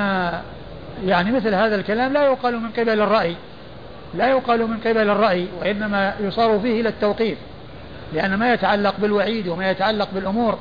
يعني 1.06 1.32
مثل 1.32 1.54
هذا 1.54 1.76
الكلام 1.76 2.14
لا 2.14 2.24
يقال 2.26 2.60
من 2.60 2.70
قبل 2.70 3.02
الرأي. 3.02 3.36
لا 4.14 4.30
يقال 4.30 4.68
من 4.68 4.78
قبل 4.78 5.10
الرأي 5.10 5.48
وإنما 5.60 6.14
يصار 6.20 6.60
فيه 6.60 6.82
إلى 6.82 6.90
التوقيف 6.90 7.38
لأن 8.14 8.36
ما 8.36 8.54
يتعلق 8.54 8.96
بالوعيد 9.00 9.48
وما 9.48 9.72
يتعلق 9.72 10.08
بالأمور 10.14 10.58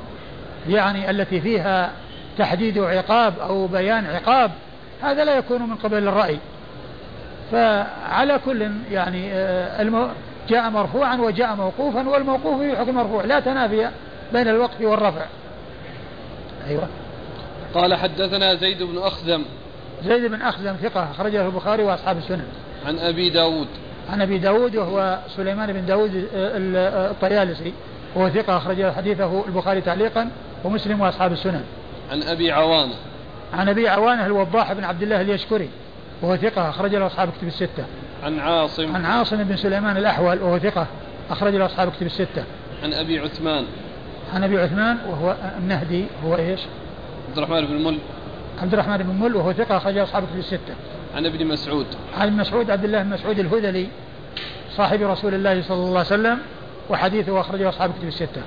يعني 0.69 1.09
التي 1.09 1.41
فيها 1.41 1.91
تحديد 2.37 2.77
عقاب 2.77 3.39
أو 3.39 3.67
بيان 3.67 4.05
عقاب 4.05 4.51
هذا 5.01 5.25
لا 5.25 5.37
يكون 5.37 5.61
من 5.61 5.75
قبل 5.75 6.07
الرأي. 6.07 6.37
فعلى 7.51 8.39
كل 8.45 8.71
يعني 8.91 9.33
آه، 9.33 10.09
جاء 10.49 10.69
مرفوعا 10.69 11.15
وجاء 11.15 11.55
موقوفا 11.55 12.09
والموقوف 12.09 12.61
في 12.61 12.77
حكم 12.77 12.95
مرفوع 12.95 13.23
لا 13.23 13.39
تنافي 13.39 13.89
بين 14.33 14.47
الوقف 14.47 14.81
والرفع. 14.81 15.25
أيوة. 16.67 16.87
قال 17.73 17.95
حدثنا 17.95 18.55
زيد 18.55 18.83
بن 18.83 18.97
أخزم. 18.97 19.43
زيد 20.03 20.25
بن 20.31 20.41
أخزم 20.41 20.75
ثقة 20.75 21.11
أخرجه 21.11 21.45
البخاري 21.45 21.83
وأصحاب 21.83 22.17
السنن. 22.17 22.47
عن 22.85 22.99
أبي 22.99 23.29
داود. 23.29 23.67
عن 24.09 24.21
أبي 24.21 24.37
داود 24.37 24.75
وهو 24.75 25.19
سليمان 25.37 25.73
بن 25.73 25.85
داود 25.85 26.27
الطيالسي. 26.33 27.73
وهو 28.15 28.29
ثقة 28.29 28.57
أخرج 28.57 28.91
حديثه 28.91 29.45
البخاري 29.47 29.81
تعليقا 29.81 30.29
ومسلم 30.63 31.01
وأصحاب 31.01 31.31
السنن. 31.31 31.63
عن 32.11 32.23
أبي 32.23 32.51
عوانة. 32.51 32.93
عن 33.53 33.69
أبي 33.69 33.87
عوانة 33.87 34.25
الوضاح 34.25 34.73
بن 34.73 34.83
عبد 34.83 35.03
الله 35.03 35.21
اليشكري 35.21 35.69
وهو 36.21 36.37
ثقة 36.37 36.69
أخرج 36.69 36.95
له 36.95 37.07
أصحاب 37.07 37.29
كتب 37.37 37.47
الستة. 37.47 37.85
عن 38.23 38.39
عاصم. 38.39 38.95
عن 38.95 39.05
عاصم 39.05 39.43
بن 39.43 39.55
سليمان 39.55 39.97
الأحول 39.97 40.41
وهو 40.41 40.59
ثقة 40.59 40.87
أخرج 41.29 41.55
له 41.55 41.65
أصحاب 41.65 41.91
كتب 41.91 42.05
الستة. 42.05 42.43
عن 42.83 42.93
أبي 42.93 43.19
عثمان. 43.19 43.65
عن 44.33 44.43
أبي 44.43 44.59
عثمان 44.59 44.97
وهو 45.09 45.35
النهدي 45.57 46.05
هو 46.25 46.35
إيش؟ 46.35 46.59
عبد 47.29 47.37
الرحمن 47.37 47.65
بن 47.65 47.83
مل. 47.83 47.97
عبد 48.61 48.73
الرحمن 48.73 48.97
بن 48.97 49.25
مل 49.25 49.35
وهو 49.35 49.53
ثقة 49.53 49.77
أخرج 49.77 49.97
أصحاب 49.97 50.23
كتب 50.23 50.39
الستة. 50.39 50.73
عن 51.15 51.25
ابن 51.25 51.47
مسعود. 51.47 51.85
عن 52.17 52.37
مسعود 52.37 52.71
عبد 52.71 52.83
الله 52.83 53.03
بن 53.03 53.09
مسعود 53.09 53.39
الهذلي 53.39 53.87
صاحب 54.77 55.01
رسول 55.01 55.33
الله 55.33 55.61
صلى 55.61 55.77
الله 55.77 55.99
عليه 55.99 55.99
وسلم 55.99 56.39
وحديثه 56.89 57.39
أخرجه 57.39 57.69
أصحاب 57.69 57.91
كتب 57.91 58.07
الستة. 58.07 58.41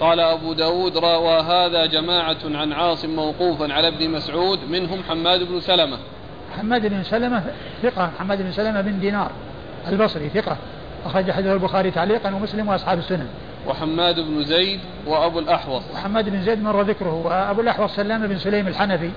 قال 0.00 0.20
أبو 0.20 0.52
داود 0.52 0.96
روى 0.96 1.40
هذا 1.40 1.86
جماعة 1.86 2.36
عن 2.44 2.72
عاصم 2.72 3.16
موقوفا 3.16 3.72
على 3.72 3.88
ابن 3.88 4.10
مسعود 4.10 4.58
منهم 4.70 5.02
حماد 5.08 5.42
بن 5.42 5.60
سلمة. 5.60 5.98
حماد 6.58 6.86
بن 6.86 7.02
سلمة 7.02 7.42
ثقة 7.82 8.10
حماد 8.18 8.42
بن 8.42 8.52
سلمة 8.52 8.80
بن 8.80 9.00
دينار 9.00 9.30
البصري 9.88 10.28
ثقة. 10.28 10.56
أخرج 11.06 11.30
حديث 11.30 11.52
البخاري 11.52 11.90
تعليقا 11.90 12.34
ومسلم 12.34 12.68
وأصحاب 12.68 12.98
السنن. 12.98 13.28
وحماد 13.66 14.20
بن 14.20 14.44
زيد 14.44 14.80
وأبو 15.06 15.38
الأحوص. 15.38 15.82
وحماد 15.94 16.28
بن 16.28 16.42
زيد 16.42 16.62
مر 16.62 16.82
ذكره 16.82 17.14
وأبو 17.14 17.60
الأحوص 17.60 17.96
سلام 17.96 18.26
بن 18.26 18.38
سليم 18.38 18.68
الحنفي. 18.68 19.10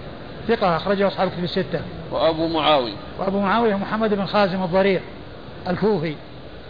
ثقة 0.49 0.75
أخرجه 0.75 1.07
أصحاب 1.07 1.29
كتب 1.29 1.43
الستة. 1.43 1.81
وأبو 2.11 2.47
معاوية. 2.47 2.93
وأبو 3.19 3.39
معاوية 3.39 3.75
محمد 3.75 4.13
بن 4.13 4.25
خازم 4.25 4.63
الضرير 4.63 5.01
الكوفي 5.67 6.15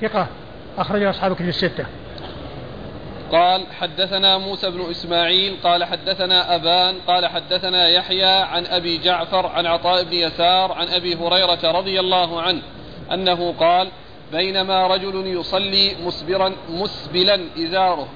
ثقة 0.01 0.27
أخرجه 0.77 1.09
أصحاب 1.09 1.35
كتب 1.35 1.47
الستة. 1.47 1.85
قال 3.31 3.61
حدثنا 3.79 4.37
موسى 4.37 4.71
بن 4.71 4.89
إسماعيل 4.91 5.57
قال 5.63 5.83
حدثنا 5.83 6.55
أبان 6.55 6.95
قال 7.07 7.27
حدثنا 7.27 7.87
يحيى 7.87 8.25
عن 8.25 8.65
أبي 8.65 8.97
جعفر 8.97 9.47
عن 9.47 9.65
عطاء 9.65 10.03
بن 10.03 10.13
يسار 10.13 10.71
عن 10.71 10.87
أبي 10.87 11.15
هريرة 11.15 11.71
رضي 11.71 11.99
الله 11.99 12.41
عنه 12.41 12.61
أنه 13.13 13.53
قال 13.59 13.87
بينما 14.31 14.87
رجل 14.87 15.27
يصلي 15.27 15.95
مسبرا 16.05 16.55
مسبلا 16.69 17.45
إزاره 17.57 18.07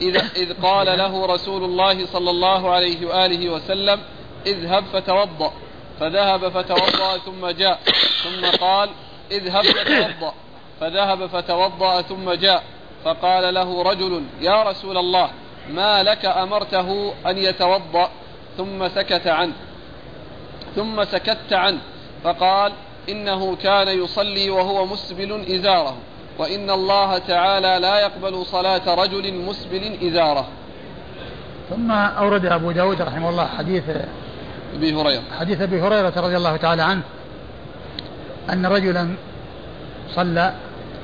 إذا 0.00 0.22
إذ 0.36 0.62
قال 0.62 0.98
له 0.98 1.26
رسول 1.26 1.64
الله 1.64 2.06
صلى 2.06 2.30
الله 2.30 2.70
عليه 2.70 3.06
وآله 3.06 3.50
وسلم 3.50 4.00
اذهب 4.46 4.84
فتوضأ 4.92 5.52
فذهب 6.00 6.48
فتوضأ 6.48 7.18
ثم 7.18 7.46
جاء. 7.46 7.80
ثم 8.24 8.56
قال 8.60 8.88
اذهب 9.30 9.64
فتوضأ 9.64 10.34
فذهب 10.80 11.26
فتوضأ 11.26 12.02
ثم 12.02 12.32
جاء. 12.32 12.62
فقال 13.04 13.54
له 13.54 13.82
رجل 13.82 14.22
يا 14.40 14.62
رسول 14.62 14.96
الله 14.98 15.30
ما 15.70 16.02
لك 16.02 16.24
أمرته 16.26 17.14
أن 17.26 17.38
يتوضأ 17.38 18.10
ثم 18.56 18.88
سكت 18.88 19.26
عنه. 19.26 19.52
ثم 20.76 21.04
سكت 21.04 21.52
عنه. 21.52 21.78
فقال 22.24 22.72
إنه 23.08 23.56
كان 23.56 23.88
يصلي 23.88 24.50
وهو 24.50 24.86
مسبل 24.86 25.44
إزاره. 25.54 25.96
وإن 26.38 26.70
الله 26.70 27.18
تعالى 27.18 27.78
لا 27.80 27.98
يقبل 27.98 28.46
صلاة 28.46 28.94
رجل 28.94 29.34
مسبل 29.34 29.98
إزاره. 30.08 30.48
ثم 31.70 31.90
أورد 31.90 32.46
أبو 32.46 32.70
داود 32.70 33.02
رحمه 33.02 33.30
الله 33.30 33.46
حديث 33.46 33.84
أبي 34.74 34.94
هريرة. 34.94 35.22
حديث 35.40 35.60
أبي 35.60 35.80
هريرة 35.80 36.12
رضي 36.16 36.36
الله 36.36 36.56
تعالى 36.56 36.82
عنه 36.82 37.02
أن 38.52 38.66
رجلا 38.66 39.08
صلى. 40.14 40.52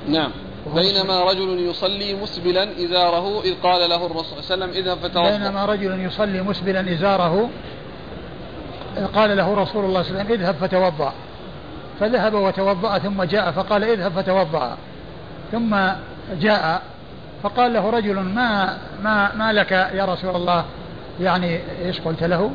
نعم. 0.08 0.30
بينما 0.74 1.24
رجل 1.24 1.60
يصلي 1.70 2.14
مسبلا 2.14 2.62
إزاره 2.84 3.40
إذ 3.44 3.54
قال 3.62 3.90
له 3.90 4.06
الرسول 4.06 4.44
صلى 4.44 4.54
الله 4.54 4.66
عليه 4.66 4.74
وسلم 4.74 4.84
إذهب 4.84 4.98
فتوضأ. 4.98 5.30
بينما 5.30 5.64
رجل 5.64 6.00
يصلي 6.00 6.42
مسبلا 6.42 6.92
إزاره 6.92 7.50
إذ 8.96 9.06
قال 9.06 9.36
له 9.36 9.54
رسول 9.54 9.84
الله 9.84 10.02
صلى 10.02 10.10
الله 10.10 10.20
عليه 10.20 10.34
وسلم 10.34 10.40
إذهب 10.40 10.54
فتوضأ. 10.54 11.12
فذهب 12.00 12.34
وتوضأ 12.34 12.98
ثم 12.98 13.22
جاء 13.22 13.50
فقال 13.50 13.84
إذهب 13.84 14.12
فتوضأ. 14.12 14.76
ثم 15.52 15.76
جاء 16.40 16.82
فقال 17.42 17.72
له 17.72 17.90
رجل 17.90 18.14
ما 18.14 18.78
ما 19.02 19.34
ما 19.34 19.52
لك 19.52 19.72
يا 19.72 20.04
رسول 20.04 20.36
الله؟ 20.36 20.64
يعني 21.20 21.60
إيش 21.84 22.00
قلت 22.00 22.22
له؟ 22.22 22.50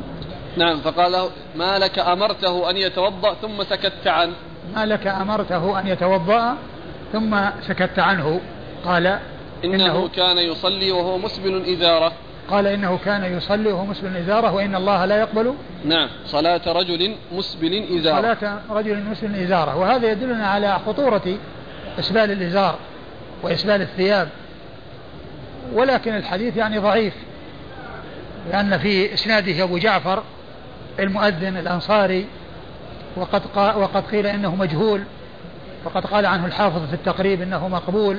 نعم 0.56 0.80
فقال 0.80 1.12
له 1.12 1.30
ما 1.56 1.78
لك 1.78 1.98
أمرته 1.98 2.70
أن 2.70 2.76
يتوضأ 2.76 3.34
ثم 3.34 3.62
سكت 3.62 4.06
عنه. 4.06 4.32
ما 4.74 4.86
لك 4.86 5.06
أمرته 5.06 5.80
أن 5.80 5.86
يتوضأ 5.86 6.56
ثم 7.12 7.36
سكت 7.68 7.98
عنه. 7.98 8.40
قال 8.84 9.06
إنه, 9.64 9.74
إنه 9.74 10.08
كان 10.08 10.38
يصلي 10.38 10.92
وهو 10.92 11.18
مسبل 11.18 11.72
إزاره 11.72 12.12
قال 12.50 12.66
إنه 12.66 12.98
كان 13.04 13.36
يصلي 13.36 13.72
وهو 13.72 13.84
مسبل 13.84 14.16
إزاره 14.16 14.54
وإن 14.54 14.74
الله 14.74 15.04
لا 15.04 15.18
يقبل 15.18 15.54
نعم 15.84 16.08
صلاة 16.26 16.60
رجل 16.66 17.14
مسبل 17.32 17.98
إزارة. 17.98 18.20
صلاة 18.20 18.60
رجل 18.70 19.02
مسبل 19.02 19.34
إزاره 19.34 19.76
وهذا 19.76 20.10
يدلنا 20.10 20.46
على 20.46 20.78
خطورة 20.86 21.38
إسبال 21.98 22.30
الإزار 22.30 22.78
وإسبال 23.42 23.82
الثياب. 23.82 24.28
ولكن 25.72 26.16
الحديث 26.16 26.56
يعني 26.56 26.78
ضعيف 26.78 27.14
لأن 28.50 28.78
في 28.78 29.14
إسناده 29.14 29.64
أبو 29.64 29.78
جعفر 29.78 30.22
المؤذن 30.98 31.56
الأنصاري 31.56 32.26
وقد 33.16 33.42
وقد 33.56 34.02
قيل 34.06 34.26
إنه 34.26 34.54
مجهول 34.54 35.02
وقد 35.84 36.06
قال 36.06 36.26
عنه 36.26 36.46
الحافظ 36.46 36.86
في 36.88 36.94
التقريب 36.94 37.42
إنه 37.42 37.68
مقبول 37.68 38.18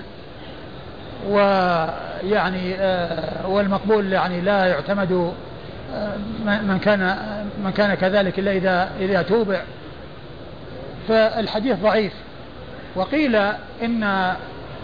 ويعني 1.30 2.76
آه، 2.76 3.48
والمقبول 3.48 4.14
يعني 4.14 4.42
لا 4.42 4.66
يعتمد 4.66 5.34
آه، 5.94 6.16
من 6.46 6.80
كان 6.80 7.18
من 7.64 7.72
كان 7.72 7.94
كذلك 7.94 8.40
إلا 8.40 8.52
اذا 8.52 8.90
إذا 9.00 9.22
توبع. 9.22 9.62
فالحديث 11.08 11.80
ضعيف. 11.80 12.14
وقيل 12.96 13.36
إن 13.84 14.34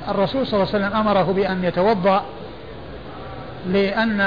الرسول 0.07 0.47
صلى 0.47 0.63
الله 0.63 0.73
عليه 0.73 0.85
وسلم 0.85 0.97
أمره 0.97 1.33
بأن 1.33 1.63
يتوضأ 1.63 2.25
لأن 3.67 4.21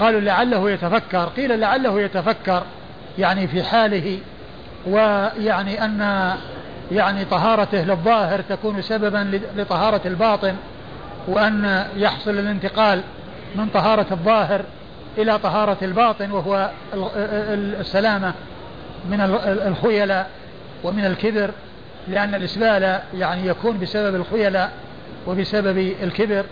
قالوا 0.00 0.20
لعله 0.20 0.70
يتفكر 0.70 1.24
قيل 1.24 1.60
لعله 1.60 2.00
يتفكر 2.00 2.62
يعني 3.18 3.48
في 3.48 3.62
حاله 3.62 4.18
ويعني 4.86 5.84
أن 5.84 6.32
يعني 6.92 7.24
طهارته 7.24 7.82
للظاهر 7.82 8.40
تكون 8.40 8.82
سببا 8.82 9.40
لطهارة 9.56 10.00
الباطن 10.06 10.54
وأن 11.28 11.86
يحصل 11.96 12.30
الانتقال 12.30 13.00
من 13.54 13.68
طهارة 13.74 14.06
الظاهر 14.10 14.62
إلى 15.18 15.38
طهارة 15.38 15.76
الباطن 15.82 16.30
وهو 16.30 16.70
السلامة 17.80 18.32
من 19.10 19.20
الخيلاء 19.66 20.30
ومن 20.84 21.04
الكبر 21.04 21.50
لأن 22.08 22.34
الإسبال 22.34 22.98
يعني 23.14 23.46
يكون 23.46 23.78
بسبب 23.78 24.14
الخيلاء 24.14 24.70
وبسبب 25.26 25.78
الكبر. 26.02 26.44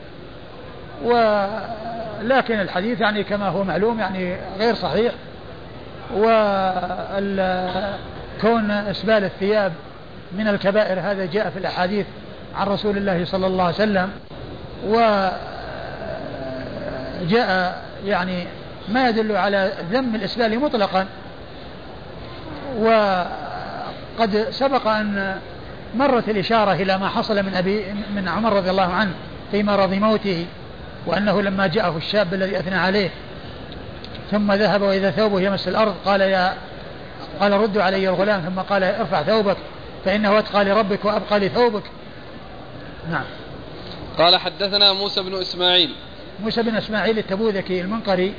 ولكن 2.21 2.61
الحديث 2.61 3.01
يعني 3.01 3.25
كما 3.25 3.49
هو 3.49 3.65
معلوم 3.65 4.01
يعني 4.01 4.37
غير 4.59 4.75
صحيح. 4.75 5.13
وكون 6.15 6.31
إسبال 8.71 9.25
الثياب 9.25 9.73
من 10.33 10.49
الكبائر 10.49 11.01
هذا 11.01 11.27
جاء 11.27 11.51
في 11.51 11.59
الأحاديث 11.59 12.07
عن 12.57 12.67
رسول 12.67 12.97
الله 12.97 13.25
صلى 13.25 13.47
الله 13.47 13.65
عليه 13.65 13.75
وسلم. 13.75 14.11
وجاء 17.23 17.83
يعني 18.05 18.47
ما 18.89 19.09
يدل 19.09 19.37
على 19.37 19.73
ذم 19.93 20.15
الإسبال 20.15 20.61
مطلقا. 20.61 21.07
وقد 22.79 24.47
سبق 24.51 24.87
أن 24.89 25.37
مرت 25.95 26.29
الإشارة 26.29 26.73
إلى 26.73 26.99
ما 26.99 27.09
حصل 27.09 27.43
من 27.43 27.55
أبي 27.55 27.85
من 28.15 28.29
عمر 28.29 28.53
رضي 28.53 28.71
الله 28.71 28.93
عنه 28.95 29.13
في 29.51 29.63
مرض 29.63 29.95
موته. 29.95 30.47
وأنه 31.07 31.43
لما 31.43 31.67
جاءه 31.67 31.97
الشاب 31.97 32.35
الذي 32.35 32.59
أثنى 32.59 32.77
عليه 32.77 33.11
ثم 34.31 34.53
ذهب 34.53 34.83
وإذا 34.83 35.11
ثوبه 35.11 35.41
يمس 35.41 35.69
الأرض 35.69 35.95
قال 36.05 36.21
يا 36.21 36.57
قال 37.41 37.53
ردوا 37.53 37.83
علي 37.83 38.09
الغلام 38.09 38.41
ثم 38.41 38.61
قال 38.61 38.85
ارفع 38.85 39.23
ثوبك 39.23 39.57
فإنه 40.05 40.39
أتقى 40.39 40.65
لربك 40.65 41.05
وأبقى 41.05 41.41
لثوبك. 41.41 41.83
نعم. 43.11 43.25
قال 44.19 44.37
حدثنا 44.37 44.93
موسى 44.93 45.23
بن 45.23 45.35
إسماعيل. 45.35 45.95
موسى 46.43 46.63
بن 46.63 46.77
إسماعيل 46.77 47.19
التبوذكي 47.19 47.81
المنقري 47.81 48.35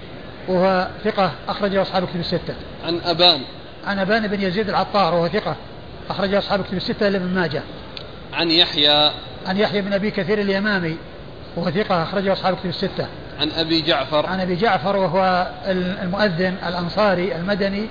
وهو 0.47 0.87
ثقة 1.03 1.31
أخرج 1.47 1.75
أصحاب 1.75 2.07
كتب 2.07 2.19
الستة. 2.19 2.55
عن 2.85 2.99
أبان. 3.05 3.41
عن 3.87 3.99
أبان 3.99 4.27
بن 4.27 4.41
يزيد 4.41 4.69
العطار 4.69 5.13
وهو 5.13 5.27
ثقة 5.27 5.55
أخرج 6.09 6.33
أصحاب 6.33 6.63
كتب 6.63 6.77
الستة 6.77 7.09
لابن 7.09 7.25
ماجه. 7.25 7.61
عن 8.33 8.51
يحيى. 8.51 9.11
عن 9.47 9.57
يحيى 9.57 9.81
بن 9.81 9.93
أبي 9.93 10.11
كثير 10.11 10.41
اليمامي 10.41 10.97
وهو 11.57 11.71
ثقة 11.71 12.03
أخرج 12.03 12.27
أصحاب 12.27 12.55
كتب 12.55 12.69
الستة. 12.69 13.07
عن 13.39 13.51
أبي 13.51 13.81
جعفر. 13.81 14.25
عن 14.25 14.39
أبي 14.39 14.55
جعفر 14.55 14.95
وهو 14.95 15.47
المؤذن 16.03 16.55
الأنصاري 16.67 17.35
المدني 17.35 17.87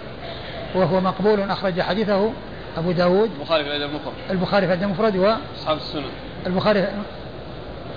وهو 0.75 1.01
مقبول 1.01 1.41
أخرج 1.41 1.81
حديثه 1.81 2.31
أبو 2.79 2.93
داود. 2.93 3.31
البخاري 3.41 3.64
في 3.64 3.71
الأدب 3.71 3.91
المفرد 3.91 4.12
البخاري 4.31 4.67
في 4.67 4.73
الأدب 4.73 4.83
المفرد 4.83 5.17
و 5.17 5.35
أصحاب 5.59 5.77
السنن. 5.77 6.05
البخاري 6.47 6.89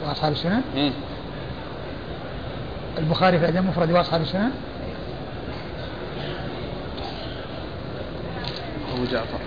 وأصحاب 0.08 0.32
السنن؟ 0.32 0.62
مم. 0.76 0.92
البخاري 2.98 3.40
في 3.40 3.46
الأدب 3.46 3.58
المفرد 3.58 3.92
وأصحاب 3.92 4.22
السنن؟ 4.22 4.52
أبو 8.94 9.06
جعفر. 9.12 9.40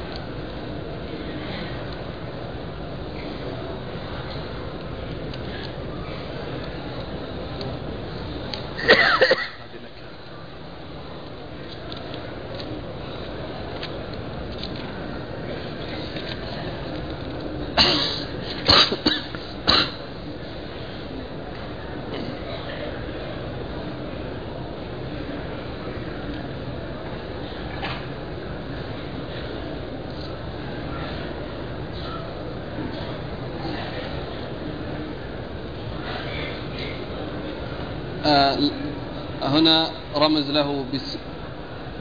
هنا 39.62 39.86
رمز 40.16 40.50
له 40.50 40.84
بس 40.94 41.18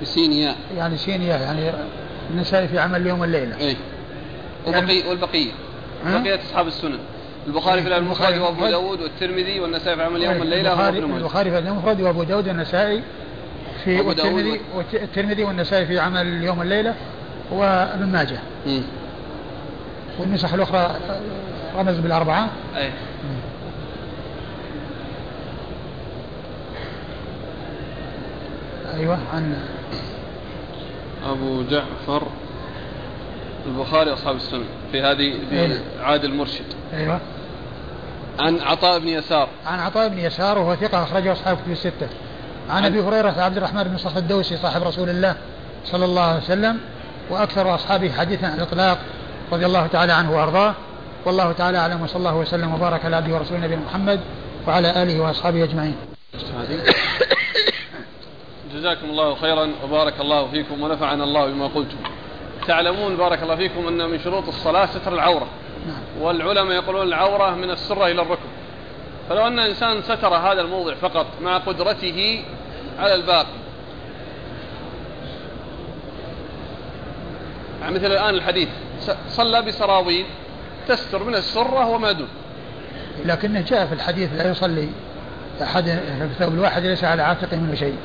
بسين 0.01 0.33
ياء. 0.33 0.55
يعني 0.77 0.97
سين 0.97 1.21
ياء 1.21 1.41
يعني 1.41 1.71
النسائي 2.29 2.67
في 2.67 2.79
عمل 2.79 3.01
اليوم 3.01 3.19
والليلة. 3.19 3.57
اي 3.57 3.75
وبقي 4.67 4.79
يعني 4.79 5.09
والبقية. 5.09 5.51
بقية 6.05 6.39
أصحاب 6.49 6.67
السنن. 6.67 6.99
البخاري 7.47 7.81
في 7.81 7.97
المفرد 7.97 8.37
وأبو 8.37 8.67
داود 8.67 9.01
والترمذي 9.01 9.59
والنسائي 9.59 9.95
في 9.95 10.03
عمل 10.03 10.15
اليوم 10.15 10.39
والليلة 10.39 10.71
البخاري, 10.71 10.99
البخاري 10.99 11.51
في 11.51 11.57
المفرد 11.57 12.01
وأبو 12.01 12.23
داود 12.23 12.47
والنسائي 12.47 13.03
في 13.83 14.01
والترمذي 14.01 14.61
والترمذي 14.75 15.43
والنسائي 15.43 15.85
في 15.85 15.99
عمل 15.99 16.21
اليوم 16.21 16.59
والليلة 16.59 16.95
وابن 17.51 18.05
ماجه. 18.05 18.39
والنسخ 20.19 20.53
الأخرى 20.53 20.95
رمز 21.75 21.97
بالأربعة. 21.97 22.49
أي 22.77 22.91
أيوة. 28.93 29.19
عن 29.33 29.57
أبو 31.29 31.63
جعفر 31.63 32.27
البخاري 33.65 34.13
أصحاب 34.13 34.35
السنة 34.35 34.63
في 34.91 35.01
هذه 35.01 35.33
في 35.49 35.59
أيوة. 35.59 35.79
عاد 36.01 36.23
المرشد. 36.23 36.65
أيوة. 36.93 37.19
عن 38.39 38.59
عطاء 38.59 38.99
بن 38.99 39.07
يسار. 39.07 39.47
عن 39.65 39.79
عطاء 39.79 40.09
بن 40.09 40.19
يسار 40.19 40.57
وهو 40.57 40.75
ثقة 40.75 41.03
أخرجه 41.03 41.31
أصحاب 41.31 41.57
كتب 41.57 41.71
الستة. 41.71 42.07
عن 42.69 42.85
أبي 42.85 43.01
هريرة 43.01 43.41
عبد 43.41 43.57
الرحمن 43.57 43.83
بن 43.83 43.97
صخر 43.97 44.17
الدوسي 44.17 44.57
صاحب 44.57 44.83
رسول 44.83 45.09
الله 45.09 45.35
صلى 45.85 46.05
الله 46.05 46.21
عليه 46.21 46.41
وسلم 46.41 46.79
وأكثر 47.29 47.75
أصحابه 47.75 48.11
حديثا 48.11 48.45
عن 48.45 48.57
الإطلاق 48.57 48.97
رضي 49.51 49.65
الله 49.65 49.87
تعالى 49.87 50.13
عنه 50.13 50.37
وأرضاه. 50.37 50.73
والله 51.25 51.51
تعالى 51.51 51.77
أعلم 51.77 52.01
وصلى 52.01 52.17
الله 52.17 52.35
وسلم 52.35 52.73
وبارك 52.73 53.05
على 53.05 53.15
عبده 53.15 53.35
ورسوله 53.35 53.59
نبينا 53.59 53.81
محمد 53.89 54.19
وعلى 54.67 55.03
آله 55.03 55.19
وأصحابه 55.19 55.63
أجمعين. 55.63 55.95
جزاكم 58.81 59.09
الله 59.09 59.35
خيرا 59.35 59.71
وبارك 59.83 60.21
الله 60.21 60.47
فيكم 60.47 60.81
ونفعنا 60.81 61.23
الله 61.23 61.45
بما 61.45 61.67
قلتم. 61.67 61.97
تعلمون 62.67 63.15
بارك 63.17 63.43
الله 63.43 63.55
فيكم 63.55 63.87
أن 63.87 64.09
من 64.09 64.19
شروط 64.19 64.47
الصلاة 64.47 64.85
ستر 64.85 65.13
العورة. 65.13 65.47
والعلماء 66.21 66.75
يقولون 66.75 67.07
العورة 67.07 67.55
من 67.55 67.69
السرة 67.69 68.05
إلى 68.05 68.21
الركب. 68.21 68.49
فلو 69.29 69.47
أن 69.47 69.59
إنسان 69.59 70.01
ستر 70.01 70.35
هذا 70.35 70.61
الموضع 70.61 70.93
فقط 70.93 71.25
مع 71.41 71.57
قدرته 71.57 72.43
على 72.99 73.15
الباقي. 73.15 73.61
يعني 77.81 77.95
مثل 77.95 78.05
الآن 78.05 78.35
الحديث 78.35 78.69
صلى 79.29 79.61
بسراويل 79.61 80.25
تستر 80.87 81.23
من 81.23 81.35
السرة 81.35 81.87
وما 81.87 82.11
دون. 82.11 82.27
لكنه 83.25 83.61
جاء 83.61 83.85
في 83.85 83.93
الحديث 83.93 84.29
لا 84.37 84.51
يصلي 84.51 84.89
أحد 85.61 85.83
في 85.83 86.23
الثوب 86.23 86.53
الواحد 86.53 86.85
ليس 86.85 87.03
على 87.03 87.21
عاتقه 87.21 87.57
منه 87.57 87.75
شيء. 87.75 87.95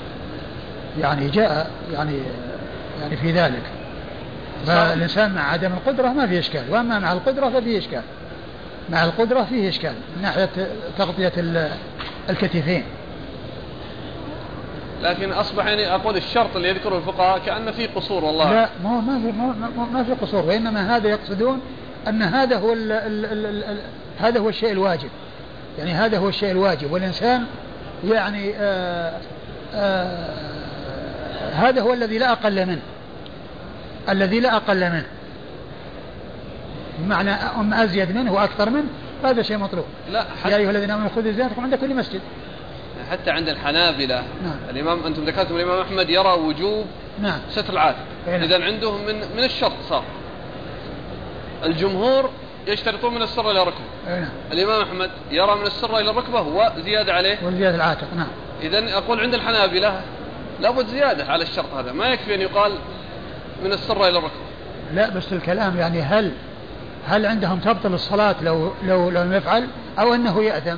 يعني 1.00 1.28
جاء 1.28 1.70
يعني 1.92 2.18
يعني 3.00 3.16
في 3.16 3.32
ذلك. 3.32 3.62
فالإنسان 4.66 5.34
مع 5.34 5.52
عدم 5.52 5.72
القدرة 5.72 6.08
ما 6.08 6.26
فيه 6.26 6.38
إشكال. 6.38 6.62
وأما 6.70 6.98
مع 6.98 7.12
القدرة 7.12 7.48
ففيه 7.48 7.78
إشكال. 7.78 8.02
مع 8.90 9.04
القدرة 9.04 9.42
فيه 9.42 9.68
إشكال 9.68 9.94
من 10.16 10.22
ناحية 10.22 10.48
تغطية 10.98 11.32
الكتفين. 12.30 12.84
لكن 15.02 15.32
أصبح 15.32 15.66
يعني 15.66 15.94
أقول 15.94 16.16
الشرط 16.16 16.56
اللي 16.56 16.68
يذكره 16.68 16.96
الفقهاء 16.98 17.38
كأن 17.38 17.72
في 17.72 17.86
قصور 17.86 18.24
والله. 18.24 18.52
لا 18.52 18.68
ما 18.84 18.90
هو 18.90 19.00
ما 19.00 19.20
في 19.20 19.32
ما, 19.32 19.86
ما 19.92 20.04
في 20.04 20.12
قصور. 20.12 20.44
وإنما 20.44 20.96
هذا 20.96 21.08
يقصدون 21.08 21.60
أن 22.08 22.22
هذا 22.22 22.58
هو 22.58 22.72
ال 22.72 22.92
ال 22.92 23.24
ال 23.24 23.46
ال 23.46 23.64
ال 23.64 23.78
هذا 24.18 24.40
هو 24.40 24.48
الشيء 24.48 24.72
الواجب. 24.72 25.10
يعني 25.78 25.92
هذا 25.92 26.18
هو 26.18 26.28
الشيء 26.28 26.50
الواجب. 26.50 26.92
والإنسان 26.92 27.44
يعني 28.04 28.54
آآ 28.56 29.12
آآ 29.74 30.65
هذا 31.52 31.82
هو 31.82 31.92
الذي 31.92 32.18
لا 32.18 32.32
أقل 32.32 32.66
منه. 32.66 32.82
الذي 34.08 34.40
لا 34.40 34.56
أقل 34.56 34.90
منه. 34.90 35.06
بمعنى 36.98 37.30
أم 37.30 37.74
أزيد 37.74 38.16
منه 38.16 38.32
وأكثر 38.32 38.70
منه 38.70 38.88
هذا 39.24 39.42
شيء 39.42 39.56
مطلوب. 39.56 39.84
لا 40.10 40.26
يا 40.46 40.56
أيها 40.56 40.70
الذين 40.70 40.90
آمنوا 40.90 41.08
خذوا 41.08 41.32
زينتكم 41.32 41.62
عند 41.62 41.74
كل 41.74 41.94
مسجد. 41.94 42.20
حتى 43.10 43.30
عند 43.30 43.48
الحنابلة. 43.48 44.22
نعم. 44.44 44.56
الإمام 44.70 45.06
أنتم 45.06 45.24
ذكرتم 45.24 45.56
الإمام 45.56 45.80
أحمد 45.80 46.10
يرى 46.10 46.32
وجوب 46.32 46.86
نعم. 47.22 47.38
ستر 47.50 47.72
العاتق 47.72 47.98
نعم. 48.26 48.42
إذا 48.42 48.64
عندهم 48.64 49.06
من 49.06 49.14
من 49.36 49.44
الشرط 49.44 49.72
صار. 49.88 50.04
الجمهور 51.64 52.30
يشترطون 52.66 53.14
من 53.14 53.22
السرة 53.22 53.50
إلى 53.50 53.62
الركبة 53.62 53.84
نعم. 54.06 54.28
الإمام 54.52 54.82
أحمد 54.82 55.10
يرى 55.30 55.54
من 55.54 55.66
السرة 55.66 55.98
إلى 55.98 56.10
الركبة 56.10 56.40
وزيادة 56.40 57.14
عليه. 57.14 57.38
وزيادة 57.44 57.76
العاتق 57.76 58.06
نعم. 58.16 58.28
إذا 58.62 58.96
أقول 58.98 59.20
عند 59.20 59.34
الحنابلة 59.34 60.00
لابد 60.60 60.86
زيادة 60.86 61.24
على 61.24 61.42
الشرط 61.42 61.74
هذا. 61.74 61.92
ما 61.92 62.06
يكفي 62.06 62.34
أن 62.34 62.40
يقال 62.40 62.72
من 63.64 63.72
السرة 63.72 64.08
إلى 64.08 64.18
الركبة 64.18 64.46
لا 64.94 65.08
بس 65.08 65.32
الكلام 65.32 65.76
يعني 65.76 66.02
هل 66.02 66.32
هل 67.06 67.26
عندهم 67.26 67.58
تبطل 67.58 67.94
الصلاة 67.94 68.34
لو 68.42 68.72
لو 68.82 69.10
لم 69.10 69.32
يفعل 69.32 69.68
أو 69.98 70.14
أنه 70.14 70.42
يأثم 70.42 70.76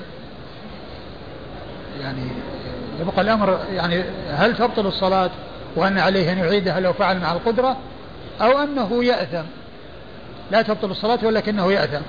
يعني 2.00 2.30
يبقى 3.00 3.20
الأمر 3.20 3.58
يعني 3.72 4.04
هل 4.30 4.56
تبطل 4.56 4.86
الصلاة 4.86 5.30
وأن 5.76 5.98
عليه 5.98 6.32
أن 6.32 6.38
يعيدها 6.38 6.80
لو 6.80 6.92
فعل 6.92 7.20
مع 7.20 7.32
القدرة 7.32 7.76
أو 8.40 8.58
أنه 8.58 9.04
يأثم 9.04 9.44
لا 10.50 10.62
تبطل 10.62 10.90
الصلاة 10.90 11.18
ولكنه 11.22 11.72
يأثم 11.72 12.02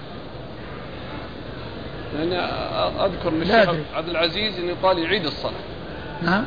يعني 2.19 2.35
أذكر 3.05 3.29
للشيخ. 3.29 3.69
عبد 3.95 4.09
العزيز 4.09 4.59
أنه 4.59 4.71
يقال 4.71 4.99
يعيد 4.99 5.25
الصلاة. 5.25 5.53
نعم. 6.23 6.45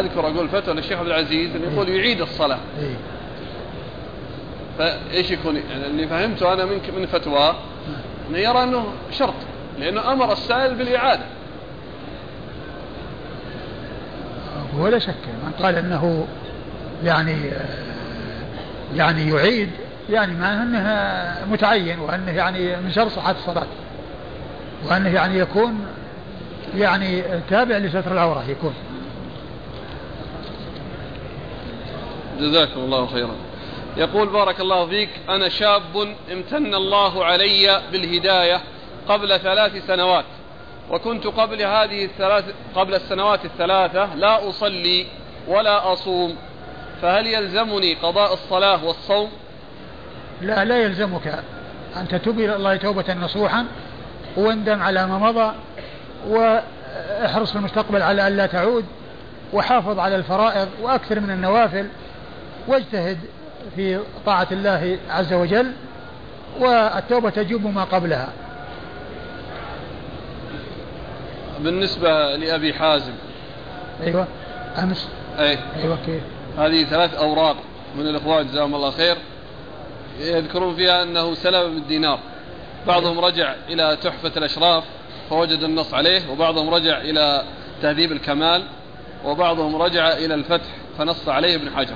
أذكر 0.00 0.20
أقول 0.20 0.48
فتوى 0.48 0.74
للشيخ 0.74 0.98
عبد 0.98 1.06
العزيز 1.06 1.56
أنه 1.56 1.72
يقول 1.72 1.88
يعيد 1.88 2.20
الصلاة. 2.20 2.58
إيه. 2.80 2.96
فإيش 4.78 5.30
يكون؟ 5.30 5.56
يعني 5.56 5.86
اللي 5.86 6.08
فهمته 6.08 6.52
أنا 6.52 6.64
من 6.64 6.80
من 6.96 7.06
فتواه 7.06 7.54
إنه 8.30 8.38
يرى 8.38 8.62
أنه 8.62 8.86
شرط 9.10 9.34
لأنه 9.78 10.12
أمر 10.12 10.32
السائل 10.32 10.74
بالإعادة. 10.74 11.24
ولا 14.78 14.98
شك 14.98 15.14
من 15.44 15.52
قال 15.62 15.74
إنه 15.74 16.26
يعني 17.04 17.50
يعني 18.96 19.30
يعيد 19.30 19.70
يعني 20.10 20.32
معناه 20.32 20.62
أنه 20.62 21.52
متعين 21.52 21.98
وأنه 21.98 22.30
يعني 22.30 22.76
من 22.76 22.92
شرط 22.92 23.10
صحة 23.10 23.30
الصلاة. 23.30 23.66
وأنه 24.90 25.08
يعني 25.08 25.38
يكون 25.38 25.86
يعني 26.76 27.22
تابع 27.50 27.76
لستر 27.76 28.12
العورة 28.12 28.44
يكون. 28.48 28.74
جزاكم 32.38 32.80
الله 32.80 33.06
خيرا. 33.06 33.34
يقول 33.96 34.28
بارك 34.28 34.60
الله 34.60 34.86
فيك 34.86 35.10
أنا 35.28 35.48
شاب 35.48 36.14
امتن 36.32 36.74
الله 36.74 37.24
علي 37.24 37.82
بالهداية 37.92 38.60
قبل 39.08 39.40
ثلاث 39.40 39.86
سنوات 39.86 40.24
وكنت 40.90 41.26
قبل 41.26 41.62
هذه 41.62 42.04
الثلاث 42.04 42.44
قبل 42.74 42.94
السنوات 42.94 43.44
الثلاثة 43.44 44.14
لا 44.14 44.48
أصلي 44.48 45.06
ولا 45.48 45.92
أصوم 45.92 46.36
فهل 47.02 47.26
يلزمني 47.26 47.94
قضاء 47.94 48.32
الصلاة 48.32 48.84
والصوم؟ 48.84 49.30
لا 50.40 50.64
لا 50.64 50.82
يلزمك. 50.82 51.44
أن 51.96 52.08
تتوب 52.08 52.38
إلى 52.38 52.56
الله 52.56 52.76
توبة 52.76 53.14
نصوحا 53.14 53.66
واندم 54.36 54.82
على 54.82 55.06
ما 55.06 55.18
مضى 55.18 55.54
واحرص 56.28 57.50
في 57.50 57.56
المستقبل 57.56 58.02
على 58.02 58.28
ألا 58.28 58.46
تعود 58.46 58.84
وحافظ 59.52 59.98
على 59.98 60.16
الفرائض 60.16 60.68
وأكثر 60.82 61.20
من 61.20 61.30
النوافل 61.30 61.88
واجتهد 62.68 63.18
في 63.76 64.00
طاعة 64.26 64.48
الله 64.52 64.98
عز 65.10 65.32
وجل 65.32 65.72
والتوبة 66.60 67.30
تجوب 67.30 67.66
ما 67.66 67.84
قبلها. 67.84 68.32
بالنسبة 71.60 72.36
لأبي 72.36 72.74
حازم. 72.74 73.12
أيوة 74.02 74.26
أمس 74.82 75.08
أي. 75.38 75.58
أيوة 75.76 75.98
كيف؟ 76.06 76.22
هذه 76.58 76.84
ثلاث 76.84 77.14
أوراق 77.14 77.56
من 77.96 78.06
الإخوان 78.06 78.46
جزاهم 78.46 78.74
الله 78.74 78.90
خير. 78.90 79.16
يذكرون 80.20 80.76
فيها 80.76 81.02
أنه 81.02 81.34
سلب 81.34 81.72
من 81.72 81.86
دينار 81.86 82.18
بعضهم 82.86 83.18
رجع 83.18 83.54
إلى 83.68 83.96
تحفة 84.02 84.32
الأشراف 84.36 84.84
فوجد 85.30 85.62
النص 85.62 85.94
عليه 85.94 86.30
وبعضهم 86.30 86.74
رجع 86.74 87.00
إلى 87.00 87.42
تهذيب 87.82 88.12
الكمال 88.12 88.62
وبعضهم 89.24 89.76
رجع 89.76 90.12
إلى 90.12 90.34
الفتح 90.34 90.68
فنص 90.98 91.28
عليه 91.28 91.56
ابن 91.56 91.70
حجر. 91.70 91.94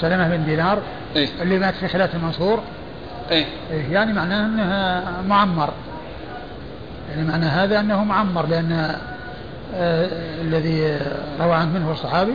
سلمة 0.00 0.28
بن 0.36 0.44
دينار 0.44 0.78
إيه. 1.16 1.28
اللي 1.42 1.58
مات 1.58 1.74
في 1.74 1.88
خلافة 1.88 2.18
المنصور. 2.18 2.60
إيه. 3.30 3.46
إيه 3.70 3.92
يعني 3.92 4.12
معناه 4.12 4.46
إنه 4.46 5.04
معمر. 5.28 5.70
يعني 7.10 7.28
معنى 7.28 7.46
هذا 7.46 7.80
إنه 7.80 8.04
معمر 8.04 8.46
لأن 8.46 8.72
آه 9.74 10.08
الذي 10.42 10.98
روى 11.40 11.54
عنه 11.54 11.78
منه 11.78 11.92
الصحابي. 11.92 12.34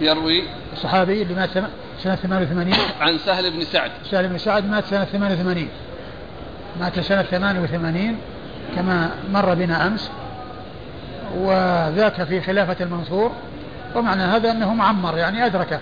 يروي. 0.00 0.42
الصحابي 0.72 1.22
اللي 1.22 1.34
مات 1.34 1.48
سنة- 1.50 2.02
سنة 2.02 2.14
88 2.14 2.74
عن 3.00 3.18
سهل 3.18 3.50
بن 3.50 3.64
سعد. 3.64 3.90
سالم 4.10 4.28
بن 4.28 4.38
سعد 4.38 4.66
مات 4.70 4.84
سنة 4.84 5.04
88 5.04 5.68
مات 6.80 7.00
سنة 7.00 7.22
88 7.22 8.16
كما 8.76 9.10
مر 9.32 9.54
بنا 9.54 9.86
أمس. 9.86 10.10
وذاك 11.38 12.22
في 12.24 12.40
خلافة 12.40 12.76
المنصور. 12.84 13.32
ومعنى 13.94 14.22
هذا 14.22 14.50
أنه 14.50 14.74
معمر 14.74 15.18
يعني 15.18 15.46
أدركه. 15.46 15.80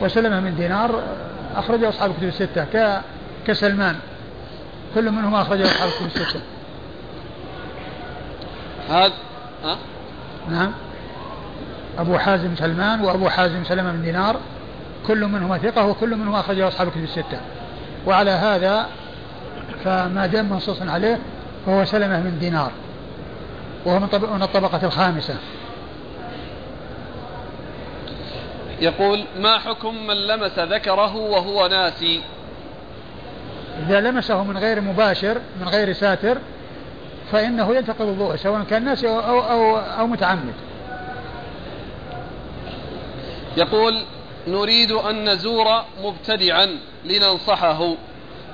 وسلمة 0.00 0.40
من 0.40 0.56
دينار 0.56 1.02
أخرجه 1.56 1.88
أصحاب 1.88 2.10
الكتب 2.10 2.28
الستة 2.28 2.64
ك 2.64 3.00
كسلمان. 3.46 3.96
كل 4.94 5.10
منهم 5.10 5.34
أخرجه 5.34 5.64
أصحاب 5.64 5.88
الكتب 5.88 6.06
الستة. 6.06 6.40
هذا 8.90 9.12
نعم. 10.50 10.72
أبو 11.98 12.18
حازم 12.18 12.56
سلمان 12.56 13.00
وأبو 13.00 13.28
حازم 13.28 13.64
سلمة 13.64 13.92
من 13.92 14.02
دينار 14.02 14.36
كل 15.06 15.24
منهما 15.24 15.58
ثقة 15.58 15.86
وكل 15.86 16.16
منهما 16.16 16.40
أخرجه 16.40 16.68
أصحاب 16.68 16.88
الكتب 16.88 17.04
الستة. 17.04 17.40
وعلى 18.06 18.30
هذا 18.30 18.86
فما 19.84 20.26
دام 20.26 20.50
منصوص 20.50 20.82
عليه 20.82 21.18
فهو 21.66 21.84
سلمة 21.84 22.20
من 22.20 22.38
دينار 22.38 22.70
وهو 23.84 23.98
من 24.34 24.42
الطبقة 24.42 24.86
الخامسة. 24.86 25.34
يقول 28.80 29.24
ما 29.38 29.58
حكم 29.58 30.06
من 30.06 30.26
لمس 30.26 30.58
ذكره 30.58 31.16
وهو 31.16 31.66
ناسي؟ 31.66 32.20
إذا 33.86 34.00
لمسه 34.00 34.44
من 34.44 34.58
غير 34.58 34.80
مباشر 34.80 35.40
من 35.60 35.68
غير 35.68 35.92
ساتر 35.92 36.38
فإنه 37.32 37.74
ينتقض 37.74 38.02
الضوء 38.08 38.36
سواء 38.36 38.62
كان 38.62 38.84
ناسي 38.84 39.08
أو, 39.08 39.20
أو, 39.20 39.40
أو, 39.40 39.76
أو 39.76 40.06
متعمد. 40.06 40.54
يقول 43.56 44.02
نريد 44.48 44.92
أن 44.92 45.28
نزور 45.28 45.84
مبتدعا 46.02 46.78
لننصحه. 47.04 47.94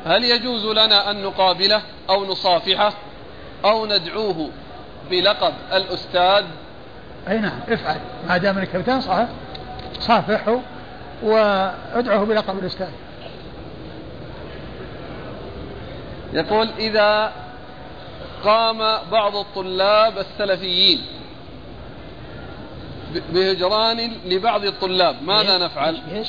هل 0.07 0.25
يجوز 0.25 0.67
لنا 0.67 1.11
أن 1.11 1.23
نقابله 1.23 1.83
أو 2.11 2.25
نصافحه 2.25 2.93
أو 3.65 3.87
ندعوه 3.87 4.51
بلقب 5.11 5.53
الأستاذ؟ 5.73 6.45
أي 7.29 7.39
نعم 7.39 7.61
افعل. 7.69 8.01
ما 8.29 8.37
دام 8.37 8.59
إنك 8.59 8.77
بتنصحه. 8.77 9.29
صافحه 10.01 10.61
وادعه 11.23 12.25
بلقب 12.25 12.59
الأستاذ 12.59 12.89
يقول 16.33 16.69
إذا 16.79 17.33
قام 18.45 18.79
بعض 19.13 19.37
الطلاب 19.37 20.19
السلفيين 20.19 21.01
بهجران 23.33 24.13
لبعض 24.27 24.65
الطلاب 24.65 25.17
ماذا 25.23 25.59
نفعل؟ 25.59 26.01
إيش؟ 26.13 26.29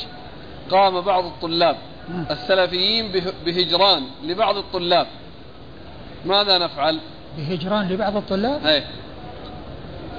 قام 0.70 1.00
بعض 1.00 1.24
الطلاب. 1.24 1.76
السلفيين 2.30 3.12
به- 3.12 3.32
بهجران 3.46 4.02
لبعض 4.24 4.56
الطلاب 4.56 5.06
ماذا 6.24 6.58
نفعل؟ 6.58 7.00
بهجران 7.38 7.88
لبعض 7.88 8.16
الطلاب؟ 8.16 8.66
هي 8.66 8.82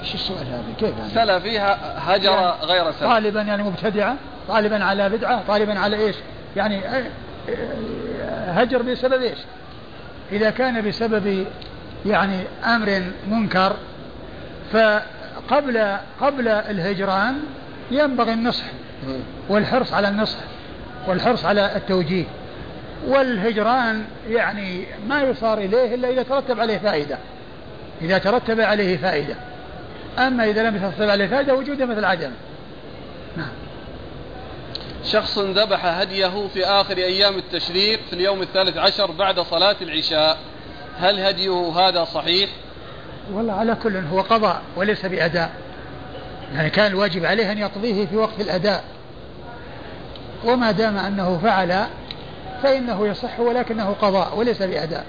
إيش 0.02 0.16
السؤال 0.16 0.48
هذا؟ 0.48 0.64
كيف 0.80 0.98
يعني؟ 0.98 1.10
سلفي 1.14 1.60
ه- 1.60 1.98
هجر 1.98 2.32
يعني 2.32 2.52
غير 2.62 2.92
سلف 2.92 3.04
طالبا 3.04 3.42
يعني 3.42 3.64
مبتدعة 3.64 4.16
طالبا 4.48 4.84
على 4.84 5.10
بدعة 5.10 5.44
طالبا 5.48 5.80
على 5.80 5.98
إيش؟ 5.98 6.16
يعني 6.56 6.88
آه، 6.88 7.04
آه، 7.50 8.52
هجر 8.52 8.82
بسبب 8.82 9.22
إيش؟ 9.22 9.38
إذا 10.32 10.50
كان 10.50 10.88
بسبب 10.88 11.46
يعني 12.06 12.40
أمر 12.66 13.02
منكر 13.28 13.74
فقبل 14.72 15.98
قبل 16.22 16.48
الهجران 16.48 17.40
ينبغي 17.92 18.34
النصح 18.34 18.66
والحرص 19.50 19.94
على 19.94 20.08
النصح 20.08 20.38
والحرص 21.08 21.46
على 21.46 21.76
التوجيه. 21.76 22.26
والهجران 23.08 24.04
يعني 24.30 24.86
ما 25.08 25.22
يصار 25.22 25.58
إليه 25.58 25.96
إلا 25.96 26.10
إذا 26.10 26.24
ترتب 26.24 26.60
عليه 26.60 26.78
فائدة. 26.78 27.18
إذا 28.02 28.18
ترتب 28.18 28.62
عليه 28.62 28.98
فائدة. 28.98 29.36
أما 30.18 30.50
إذا 30.50 30.64
لم 30.64 30.76
يترتب 30.76 31.10
عليه 31.10 31.28
فائدة 31.28 31.56
وجوده 31.56 31.86
مثل 31.86 32.06
عدم. 32.06 32.32
نعم. 33.38 33.52
شخص 35.04 35.40
ذبح 35.40 35.86
هديه 35.86 36.48
في 36.54 36.66
آخر 36.66 36.98
أيام 36.98 37.38
التشريق 37.38 38.00
في 38.10 38.14
اليوم 38.14 38.42
الثالث 38.42 38.78
عشر 38.78 39.12
بعد 39.12 39.40
صلاة 39.40 39.76
العشاء. 39.82 40.38
هل 41.00 41.20
هديه 41.20 41.72
هذا 41.76 42.04
صحيح؟ 42.04 42.50
والله 43.34 43.54
على 43.54 43.76
كل 43.84 43.98
هو 43.98 44.22
قضاء 44.22 44.62
وليس 44.76 45.06
بأداء. 45.06 45.52
يعني 46.54 46.70
كان 46.70 46.86
الواجب 46.92 47.26
عليه 47.26 47.52
أن 47.52 47.58
يقضيه 47.58 48.06
في 48.06 48.16
وقت 48.16 48.42
الأداء. 48.42 48.84
وما 50.46 50.72
دام 50.72 50.98
أنه 50.98 51.40
فعل 51.44 51.86
فإنه 52.64 53.08
يصح 53.08 53.40
ولكنه 53.40 53.96
قضاء 54.02 54.38
وليس 54.38 54.62
بأداء. 54.62 55.06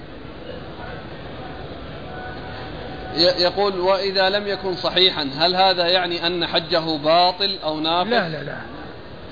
يقول 3.15 3.79
وإذا 3.79 4.29
لم 4.29 4.47
يكن 4.47 4.75
صحيحا 4.75 5.29
هل 5.37 5.55
هذا 5.55 5.87
يعني 5.87 6.27
أن 6.27 6.47
حجه 6.47 6.97
باطل 6.97 7.57
أو 7.63 7.79
ناقص؟ 7.79 8.07
لا 8.07 8.29
لا 8.29 8.43
لا. 8.43 8.57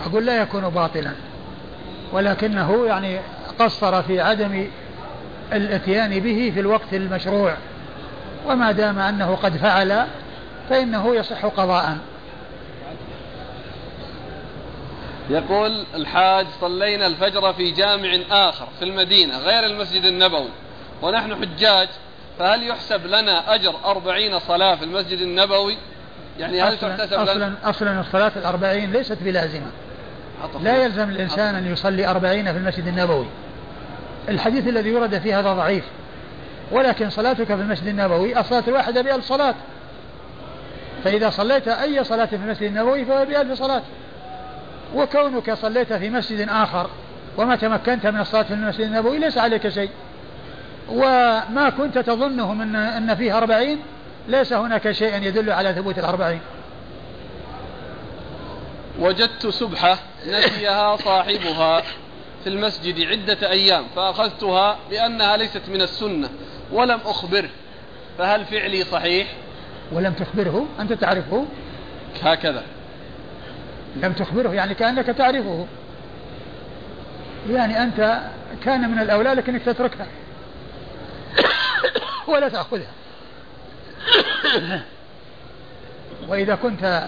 أقول 0.05 0.25
لا 0.25 0.41
يكون 0.41 0.69
باطلا. 0.69 1.11
ولكنه 2.13 2.85
يعني 2.85 3.19
قصر 3.59 4.03
في 4.03 4.21
عدم 4.21 4.67
الإتيان 5.53 6.19
به 6.19 6.51
في 6.53 6.59
الوقت 6.59 6.93
المشروع. 6.93 7.57
وما 8.47 8.71
دام 8.71 8.99
أنه 8.99 9.35
قد 9.35 9.57
فعل 9.57 10.05
فإنه 10.69 11.15
يصح 11.15 11.45
قضاء. 11.45 11.97
يقول 15.29 15.85
الحاج 15.95 16.47
صلينا 16.61 17.07
الفجر 17.07 17.53
في 17.53 17.71
جامع 17.71 18.17
آخر 18.31 18.67
في 18.79 18.85
المدينة 18.85 19.37
غير 19.37 19.65
المسجد 19.65 20.05
النبوي 20.05 20.49
ونحن 21.01 21.35
حجاج 21.35 21.87
فهل 22.39 22.67
يحسب 22.67 23.05
لنا 23.05 23.55
أجر 23.55 23.75
أربعين 23.85 24.39
صلاة 24.39 24.75
في 24.75 24.85
المسجد 24.85 25.19
النبوي؟ 25.19 25.77
يعني 26.39 26.61
هل 26.61 26.73
أصلاً 26.73 26.95
تحتسب 26.95 27.13
أصلاً, 27.13 27.33
لنا 27.33 27.55
أصلا 27.63 27.99
الصلاة 27.99 28.31
الأربعين 28.35 28.91
ليست 28.91 29.17
بلازمة. 29.21 29.71
لا 30.61 30.83
يلزم 30.83 31.09
الإنسان 31.09 31.55
أن 31.55 31.71
يصلي 31.71 32.07
أربعين 32.07 32.51
في 32.51 32.57
المسجد 32.57 32.87
النبوي. 32.87 33.25
الحديث 34.29 34.67
الذي 34.67 34.93
ورد 34.93 35.19
في 35.19 35.33
هذا 35.33 35.53
ضعيف. 35.53 35.83
ولكن 36.71 37.09
صلاتك 37.09 37.45
في 37.45 37.53
المسجد 37.53 37.87
النبوي 37.87 38.39
الصلاة 38.39 38.63
الواحدة 38.67 39.01
بألف 39.01 39.25
صلاة. 39.25 39.55
فإذا 41.03 41.29
صليت 41.29 41.67
أي 41.67 42.03
صلاة 42.03 42.25
في 42.25 42.35
المسجد 42.35 42.63
النبوي 42.63 43.05
فهو 43.05 43.25
بألف 43.25 43.59
صلاة. 43.59 43.81
وكونك 44.95 45.53
صليت 45.53 45.93
في 45.93 46.09
مسجد 46.09 46.49
آخر 46.49 46.89
وما 47.37 47.55
تمكنت 47.55 48.07
من 48.07 48.19
الصلاة 48.19 48.43
في 48.43 48.53
المسجد 48.53 48.81
النبوي 48.81 49.19
ليس 49.19 49.37
عليك 49.37 49.69
شيء. 49.69 49.89
وما 50.91 51.69
كنت 51.77 51.97
تظنه 51.97 52.53
من 52.53 52.75
أن 52.75 53.15
فيه 53.15 53.37
أربعين 53.37 53.79
ليس 54.27 54.53
هناك 54.53 54.91
شيء 54.91 55.23
يدل 55.23 55.51
على 55.51 55.73
ثبوت 55.73 55.99
الأربعين. 55.99 56.39
وجدت 58.99 59.47
سبحة 59.47 59.97
نسيها 60.27 60.95
صاحبها 60.95 61.81
في 62.43 62.47
المسجد 62.49 63.07
عدة 63.07 63.49
أيام 63.49 63.83
فأخذتها 63.95 64.77
بأنها 64.89 65.37
ليست 65.37 65.61
من 65.67 65.81
السنة 65.81 66.29
ولم 66.71 66.99
أخبره 67.05 67.49
فهل 68.17 68.45
فعلي 68.45 68.83
صحيح؟ 68.83 69.27
ولم 69.91 70.13
تخبره؟ 70.13 70.65
أنت 70.79 70.93
تعرفه؟ 70.93 71.45
هكذا. 72.23 72.63
لم 73.95 74.13
تخبره؟ 74.13 74.53
يعني 74.53 74.73
كأنك 74.73 75.05
تعرفه. 75.05 75.67
يعني 77.49 77.83
أنت 77.83 78.19
كان 78.65 78.91
من 78.91 78.99
الأولى 78.99 79.33
لك 79.33 79.49
أنك 79.49 79.61
تتركها. 79.61 80.07
ولا 82.27 82.49
تأخذها. 82.49 82.91
وإذا 86.27 86.55
كنت 86.55 87.07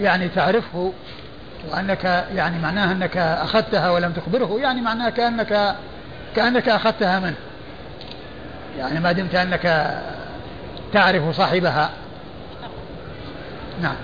يعني 0.00 0.28
تعرفه 0.28 0.92
وأنك 1.70 2.04
يعني 2.34 2.58
معناها 2.58 2.92
أنك 2.92 3.16
أخذتها 3.16 3.90
ولم 3.90 4.12
تخبره 4.12 4.60
يعني 4.60 4.80
معناها 4.80 5.10
كأنك 5.10 5.76
كأنك 6.36 6.68
أخذتها 6.68 7.20
منه. 7.20 7.36
يعني 8.78 9.00
ما 9.00 9.12
دمت 9.12 9.34
أنك 9.34 9.94
تعرف 10.92 11.36
صاحبها. 11.36 11.90
نعم. 13.82 13.96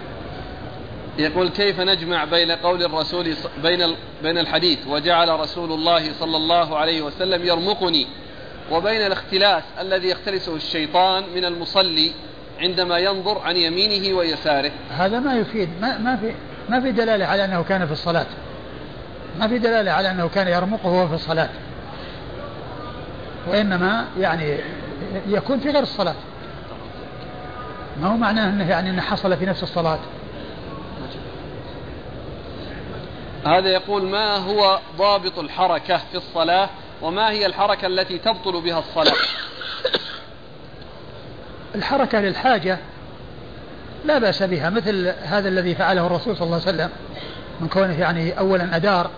يقول 1.19 1.49
كيف 1.49 1.81
نجمع 1.81 2.25
بين 2.25 2.51
قول 2.51 2.85
الرسول 2.85 3.35
بين 3.63 3.95
بين 4.23 4.39
الحديث 4.39 4.87
وجعل 4.87 5.41
رسول 5.41 5.73
الله 5.73 6.13
صلى 6.13 6.37
الله 6.37 6.79
عليه 6.79 7.03
وسلم 7.03 7.47
يرمقني؟ 7.47 8.07
وبين 8.71 9.07
الاختلاس 9.07 9.63
الذي 9.81 10.09
يختلسه 10.09 10.57
الشيطان 10.57 11.25
من 11.35 11.45
المصلي 11.45 12.13
عندما 12.61 12.99
ينظر 12.99 13.39
عن 13.39 13.57
يمينه 13.57 14.17
ويساره. 14.17 14.73
هذا 14.91 15.21
ما 15.21 15.35
يفيد 15.35 15.69
ما, 15.81 15.99
ما 15.99 16.17
في 16.17 16.35
ما 16.69 16.81
في 16.81 16.93
دلالة 16.93 17.27
على 17.27 17.45
أنه 17.45 17.63
كان 17.63 17.87
في 17.87 17.93
الصلاة. 17.93 18.27
ما 19.39 19.49
في 19.49 19.59
دلالة 19.59 19.91
على 19.91 20.11
أنه 20.11 20.29
كان 20.29 20.49
يرمقه 20.49 20.89
وهو 20.89 21.09
في 21.09 21.15
الصلاة. 21.15 21.49
وإنما 23.49 24.05
يعني 24.19 24.59
يكون 25.27 25.61
في 25.61 25.71
غير 25.71 25.83
الصلاة. 25.83 26.15
ما 28.01 28.09
هو 28.09 28.17
معناه 28.17 28.49
أنه 28.49 28.71
يعني 28.71 28.91
أنه 28.91 29.03
حصل 29.03 29.37
في 29.37 29.47
نفس 29.47 29.63
الصلاة؟ 29.63 29.99
هذا 33.47 33.69
يقول 33.69 34.03
ما 34.03 34.37
هو 34.37 34.79
ضابط 34.99 35.39
الحركة 35.39 35.97
في 35.97 36.15
الصلاة؟ 36.15 36.69
وما 37.05 37.31
هي 37.31 37.47
الحركة 37.47 37.87
التي 37.87 38.19
تبطل 38.19 38.61
بها 38.61 38.79
الصلاة؟ 38.79 39.17
الحركة 41.75 42.21
للحاجة 42.21 42.79
لا 44.05 44.19
بأس 44.19 44.43
بها 44.43 44.71
مثل 44.71 45.13
هذا 45.23 45.49
الذي 45.49 45.75
فعله 45.75 46.07
الرسول 46.07 46.37
صلى 46.37 46.47
الله 46.47 46.61
عليه 46.67 46.69
وسلم 46.69 46.91
من 47.61 47.69
كونه 47.69 48.01
يعني 48.01 48.39
أولا 48.39 48.77
أدار 48.77 49.11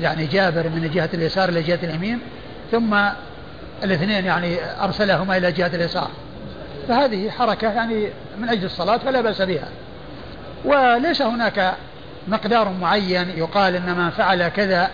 يعني 0.00 0.26
جابر 0.26 0.68
من 0.68 0.90
جهة 0.94 1.10
اليسار 1.14 1.48
إلى 1.48 1.62
جهة 1.62 1.78
اليمين 1.82 2.20
ثم 2.72 2.98
الاثنين 3.82 4.24
يعني 4.24 4.56
أرسلهما 4.80 5.36
إلى 5.36 5.52
جهة 5.52 5.70
اليسار. 5.74 6.10
فهذه 6.88 7.30
حركة 7.30 7.72
يعني 7.72 8.08
من 8.38 8.48
أجل 8.48 8.64
الصلاة 8.64 8.96
فلا 8.96 9.20
بأس 9.20 9.42
بها. 9.42 9.68
وليس 10.64 11.22
هناك 11.22 11.74
مقدار 12.28 12.68
معين 12.68 13.28
يقال 13.36 13.76
ان 13.76 13.98
من 13.98 14.10
فعل 14.10 14.48
كذا 14.48 14.90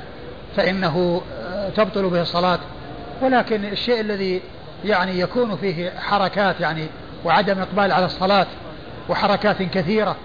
فإنه 0.56 1.22
تبطل 1.76 2.10
به 2.10 2.22
الصلاة 2.22 2.58
ولكن 3.22 3.64
الشيء 3.64 4.00
الذي 4.00 4.42
يعني 4.84 5.20
يكون 5.20 5.56
فيه 5.56 5.90
حركات 5.90 6.60
يعني 6.60 6.86
وعدم 7.24 7.58
إقبال 7.58 7.92
على 7.92 8.06
الصلاة 8.06 8.46
وحركات 9.08 9.62
كثيرة 9.62 10.16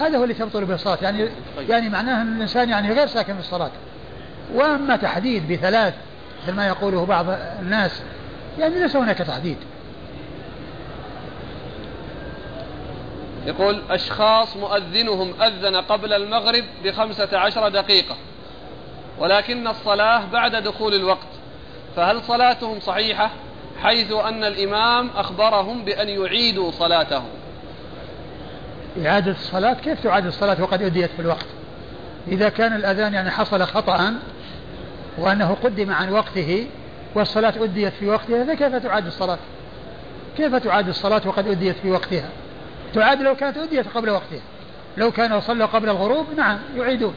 هذا 0.00 0.18
هو 0.18 0.22
اللي 0.22 0.34
تبطل 0.34 0.64
به 0.64 0.74
الصلاة. 0.74 0.98
يعني 1.02 1.28
طيب. 1.56 1.70
يعني 1.70 1.88
معناه 1.88 2.22
أن 2.22 2.36
الإنسان 2.36 2.68
يعني 2.68 2.92
غير 2.92 3.06
ساكن 3.06 3.34
في 3.34 3.40
الصلاة. 3.40 3.70
وأما 4.54 4.96
تحديد 4.96 5.52
بثلاث 5.52 5.94
مثل 6.42 6.56
ما 6.56 6.66
يقوله 6.66 7.06
بعض 7.06 7.26
الناس 7.60 8.02
يعني 8.58 8.78
ليس 8.78 8.96
هناك 8.96 9.18
تحديد. 9.18 9.56
يقول 13.46 13.82
أشخاص 13.90 14.56
مؤذنهم 14.56 15.42
أذن 15.42 15.76
قبل 15.76 16.12
المغرب 16.12 16.64
بخمسة 16.84 17.38
عشر 17.38 17.68
دقيقة. 17.68 18.16
ولكن 19.18 19.66
الصلاة 19.66 20.26
بعد 20.32 20.56
دخول 20.56 20.94
الوقت. 20.94 21.26
فهل 21.96 22.22
صلاتهم 22.22 22.80
صحيحة؟ 22.80 23.30
حيث 23.82 24.12
أن 24.12 24.44
الإمام 24.44 25.10
أخبرهم 25.16 25.84
بأن 25.84 26.08
يعيدوا 26.08 26.70
صلاتهم. 26.70 27.28
إعادة 29.06 29.30
الصلاة؟ 29.32 29.74
كيف 29.74 30.02
تعاد 30.02 30.26
الصلاة 30.26 30.62
وقد 30.62 30.82
أديت 30.82 31.10
في 31.10 31.22
الوقت؟ 31.22 31.46
إذا 32.28 32.48
كان 32.48 32.72
الأذان 32.72 33.14
يعني 33.14 33.30
حصل 33.30 33.62
خطأ 33.62 34.14
وأنه 35.18 35.56
قدم 35.64 35.92
عن 35.92 36.12
وقته 36.12 36.66
والصلاة 37.14 37.54
أديت 37.56 37.92
في 37.92 38.08
وقتها 38.08 38.44
فكيف 38.44 38.76
تعاد 38.76 39.06
الصلاة؟ 39.06 39.38
كيف 40.36 40.54
تعاد 40.54 40.88
الصلاة 40.88 41.22
وقد 41.26 41.48
أديت 41.48 41.76
في 41.76 41.90
وقتها؟ 41.90 42.28
تعاد 42.94 43.22
لو 43.22 43.34
كانت 43.34 43.56
أديت 43.56 43.88
قبل 43.94 44.10
وقتها. 44.10 44.40
لو 44.96 45.10
كانوا 45.10 45.40
صلوا 45.40 45.66
قبل 45.66 45.88
الغروب 45.88 46.26
نعم 46.36 46.58
يعيدون 46.76 47.14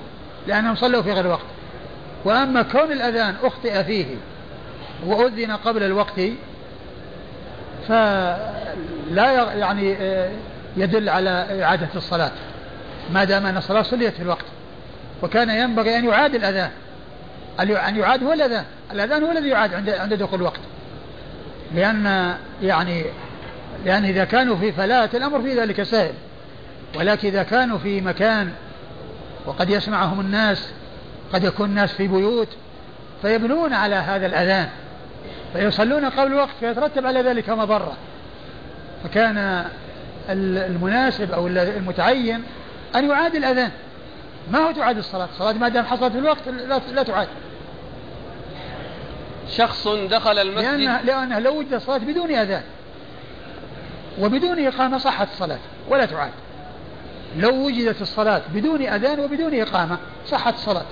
لأنهم 0.47 0.75
صلوا 0.75 1.01
في 1.01 1.11
غير 1.11 1.27
وقت. 1.27 1.45
وأما 2.25 2.61
كون 2.61 2.91
الأذان 2.91 3.35
أخطئ 3.43 3.83
فيه 3.83 4.05
وأذن 5.05 5.51
قبل 5.51 5.83
الوقت 5.83 6.21
فلا 7.87 9.53
يعني 9.53 9.95
آه، 9.95 10.31
يدل 10.77 11.09
على 11.09 11.63
إعادة 11.63 11.87
الصلاة 11.95 12.31
ما 13.13 13.23
دام 13.23 13.45
أن 13.45 13.57
الصلاة 13.57 13.81
صليت 13.81 14.13
في 14.13 14.21
الوقت. 14.21 14.45
وكان 15.23 15.49
ينبغي 15.49 15.97
أن 15.97 16.05
يعاد 16.05 16.35
الأذان 16.35 16.69
أن 17.59 17.97
يعاد 17.97 18.23
هو 18.23 18.33
الأذان. 18.33 18.65
الأذان 18.91 19.23
هو 19.23 19.31
الذي 19.31 19.49
يعاد 19.49 19.73
عند 19.73 19.89
عند 19.89 20.13
دخول 20.13 20.39
الوقت. 20.39 20.59
لأن 21.75 22.33
يعني 22.61 23.03
لأن 23.85 24.05
إذا 24.05 24.23
كانوا 24.23 24.55
في 24.55 24.71
فلاة 24.71 25.09
الأمر 25.13 25.41
في 25.41 25.59
ذلك 25.59 25.83
سهل. 25.83 26.13
ولكن 26.95 27.27
إذا 27.27 27.43
كانوا 27.43 27.77
في 27.77 28.01
مكان 28.01 28.51
وقد 29.45 29.69
يسمعهم 29.69 30.19
الناس 30.19 30.69
قد 31.33 31.43
يكون 31.43 31.69
الناس 31.69 31.93
في 31.93 32.07
بيوت 32.07 32.47
فيبنون 33.21 33.73
على 33.73 33.95
هذا 33.95 34.25
الأذان 34.25 34.69
فيصلون 35.53 36.05
قبل 36.05 36.33
الوقت 36.33 36.55
فيترتب 36.59 37.05
على 37.05 37.21
ذلك 37.21 37.49
مضرة. 37.49 37.93
فكان 39.03 39.65
المناسب 40.29 41.31
أو 41.31 41.47
المتعين 41.47 42.43
أن 42.95 43.09
يعاد 43.09 43.35
الأذان. 43.35 43.71
ما 44.51 44.59
هو 44.59 44.71
تعاد 44.71 44.97
الصلاة؟ 44.97 45.27
الصلاة 45.33 45.51
ما 45.51 45.69
دام 45.69 45.85
حصلت 45.85 46.11
في 46.11 46.19
الوقت 46.19 46.47
لا, 46.93 47.03
تعاد. 47.03 47.27
شخص 49.49 49.87
دخل 49.87 50.39
المسجد 50.39 50.65
لأنه, 50.65 51.01
لأنه 51.01 51.39
لو 51.39 51.59
وجد 51.59 51.73
الصلاة 51.73 51.97
بدون 51.97 52.31
أذان 52.31 52.63
وبدون 54.19 54.67
إقامة 54.67 54.97
صحت 54.97 55.27
الصلاة 55.33 55.59
ولا 55.89 56.05
تعاد. 56.05 56.31
لو 57.37 57.65
وجدت 57.65 58.01
الصلاة 58.01 58.41
بدون 58.53 58.81
أذان 58.81 59.19
وبدون 59.19 59.61
إقامة 59.61 59.97
صحت 60.27 60.53
الصلاة. 60.53 60.85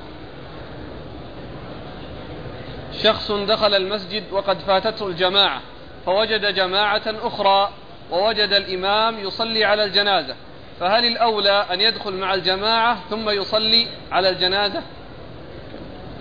شخص 3.04 3.32
دخل 3.32 3.74
المسجد 3.74 4.24
وقد 4.32 4.60
فاتته 4.60 5.08
الجماعة 5.08 5.62
فوجد 6.06 6.54
جماعة 6.54 7.04
أخرى 7.08 7.70
ووجد 8.12 8.54
الإمام 8.54 9.20
يصلي 9.20 9.66
على 9.66 9.84
الجنازة. 9.84 10.36
فهل 10.80 11.06
الأولى 11.06 11.66
أن 11.74 11.82
يدخل 11.82 12.14
مع 12.14 12.34
الجماعة 12.34 12.98
ثم 13.10 13.30
يصلي 13.30 13.88
على 14.12 14.30
الجنازة؟ 14.30 14.82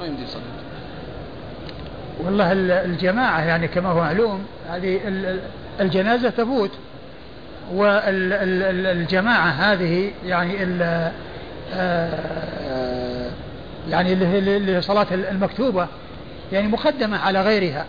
ما 0.00 0.06
يمدي 0.06 0.22
يصلي. 0.22 0.42
والله 2.24 2.52
الجماعة 2.84 3.44
يعني 3.44 3.68
كما 3.68 3.88
هو 3.88 4.00
معلوم 4.00 4.46
هذه 4.70 5.00
الجنازة 5.80 6.30
تفوت 6.30 6.70
والجماعة 7.72 9.48
هذه 9.48 10.10
يعني 10.26 10.66
آه، 11.74 13.30
يعني 13.88 14.14
لصلاة 14.58 15.06
المكتوبة 15.12 15.88
يعني 16.52 16.68
مقدمة 16.68 17.18
على 17.18 17.42
غيرها. 17.42 17.86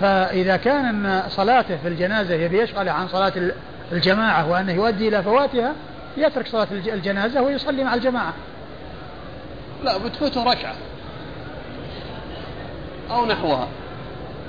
فإذا 0.00 0.56
كان 0.56 1.22
صلاته 1.28 1.76
في 1.76 1.88
الجنازة 1.88 2.34
يبي 2.34 2.62
يشغل 2.62 2.88
عن 2.88 3.08
صلاة 3.08 3.32
الجماعة 3.92 4.50
وأنه 4.50 4.72
يؤدي 4.72 5.08
إلى 5.08 5.22
فواتها 5.22 5.72
يترك 6.16 6.46
صلاة 6.46 6.66
الجنازة 6.72 7.42
ويصلي 7.42 7.84
مع 7.84 7.94
الجماعة. 7.94 8.32
لا 9.84 9.98
بتفوته 9.98 10.44
ركعة 10.44 10.74
أو 13.10 13.26
نحوها. 13.26 13.68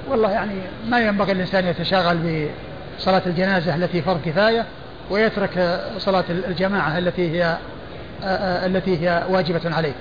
والله 0.09 0.31
يعني 0.31 0.55
ما 0.87 0.99
ينبغي 0.99 1.31
الإنسان 1.31 1.67
يتشاغل 1.67 2.47
بصلاة 2.97 3.21
الجنازة 3.25 3.75
التي 3.75 4.01
فرض 4.01 4.21
كفاية 4.25 4.65
ويترك 5.09 5.83
صلاة 5.97 6.23
الجماعة 6.29 6.97
التي 6.97 7.31
هي 7.31 7.57
التي 8.65 8.97
هي 8.97 9.23
واجبة 9.29 9.75
عليه. 9.75 9.93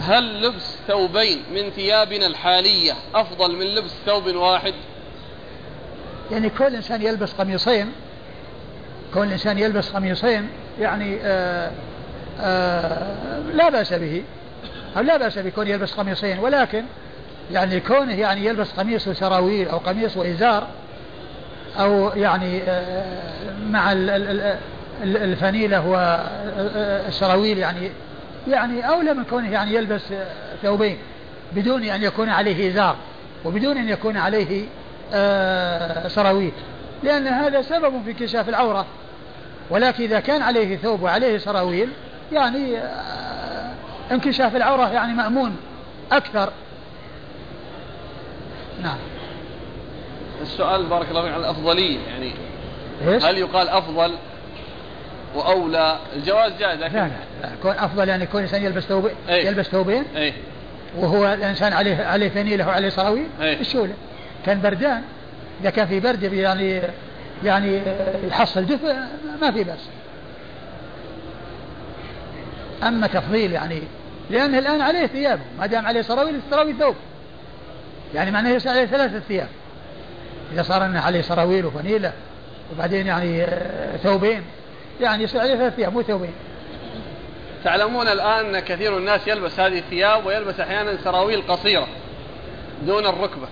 هل 0.00 0.42
لبس 0.42 0.71
ثوبين 0.88 1.42
من 1.54 1.70
ثيابنا 1.70 2.26
الحالية 2.26 2.92
أفضل 3.14 3.56
من 3.56 3.66
لبس 3.66 3.90
ثوب 4.06 4.26
واحد. 4.26 4.74
يعني 6.30 6.50
كل 6.50 6.74
إنسان 6.76 7.02
يلبس 7.02 7.32
قميصين 7.32 7.92
كل 9.14 9.32
إنسان 9.32 9.58
يلبس 9.58 9.90
قميصين 9.90 10.48
يعني 10.80 11.18
آآ 11.22 11.70
آآ 12.40 13.42
لا 13.54 13.68
بأس 13.68 13.92
به. 13.92 14.22
أو 14.96 15.02
لا 15.02 15.16
بأس 15.16 15.38
بكون 15.38 15.68
يلبس 15.68 15.92
قميصين 15.92 16.38
ولكن 16.38 16.84
يعني 17.52 17.80
كونه 17.80 18.14
يعني 18.14 18.46
يلبس 18.46 18.70
قميص 18.72 19.08
وسراويل 19.08 19.68
أو 19.68 19.78
قميص 19.78 20.16
وإزار 20.16 20.66
أو 21.78 22.08
يعني 22.16 22.62
مع 23.62 23.92
الفانيلة 25.02 25.88
والسراويل 25.88 27.58
يعني 27.58 27.90
يعني 28.48 28.88
أولى 28.88 29.14
من 29.14 29.24
كونه 29.24 29.52
يعني 29.52 29.74
يلبس 29.74 30.02
ثوبين 30.62 30.98
بدون 31.52 31.82
أن 31.82 32.02
يكون 32.02 32.28
عليه 32.28 32.70
إزار 32.70 32.96
وبدون 33.44 33.76
أن 33.76 33.88
يكون 33.88 34.16
عليه 34.16 34.66
سراويل 36.08 36.52
لأن 37.02 37.26
هذا 37.26 37.62
سبب 37.62 38.02
في 38.04 38.12
كشاف 38.12 38.48
العورة 38.48 38.86
ولكن 39.70 40.04
إذا 40.04 40.20
كان 40.20 40.42
عليه 40.42 40.76
ثوب 40.76 41.02
وعليه 41.02 41.38
سراويل 41.38 41.88
يعني 42.32 42.78
انكشاف 44.10 44.56
العورة 44.56 44.88
يعني 44.88 45.12
مأمون 45.12 45.56
أكثر 46.12 46.52
نعم 48.82 48.98
السؤال 50.42 50.86
بارك 50.86 51.10
الله 51.10 51.22
فيك 51.22 51.32
عن 51.32 51.40
الأفضلية 51.40 51.98
يعني 51.98 52.32
إيش؟ 53.08 53.24
هل 53.24 53.38
يقال 53.38 53.68
أفضل 53.68 54.14
وأولى 55.34 55.98
الجواز 56.16 56.52
جائز 56.58 56.80
لكن 56.80 56.94
لا 56.94 57.00
لا, 57.00 57.08
لا 57.42 57.50
كون 57.62 57.72
أفضل 57.72 58.08
يعني 58.08 58.24
يكون 58.24 58.40
الإنسان 58.40 58.64
يلبس 58.64 58.82
ثوبين 58.82 59.14
أيه؟ 59.28 59.46
يلبس 59.46 59.66
ثوبين 59.66 60.04
أيه؟ 60.16 60.32
وهو 60.96 61.32
الإنسان 61.32 61.72
عليه 61.72 62.04
عليه 62.04 62.28
فنيلة 62.28 62.66
وعليه 62.66 62.88
صراويل 62.88 63.26
أيه؟ 63.40 63.60
الشولة 63.60 63.94
كان 64.46 64.60
بردان. 64.60 65.02
إذا 65.60 65.70
كان 65.70 65.86
في 65.86 66.00
برد 66.00 66.22
يعني 66.22 66.82
يعني 67.44 67.82
يحصل 68.28 68.64
دفء 68.66 68.94
ما 69.42 69.50
في 69.50 69.64
بأس. 69.64 69.88
أما 72.82 73.06
تفضيل 73.06 73.52
يعني 73.52 73.82
لأنه 74.30 74.58
الآن 74.58 74.80
عليه 74.80 75.06
ثياب. 75.06 75.40
ما 75.58 75.66
دام 75.66 75.86
عليه 75.86 76.02
سراويل 76.02 76.34
السراويل 76.34 76.78
ثوب. 76.78 76.94
يعني 78.14 78.30
معناه 78.30 78.50
يصير 78.50 78.72
عليه 78.72 78.86
ثلاثة 78.86 79.18
ثياب. 79.18 79.48
إذا 80.52 80.62
صار 80.62 80.86
أنه 80.86 81.00
عليه 81.00 81.22
سراويل 81.22 81.66
وفنيلة 81.66 82.12
وبعدين 82.72 83.06
يعني 83.06 83.42
آه، 83.42 83.96
ثوبين. 83.96 84.42
يعني 85.00 85.24
يصير 85.24 85.40
عليه 85.40 85.54
ثلاثة 85.54 85.76
ثياب 85.76 85.92
مو 85.92 86.02
ثوبين. 86.02 86.32
تعلمون 87.64 88.08
الآن 88.08 88.54
أن 88.54 88.60
كثير 88.60 88.98
الناس 88.98 89.28
يلبس 89.28 89.60
هذه 89.60 89.78
الثياب 89.78 90.26
ويلبس 90.26 90.60
أحيانا 90.60 90.96
سراويل 91.04 91.42
قصيرة 91.48 91.88
دون 92.82 93.06
الركبة. 93.06 93.48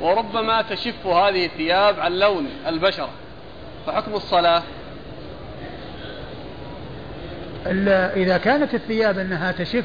وربما 0.00 0.62
تشف 0.62 1.06
هذه 1.06 1.46
الثياب 1.46 2.00
عن 2.00 2.12
لون 2.12 2.48
البشرة. 2.66 3.08
فحكم 3.86 4.14
الصلاة؟ 4.14 4.62
إذا 8.16 8.38
كانت 8.38 8.74
الثياب 8.74 9.18
أنها 9.18 9.52
تشف 9.52 9.84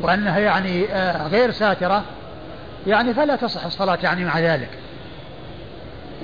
وأنها 0.00 0.38
يعني 0.38 0.92
آه، 0.92 1.28
غير 1.28 1.50
ساترة 1.50 2.04
يعني 2.86 3.14
فلا 3.14 3.36
تصح 3.36 3.64
الصلاة 3.64 3.98
يعني 4.02 4.24
مع 4.24 4.38
ذلك. 4.38 4.70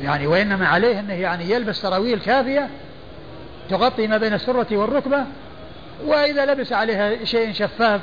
يعني 0.02 0.26
وإنما 0.26 0.68
عليه 0.68 1.00
أنه 1.00 1.14
يعني 1.14 1.50
يلبس 1.50 1.76
سراويل 1.76 2.18
كافية 2.18 2.68
تغطي 3.70 4.06
ما 4.06 4.16
بين 4.16 4.34
السرة 4.34 4.76
والركبة 4.76 5.24
وإذا 6.04 6.46
لبس 6.46 6.72
عليها 6.72 7.24
شيء 7.24 7.52
شفاف 7.52 8.00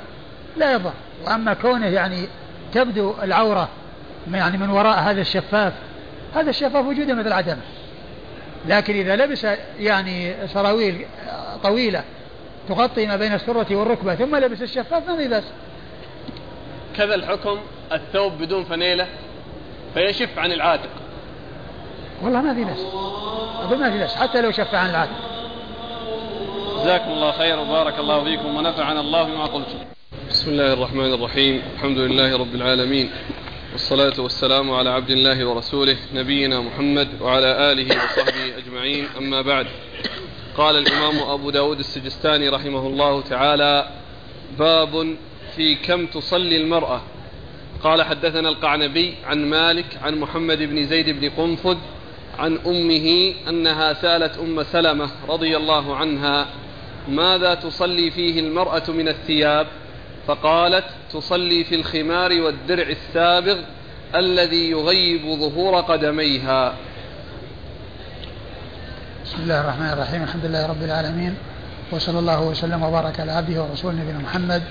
لا 0.58 0.74
يضر. 0.74 0.94
وأما 1.26 1.54
كونه 1.54 1.88
يعني 1.88 2.28
تبدو 2.74 3.14
العورة 3.24 3.70
يعني 4.34 4.58
من 4.58 4.70
وراء 4.70 5.00
هذا 5.00 5.22
الشفاف 5.22 5.74
هذا 6.36 6.50
الشفاف 6.50 6.86
وجوده 6.86 7.14
مثل 7.14 7.32
عدمه 7.32 7.62
لكن 8.68 8.96
إذا 8.96 9.16
لبس 9.16 9.48
يعني 9.80 10.34
سراويل 10.48 11.06
طويلة 11.64 12.04
تغطي 12.70 13.06
ما 13.06 13.16
بين 13.16 13.34
السرة 13.34 13.76
والركبة 13.76 14.16
ثم 14.16 14.36
لبس 14.36 14.62
الشفاف 14.62 15.10
ما 15.10 15.18
في 15.18 15.28
بس 15.28 15.44
كذا 16.98 17.16
الحكم 17.16 17.60
الثوب 17.92 18.34
بدون 18.34 18.64
فنيلة 18.64 19.08
فيشف 19.94 20.40
عن 20.40 20.52
العاتق. 20.52 20.90
والله 22.22 22.42
ما 22.42 22.54
في 22.54 22.64
بس 22.64 22.80
أقول 23.66 23.80
ما 23.80 23.92
في 23.92 24.04
بس 24.04 24.16
حتى 24.16 24.42
لو 24.42 24.52
شف 24.52 24.76
عن 24.76 24.90
العاتق. 24.90 25.31
جزاكم 26.82 27.12
الله 27.12 27.32
خير 27.32 27.60
وبارك 27.60 28.00
الله 28.00 28.24
فيكم 28.24 28.56
ونفعنا 28.56 29.00
الله 29.00 29.24
بما 29.24 29.46
قلتم. 29.46 29.78
بسم 30.30 30.52
الله 30.52 30.74
الرحمن 30.74 31.14
الرحيم. 31.14 31.62
الحمد 31.74 31.98
لله 31.98 32.38
رب 32.38 32.56
العالمين. 32.56 33.10
والصلاة 33.72 34.20
والسلام 34.20 34.72
على 34.72 34.90
عبد 34.90 35.10
الله 35.10 35.46
ورسوله 35.46 35.98
نبينا 36.14 36.60
محمد 36.60 37.08
وعلى 37.22 37.72
آله 37.72 37.86
وصحبه 37.86 38.58
أجمعين. 38.58 39.06
أما 39.18 39.42
بعد 39.42 39.68
قال 40.58 40.78
الإمام 40.78 41.30
أبو 41.30 41.50
داود 41.50 41.80
السجستاني 41.80 42.50
رحمه 42.50 42.88
الله 42.88 43.22
تعالى 43.22 43.88
باب 44.60 45.16
في 45.56 45.76
كم 45.76 46.06
تصلي 46.06 46.58
المرأة. 46.58 47.02
قال 47.84 48.04
حدثنا 48.04 48.50
القعنبي 48.50 49.14
عن 49.26 49.46
مالك 49.46 50.00
عن 50.02 50.20
محمد 50.20 50.58
بن 50.58 50.86
زيد 50.86 51.10
بن 51.10 51.30
قنفذ 51.30 51.78
عن 52.40 52.58
أمه 52.66 53.34
أنها 53.50 53.94
سألت 53.94 54.38
أم 54.38 54.64
سلمة 54.64 55.10
رضي 55.30 55.58
الله 55.58 55.96
عنها 55.96 56.48
ماذا 57.08 57.54
تصلي 57.54 58.12
فيه 58.12 58.40
المرأة 58.40 58.84
من 58.88 59.08
الثياب؟ 59.08 59.68
فقالت 60.28 60.86
تصلي 61.14 61.64
في 61.64 61.76
الخمار 61.76 62.42
والدرع 62.42 62.88
السابغ 62.88 63.58
الذي 64.16 64.70
يغيب 64.70 65.22
ظهور 65.40 65.82
قدميها. 65.82 66.74
بسم 69.26 69.38
الله 69.44 69.62
الرحمن 69.62 69.90
الرحيم. 69.94 70.24
الحمد 70.24 70.46
لله 70.46 70.68
رب 70.68 70.84
العالمين. 70.84 71.36
وصلى 71.92 72.20
الله 72.20 72.42
وسلم 72.42 72.84
وبارك 72.84 73.20
على 73.20 73.32
عبده 73.32 73.64
ورسوله 73.64 73.96
نبينا 73.96 74.20
محمد 74.20 74.64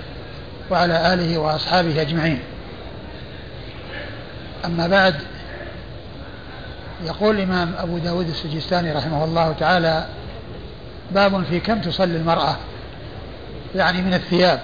وعلى 0.71 1.15
آله 1.15 1.39
وأصحابه 1.39 2.01
أجمعين. 2.01 2.39
أما 4.65 4.87
بعد 4.87 5.15
يقول 7.07 7.37
الإمام 7.37 7.75
أبو 7.79 7.99
داود 7.99 8.29
السجستاني 8.29 8.93
رحمه 8.93 9.25
الله 9.25 9.53
تعالى 9.53 10.07
باب 11.11 11.45
في 11.45 11.61
كم 11.61 11.81
تصلي 11.81 12.17
المرأة 12.17 12.57
يعني 13.75 14.03
من 14.03 14.15
الثياب. 14.15 14.61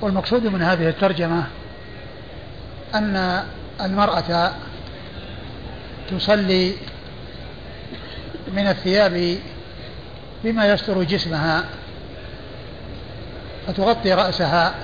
والمقصود 0.00 0.46
من 0.46 0.62
هذه 0.62 0.88
الترجمة 0.88 1.46
أن 2.94 3.44
المرأة 3.80 4.52
تصلي 6.10 6.72
من 8.52 8.66
الثياب 8.66 9.38
بما 10.44 10.66
يستر 10.66 11.02
جسمها 11.02 11.64
فتغطي 13.66 14.12
رأسها 14.12 14.74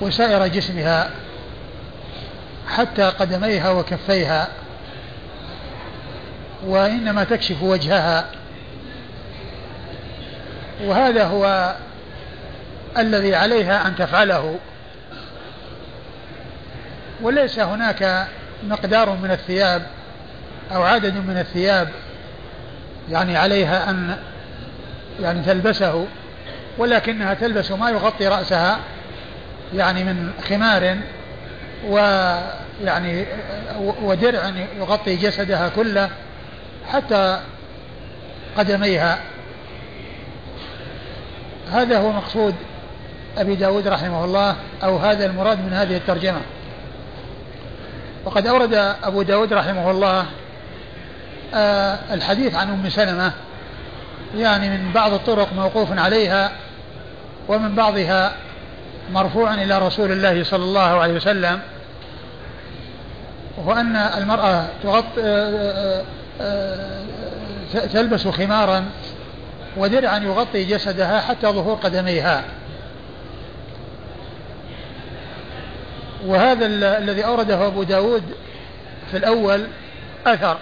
وسائر 0.00 0.46
جسمها 0.46 1.10
حتى 2.68 3.02
قدميها 3.02 3.70
وكفيها. 3.70 4.48
وإنما 6.66 7.24
تكشف 7.24 7.62
وجهها. 7.62 8.26
وهذا 10.84 11.24
هو 11.24 11.74
الذي 12.98 13.34
عليها 13.34 13.86
أن 13.86 13.96
تفعله. 13.96 14.58
وليس 17.22 17.58
هناك 17.58 18.26
مقدار 18.68 19.10
من 19.10 19.30
الثياب 19.30 19.82
أو 20.74 20.82
عدد 20.82 21.14
من 21.14 21.38
الثياب 21.38 21.88
يعني 23.10 23.36
عليها 23.36 23.90
أن 23.90 24.16
يعني 25.20 25.42
تلبسه 25.42 26.06
ولكنها 26.78 27.34
تلبس 27.34 27.70
ما 27.70 27.90
يغطي 27.90 28.28
رأسها 28.28 28.78
يعني 29.74 30.04
من 30.04 30.32
خمار 30.48 30.96
ويعني 31.88 33.26
ودرع 34.02 34.52
يغطي 34.78 35.16
جسدها 35.16 35.68
كله. 35.68 36.10
حتى 36.92 37.40
قدميها. 38.58 39.18
هذا 41.72 41.98
هو 41.98 42.12
مقصود 42.12 42.54
أبي 43.38 43.54
داود 43.54 43.88
رحمه 43.88 44.24
الله 44.24 44.56
أو 44.82 44.96
هذا 44.96 45.26
المراد 45.26 45.58
من 45.58 45.72
هذه 45.72 45.96
الترجمة. 45.96 46.40
وقد 48.24 48.46
أورد 48.46 48.74
أبو 49.04 49.22
داود 49.22 49.52
رحمه 49.52 49.90
الله 49.90 50.26
آه 51.54 51.98
الحديث 52.10 52.54
عن 52.54 52.68
أم 52.68 52.90
سلمة 52.90 53.32
يعني 54.36 54.68
من 54.68 54.92
بعض 54.92 55.12
الطرق 55.12 55.52
موقوف 55.52 55.98
عليها 55.98 56.52
ومن 57.48 57.74
بعضها 57.74 58.32
مرفوعا 59.12 59.54
إلى 59.54 59.78
رسول 59.78 60.12
الله 60.12 60.44
صلى 60.44 60.64
الله 60.64 61.00
عليه 61.00 61.14
وسلم. 61.14 61.60
وأن 63.64 63.96
المرأة 63.96 64.66
تغط 64.82 65.04
آه، 65.18 65.22
آه، 65.22 66.00
آه، 66.00 66.04
تلبس 67.92 68.28
خمارا 68.28 68.84
ودرعا 69.76 70.18
يغطي 70.18 70.64
جسدها 70.64 71.20
حتى 71.20 71.46
ظهور 71.46 71.74
قدميها. 71.74 72.44
وهذا 76.26 76.66
الذي 76.98 77.24
أورده 77.24 77.66
أبو 77.66 77.82
داود 77.82 78.22
في 79.10 79.16
الأول 79.16 79.66
أثر 80.26 80.58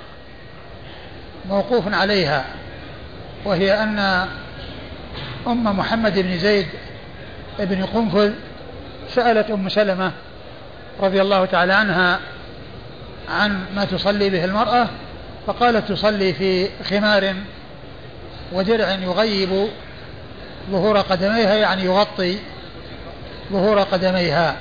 موقوف 1.49 1.95
عليها 1.95 2.45
وهي 3.45 3.83
أن 3.83 4.27
أم 5.47 5.79
محمد 5.79 6.19
بن 6.19 6.39
زيد 6.39 6.67
بن 7.59 7.85
قنفذ 7.85 8.33
سألت 9.15 9.51
أم 9.51 9.69
سلمة 9.69 10.13
رضي 11.01 11.23
الله 11.23 11.45
تعالى 11.45 11.73
عنها 11.73 12.21
عن 13.29 13.65
ما 13.77 13.85
تصلي 13.85 14.31
به 14.31 14.45
المرأة 14.45 14.89
فقالت 15.49 15.93
تصلي 15.93 16.33
في 16.33 16.69
خمار 16.85 17.35
ودرع 18.53 18.91
يغيب 18.91 19.69
ظهور 20.71 21.01
قدميها 21.01 21.55
يعني 21.55 21.85
يغطي 21.85 22.39
ظهور 23.53 23.81
قدميها. 23.81 24.57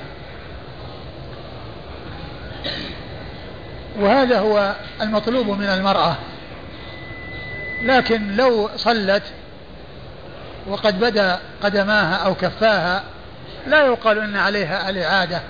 وهذا 4.00 4.38
هو 4.38 4.74
المطلوب 5.00 5.48
من 5.48 5.66
المرأة. 5.66 6.16
لكن 7.82 8.36
لو 8.36 8.70
صلت 8.76 9.22
وقد 10.66 11.00
بدا 11.00 11.38
قدماها 11.62 12.14
أو 12.14 12.34
كفاها 12.34 13.02
لا 13.66 13.86
يقال 13.86 14.18
أن 14.18 14.36
عليها 14.36 14.90
الإعادة 14.90 15.40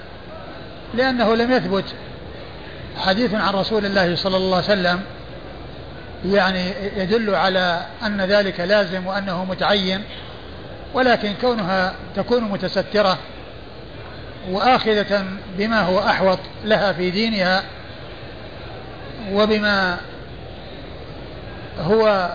لأنه 0.95 1.35
لم 1.35 1.53
يثبت. 1.53 1.85
حديث 2.99 3.35
عن 3.35 3.55
رسول 3.55 3.87
الله 3.87 4.17
صلى 4.17 4.37
الله 4.37 4.57
عليه 4.57 4.67
وسلم 4.67 5.03
يعني 6.25 6.73
يدل 6.97 7.35
على 7.35 7.87
أن 8.03 8.21
ذلك 8.21 8.61
لازم 8.61 9.07
وأنه 9.07 9.45
متعين 9.45 10.05
ولكن 10.95 11.35
كونها 11.41 11.95
تكون 12.17 12.45
متسترة 12.45 13.19
وآخذة 14.51 15.25
بما 15.59 15.81
هو 15.81 15.99
أحوط 15.99 16.39
لها 16.65 16.93
في 16.93 17.11
دينها 17.11 17.63
وبما 19.33 19.97
هو 21.81 22.31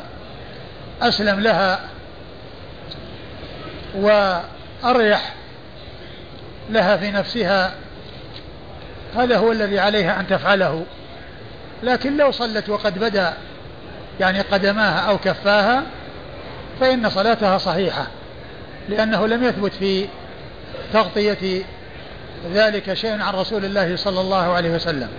أسلم 1.01 1.39
لها 1.39 1.79
وأريح 3.95 5.33
لها 6.69 6.97
في 6.97 7.11
نفسها 7.11 7.73
هذا 9.17 9.37
هو 9.37 9.51
الذي 9.51 9.79
عليها 9.79 10.19
أن 10.19 10.27
تفعله. 10.27 10.85
لكن 11.83 12.17
لو 12.17 12.31
صلت 12.31 12.69
وقد 12.69 12.99
بدا 12.99 13.33
يعني 14.19 14.41
قدماها 14.41 14.99
أو 14.99 15.17
كفاها 15.17 15.83
فإن 16.79 17.09
صلاتها 17.09 17.57
صحيحة 17.57 18.07
لأنه 18.89 19.27
لم 19.27 19.43
يثبت 19.43 19.73
في 19.73 20.07
تغطية 20.93 21.63
ذلك 22.53 22.93
شيء 22.93 23.21
عن 23.21 23.33
رسول 23.33 23.65
الله 23.65 23.95
صلى 23.95 24.21
الله 24.21 24.53
عليه 24.53 24.69
وسلم. 24.69 25.09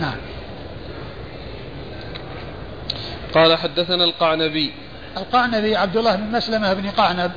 نعم. 0.00 0.16
قال 3.34 3.58
حدثنا 3.58 4.04
القعنبي. 4.04 4.72
القعنبي 5.16 5.76
عبد 5.76 5.96
الله 5.96 6.16
بن 6.16 6.32
مسلمة 6.32 6.72
بن 6.72 6.90
قعنب 6.90 7.32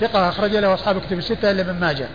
ثقة 0.00 0.28
أخرج 0.28 0.56
له 0.56 0.74
أصحاب 0.74 1.00
كتب 1.00 1.18
الستة 1.18 1.50
إلا 1.50 1.60
ابن 1.60 1.80
ماجه. 1.80 2.08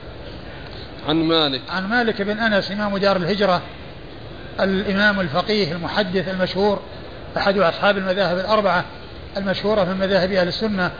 عن 1.07 1.15
مالك. 1.15 1.61
عن 1.69 1.89
مالك 1.89 2.21
بن 2.21 2.39
أنس 2.39 2.71
إمام 2.71 2.97
دار 2.97 3.17
الهجرة 3.17 3.61
الإمام 4.59 5.19
الفقيه 5.19 5.71
المحدث 5.71 6.27
المشهور 6.29 6.79
أحد 7.37 7.57
أصحاب 7.57 7.97
المذاهب 7.97 8.37
الأربعة 8.37 8.85
المشهورة 9.37 9.83
في 9.83 9.93
مذاهب 9.93 10.31
أهل 10.31 10.47
السنة 10.47 10.91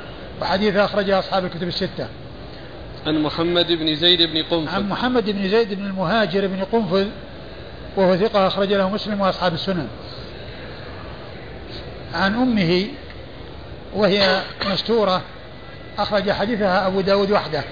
وحديث 0.42 0.76
أخرجه 0.76 1.20
أصحاب 1.20 1.46
الكتب 1.46 1.68
الستة. 1.68 2.08
عن 3.08 3.24
محمد 3.24 3.72
بن 3.72 3.96
زيد 3.96 4.22
بن 4.22 4.44
قنفذ. 4.44 4.76
عن 4.76 4.90
محمد 4.90 5.30
بن 5.30 5.50
زيد 5.50 5.74
بن 5.74 5.86
المهاجر 5.86 6.48
بن 6.48 6.64
قنفذ 6.64 7.08
وهو 7.98 8.18
ثقة 8.18 8.48
أخرج 8.48 8.74
له 8.74 8.90
مسلم 8.90 9.22
وأصحاب 9.22 9.54
السنن 9.54 9.88
عن 12.14 12.34
أمه 12.34 12.88
وهي 13.96 14.42
مستورة 14.72 15.22
أخرج 15.98 16.32
حديثها 16.32 16.88
أبو 16.88 17.02
داود 17.02 17.32
وحده. 17.32 17.64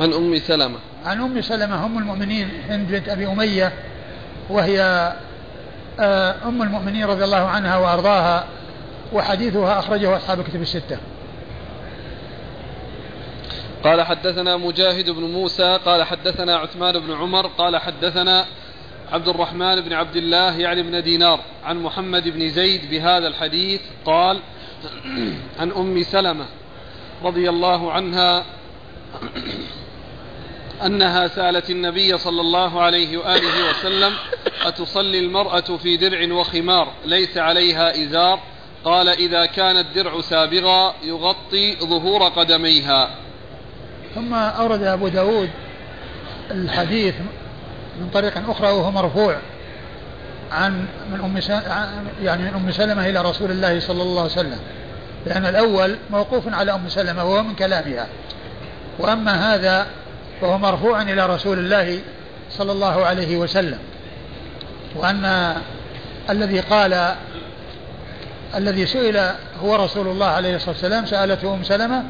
عن 0.00 0.12
أم 0.12 0.38
سلمة. 0.38 0.78
عن 1.06 1.20
أم 1.20 1.40
سلمة 1.40 1.86
أم 1.86 1.98
المؤمنين 1.98 2.50
هند 2.68 2.88
بنت 2.88 3.08
أبي 3.08 3.26
أمية 3.26 3.72
وهي 4.50 4.80
آه، 6.00 6.34
أم 6.48 6.62
المؤمنين 6.62 7.04
رضي 7.04 7.24
الله 7.24 7.46
عنها 7.48 7.76
وأرضاها 7.76 8.46
وحديثها 9.12 9.78
أخرجه 9.78 10.16
أصحاب 10.16 10.40
الكتب 10.40 10.62
الستة. 10.62 10.98
قال 13.84 14.02
حدثنا 14.02 14.56
مجاهد 14.56 15.10
بن 15.10 15.22
موسى 15.22 15.78
قال 15.84 16.04
حدثنا 16.04 16.56
عثمان 16.56 16.98
بن 16.98 17.12
عمر 17.12 17.46
قال 17.46 17.76
حدثنا 17.76 18.46
عبد 19.12 19.28
الرحمن 19.28 19.80
بن 19.80 19.92
عبد 19.92 20.16
الله 20.16 20.58
يعني 20.58 20.82
بن 20.82 21.02
دينار 21.02 21.40
عن 21.64 21.82
محمد 21.82 22.28
بن 22.28 22.48
زيد 22.48 22.90
بهذا 22.90 23.28
الحديث 23.28 23.80
قال 24.04 24.40
عن 25.60 25.72
أم 25.72 26.02
سلمة 26.02 26.46
رضي 27.24 27.48
الله 27.50 27.92
عنها 27.92 28.44
أنها 30.84 31.28
سألت 31.28 31.70
النبي 31.70 32.18
صلى 32.18 32.40
الله 32.40 32.80
عليه 32.82 33.18
وآله 33.18 33.70
وسلم 33.70 34.12
أتصلي 34.64 35.18
المرأة 35.18 35.60
في 35.60 35.96
درع 35.96 36.32
وخمار 36.32 36.92
ليس 37.04 37.38
عليها 37.38 38.04
إزار؟ 38.04 38.40
قال 38.84 39.08
إذا 39.08 39.46
كان 39.46 39.76
الدرع 39.76 40.20
سابغا 40.20 40.94
يغطي 41.02 41.76
ظهور 41.76 42.22
قدميها. 42.22 43.10
ثم 44.14 44.34
أورد 44.34 44.82
أبو 44.82 45.08
داود 45.08 45.50
الحديث 46.50 47.14
من 48.00 48.10
طريق 48.14 48.50
أخرى 48.50 48.68
وهو 48.68 48.90
مرفوع 48.90 49.36
عن 50.52 50.86
من 51.12 51.20
أم 51.20 51.40
يعني 52.22 52.42
من 52.42 52.54
أم 52.54 52.72
سلمة 52.72 53.08
إلى 53.08 53.22
رسول 53.22 53.50
الله 53.50 53.80
صلى 53.80 54.02
الله 54.02 54.22
عليه 54.22 54.32
وسلم 54.32 54.58
لأن 55.26 55.46
الأول 55.46 55.96
موقوف 56.10 56.54
على 56.54 56.74
أم 56.74 56.88
سلمة 56.88 57.24
وهو 57.24 57.42
من 57.42 57.54
كلامها. 57.54 58.08
وأما 58.98 59.54
هذا 59.54 59.86
فهو 60.40 60.58
مرفوع 60.58 61.02
إلى 61.02 61.26
رسول 61.26 61.58
الله 61.58 61.98
صلى 62.50 62.72
الله 62.72 63.06
عليه 63.06 63.36
وسلم. 63.36 63.78
وأن 64.94 65.54
الذي 66.30 66.60
قال 66.60 67.14
الذي 68.54 68.86
سئل 68.86 69.16
هو 69.62 69.76
رسول 69.76 70.06
الله 70.08 70.26
عليه 70.26 70.56
الصلاة 70.56 70.70
والسلام 70.70 71.06
سألته 71.06 71.54
أم 71.54 71.62
سلمة 71.62 72.04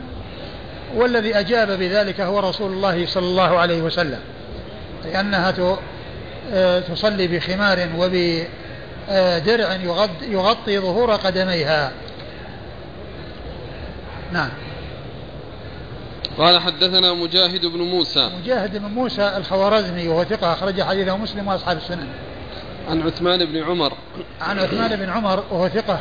والذي 0.95 1.39
أجاب 1.39 1.71
بذلك 1.79 2.21
هو 2.21 2.41
رسول 2.41 2.73
الله 2.73 3.07
صلى 3.07 3.27
الله 3.27 3.59
عليه 3.59 3.83
وسلم. 3.83 4.21
لأنها 5.05 5.55
آه، 6.53 6.81
تصلي 6.81 7.27
بخمار 7.27 7.89
وبدرع 7.99 9.75
يغطي 10.29 10.79
ظهور 10.79 11.13
قدميها. 11.15 11.93
نعم. 14.33 14.49
قال 16.39 16.61
حدثنا 16.61 17.15
مجاهد 17.15 17.67
بن 17.67 17.79
موسى. 17.79 18.31
مجاهد 18.43 18.77
بن 18.77 18.85
موسى 18.85 19.37
الخوارزمي 19.37 20.09
وهو 20.09 20.25
ثقة 20.25 20.53
أخرج 20.53 20.83
حديثه 20.83 21.17
مسلم 21.17 21.49
وأصحاب 21.49 21.77
السنن. 21.77 22.09
عن 22.89 23.03
عثمان 23.03 23.45
بن 23.45 23.63
عمر. 23.63 23.93
عن 24.41 24.59
عثمان 24.59 24.97
بن 24.97 25.09
عمر 25.09 25.45
وهو 25.51 25.69
ثقة 25.69 26.01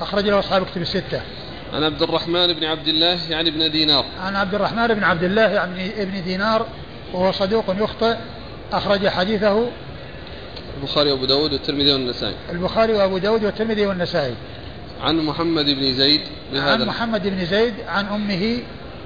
أخرج 0.00 0.28
له 0.28 0.38
أصحاب 0.38 0.66
كتب 0.66 0.82
الستة. 0.82 1.20
عن 1.72 1.84
عبد 1.84 2.02
الرحمن 2.02 2.52
بن 2.52 2.64
عبد 2.64 2.88
الله 2.88 3.30
يعني 3.30 3.48
ابن 3.48 3.70
دينار. 3.70 4.04
عن 4.20 4.36
عبد 4.36 4.54
الرحمن 4.54 4.86
بن 4.86 5.04
عبد 5.04 5.22
الله 5.22 5.42
يعني 5.42 6.02
ابن 6.02 6.22
دينار 6.24 6.66
وهو 7.12 7.32
صدوق 7.32 7.64
يخطئ 7.78 8.16
أخرج 8.72 9.08
حديثه 9.08 9.66
البخاري 10.76 11.12
وأبو 11.12 11.24
داود 11.24 11.52
والترمذي 11.52 11.92
والنسائي. 11.92 12.34
البخاري 12.50 12.92
وأبو 12.92 13.18
داود 13.18 13.44
والترمذي 13.44 13.86
والنسائي. 13.86 14.34
عن 15.00 15.16
محمد 15.16 15.64
بن 15.64 15.94
زيد 15.94 16.20
بهذا 16.52 16.72
عن 16.72 16.86
محمد 16.86 17.28
بن 17.28 17.46
زيد 17.46 17.74
عن 17.88 18.06
أمه 18.06 18.58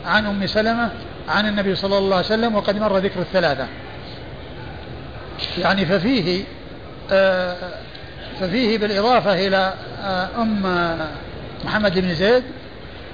عن 0.06 0.26
أم 0.26 0.46
سلمة 0.46 0.90
عن 1.28 1.48
النبي 1.48 1.74
صلى 1.74 1.98
الله 1.98 2.16
عليه 2.16 2.26
وسلم 2.26 2.54
وقد 2.54 2.76
مر 2.78 2.98
ذكر 2.98 3.20
الثلاثة. 3.20 3.66
يعني 5.58 5.86
ففيه 5.86 6.44
آه 7.10 7.56
ففيه 8.40 8.78
بالإضافة 8.78 9.46
إلى 9.46 9.74
آه 10.04 10.28
أم 10.38 10.62
محمد 11.64 11.98
بن 11.98 12.14
زيد 12.14 12.42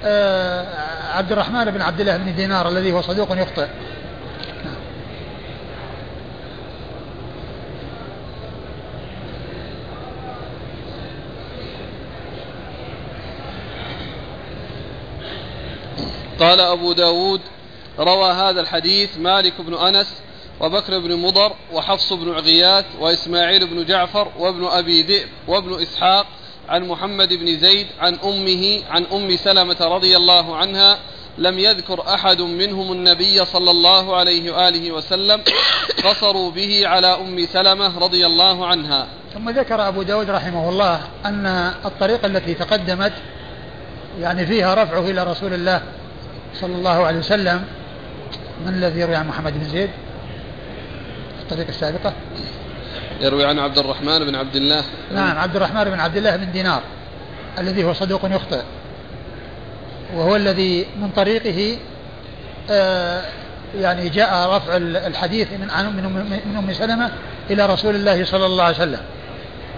آه 0.05 0.65
عبد 1.13 1.31
الرحمن 1.31 1.65
بن 1.65 1.81
عبد 1.81 1.99
الله 1.99 2.17
بن 2.17 2.35
دينار 2.35 2.67
الذي 2.67 2.91
هو 2.91 3.01
صدوق 3.01 3.41
يخطئ. 3.41 3.67
قال 16.39 16.59
أبو 16.59 16.93
داود 16.93 17.41
روى 17.99 18.31
هذا 18.31 18.61
الحديث 18.61 19.17
مالك 19.17 19.53
بن 19.61 19.73
أنس 19.73 20.07
وبكر 20.59 20.99
بن 20.99 21.15
مضر 21.15 21.53
وحفص 21.73 22.13
بن 22.13 22.33
عغياث 22.33 22.85
وإسماعيل 22.99 23.67
بن 23.67 23.85
جعفر 23.85 24.27
وابن 24.39 24.65
أبي 24.65 25.01
ذئب 25.01 25.27
وابن 25.47 25.81
إسحاق 25.81 26.25
عن 26.69 26.87
محمد 26.87 27.33
بن 27.33 27.57
زيد 27.57 27.87
عن 27.99 28.15
أمه 28.23 28.81
عن 28.89 29.05
أم 29.13 29.35
سلمة 29.37 29.77
رضي 29.81 30.17
الله 30.17 30.55
عنها 30.55 30.99
لم 31.37 31.59
يذكر 31.59 32.13
أحد 32.13 32.41
منهم 32.41 32.91
النبي 32.91 33.45
صلى 33.45 33.71
الله 33.71 34.15
عليه 34.15 34.51
وآله 34.51 34.91
وسلم 34.91 35.41
قصروا 36.03 36.51
به 36.51 36.87
على 36.87 37.07
أم 37.07 37.45
سلمة 37.45 37.99
رضي 37.99 38.25
الله 38.25 38.65
عنها. 38.65 39.07
ثم 39.33 39.49
ذكر 39.49 39.87
أبو 39.87 40.01
داود 40.03 40.29
رحمه 40.29 40.69
الله 40.69 41.01
أن 41.25 41.45
الطريقة 41.85 42.25
التي 42.25 42.53
تقدمت 42.53 43.13
يعني 44.19 44.45
فيها 44.45 44.83
رفعه 44.83 45.09
إلى 45.09 45.23
رسول 45.23 45.53
الله 45.53 45.81
صلى 46.61 46.75
الله 46.75 47.05
عليه 47.05 47.19
وسلم 47.19 47.63
من 48.65 48.73
الذي 48.73 48.99
يروي 48.99 49.15
عن 49.15 49.27
محمد 49.27 49.53
بن 49.53 49.69
زيد؟ 49.69 49.89
في 51.37 51.41
الطريقة 51.41 51.69
السابقة. 51.69 52.13
يروي 53.21 53.45
عن 53.45 53.59
عبد 53.59 53.77
الرحمن 53.77 54.19
بن 54.19 54.35
عبد 54.35 54.55
الله. 54.55 54.83
نعم 55.13 55.37
عبد 55.37 55.55
الرحمن 55.55 55.83
بن 55.83 55.99
عبد 55.99 56.17
الله 56.17 56.35
بن 56.35 56.51
دينار 56.51 56.81
الذي 57.59 57.83
هو 57.83 57.93
صدوق 57.93 58.25
يخطئ. 58.25 58.61
وهو 60.15 60.35
الذي 60.35 60.85
من 61.01 61.09
طريقه 61.15 61.77
آه 62.69 63.21
يعني 63.79 64.09
جاء 64.09 64.49
رفع 64.55 64.77
الحديث 65.07 65.47
من 65.53 65.69
عن 65.69 65.85
من 65.85 66.03
من 66.45 66.55
أم 66.57 66.73
سلمة 66.73 67.11
إلى 67.49 67.65
رسول 67.65 67.95
الله 67.95 68.25
صلى 68.25 68.45
الله 68.45 68.63
عليه 68.63 68.75
وسلم. 68.75 69.01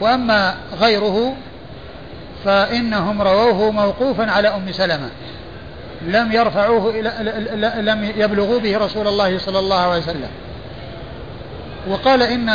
وأما 0.01 0.55
غيره 0.79 1.35
فإنهم 2.45 3.21
رووه 3.21 3.71
موقوفا 3.71 4.31
على 4.31 4.47
أم 4.47 4.71
سلمة. 4.71 5.09
لم 6.01 6.31
يرفعوه 6.31 6.89
إلى 6.89 7.81
لم 7.81 8.03
يبلغوا 8.03 8.59
به 8.59 8.77
رسول 8.77 9.07
الله 9.07 9.37
صلى 9.37 9.59
الله 9.59 9.79
عليه 9.79 10.01
وسلم. 10.01 10.29
وقال 11.87 12.21
إن 12.21 12.49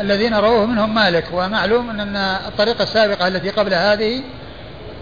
الذين 0.00 0.34
رووه 0.34 0.66
منهم 0.66 0.94
مالك 0.94 1.24
ومعلوم 1.32 1.90
أن 2.00 2.16
الطريقة 2.16 2.82
السابقة 2.82 3.28
التي 3.28 3.50
قبل 3.50 3.74
هذه 3.74 4.22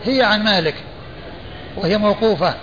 هي 0.04 0.22
عن 0.22 0.44
مالك 0.44 0.74
وهي 1.76 1.98
موقوفة. 1.98 2.54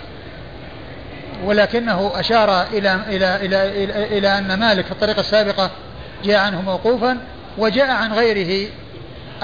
ولكنه 1.44 2.12
أشار 2.14 2.62
إلى 2.62 2.98
إلى 3.08 3.36
إلى 3.36 3.84
إلى, 3.84 4.18
إلى 4.18 4.38
أن 4.38 4.54
مالك 4.54 4.84
في 4.84 4.92
الطريقة 4.92 5.20
السابقة 5.20 5.70
جاء 6.24 6.38
عنه 6.38 6.62
موقوفا 6.62 7.18
وجاء 7.58 7.90
عن 7.90 8.12
غيره 8.12 8.70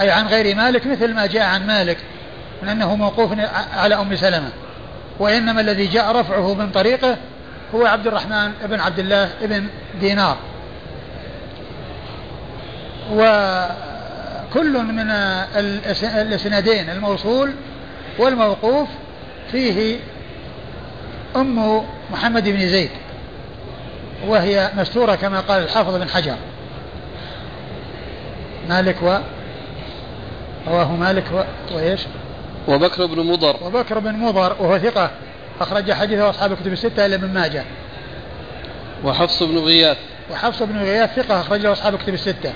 أي 0.01 0.11
عن 0.11 0.27
غير 0.27 0.57
مالك 0.57 0.87
مثل 0.87 1.15
ما 1.15 1.27
جاء 1.27 1.43
عن 1.43 1.67
مالك 1.67 1.97
من 2.62 2.69
أنه 2.69 2.97
موقوف 2.97 3.33
على 3.77 3.95
أم 3.95 4.17
سلمة. 4.17 4.51
وإنما 5.21 5.61
الذي 5.61 5.87
جاء 5.87 6.17
رفعه 6.17 6.55
من 6.55 6.71
طريقه 6.71 7.17
هو 7.75 7.87
عبد 7.87 8.07
الرحمن 8.07 8.53
بن 8.65 8.81
عبد 8.81 8.99
الله 8.99 9.31
بن 9.43 9.67
دينار. 10.01 10.37
وكل 13.13 14.79
من 14.79 15.11
الإسنادين 16.05 16.91
الموصول 16.91 17.53
والموقوف 18.19 18.89
فيه 19.53 19.97
أم 21.37 21.83
محمد 22.13 22.49
بن 22.49 22.69
زيد 22.69 22.91
وهي 24.27 24.71
مستورة 24.77 25.15
كما 25.15 25.41
قال 25.41 25.63
الحافظ 25.63 25.95
بن 25.95 26.09
حجر. 26.09 26.37
مالك 28.69 29.03
و 29.03 29.19
رواه 30.69 30.97
مالك 30.97 31.25
و... 31.33 31.43
وإيش؟ 31.75 32.01
وبكر 32.71 33.07
بن 33.07 33.27
مضر. 33.27 33.57
وبكر 33.63 33.99
بن 33.99 34.13
مضر 34.13 34.57
وهو 34.61 34.79
ثقة 34.79 35.11
أخرج 35.61 35.93
حديثه 35.93 36.31
أصحاب 36.31 36.53
الكتب 36.53 36.73
الستة 36.73 37.07
إلا 37.07 37.15
ابن 37.15 37.29
ماجه. 37.29 37.65
وحفص 39.05 39.43
بن 39.43 39.59
غياث. 39.59 39.97
وحفص 40.31 40.63
بن 40.63 40.79
غياث 40.79 41.15
ثقة 41.15 41.41
أخرجه 41.41 41.73
أصحاب 41.73 41.95
الكتب 41.95 42.15
الستة. 42.15 42.53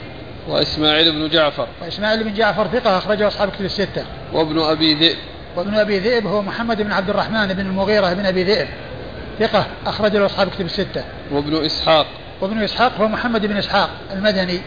وإسماعيل 0.48 1.12
بن 1.12 1.28
جعفر. 1.28 1.68
وإسماعيل 1.82 2.24
بن 2.24 2.34
جعفر 2.34 2.66
ثقة 2.68 2.98
أخرجه 2.98 3.28
أصحاب 3.28 3.48
الكتب 3.48 3.64
الستة. 3.64 4.04
وابن 4.32 4.60
أبي 4.60 4.94
ذئب. 4.94 5.16
وابن 5.56 5.74
أبي 5.74 5.98
ذئب 5.98 6.26
هو 6.26 6.42
محمد 6.42 6.82
بن 6.82 6.92
عبد 6.92 7.10
الرحمن 7.10 7.46
بن 7.46 7.60
المغيرة 7.60 8.12
بن 8.12 8.26
أبي 8.26 8.44
ذئب. 8.44 8.68
ثقة 9.38 9.66
أخرج 9.86 10.16
له 10.16 10.26
أصحاب 10.26 10.48
الكتب 10.48 10.64
الستة. 10.64 11.04
وابن 11.32 11.64
إسحاق. 11.64 12.06
وابن 12.40 12.62
إسحاق 12.62 12.92
هو 13.00 13.08
محمد 13.08 13.46
بن 13.46 13.56
إسحاق 13.56 13.90
المدني 14.12 14.60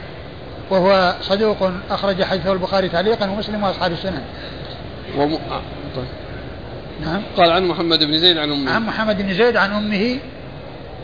وهو 0.70 1.16
صدوق 1.22 1.72
أخرج 1.90 2.24
حديثه 2.24 2.52
البخاري 2.52 2.90
تعليقا 2.90 3.30
ومسلم 3.30 3.64
وأصحاب 3.64 3.92
السنن. 3.92 4.22
وم... 5.18 5.34
آه، 5.34 5.62
طيب. 5.96 6.06
نعم. 7.06 7.22
قال 7.38 7.52
عن 7.52 7.64
محمد 7.64 8.04
بن 8.04 8.18
زيد 8.20 8.38
عن 8.38 8.52
أمه. 8.52 8.72
عن 8.72 8.86
محمد 8.86 9.22
بن 9.22 9.34
زيد 9.34 9.58
عن 9.58 9.72
أمه 9.72 10.20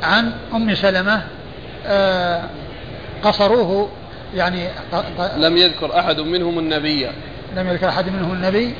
عن 0.03 0.31
أم 0.53 0.75
سلمة 0.75 1.21
آه 1.85 2.43
قصروه 3.23 3.89
يعني 4.35 4.67
لم 5.37 5.57
يذكر 5.57 5.99
أحد 5.99 6.19
منهم 6.19 6.59
النبي. 6.59 7.07
لم 7.55 7.67
يذكر 7.67 7.89
أحد 7.89 8.09
منهم 8.09 8.33
النبي 8.33 8.73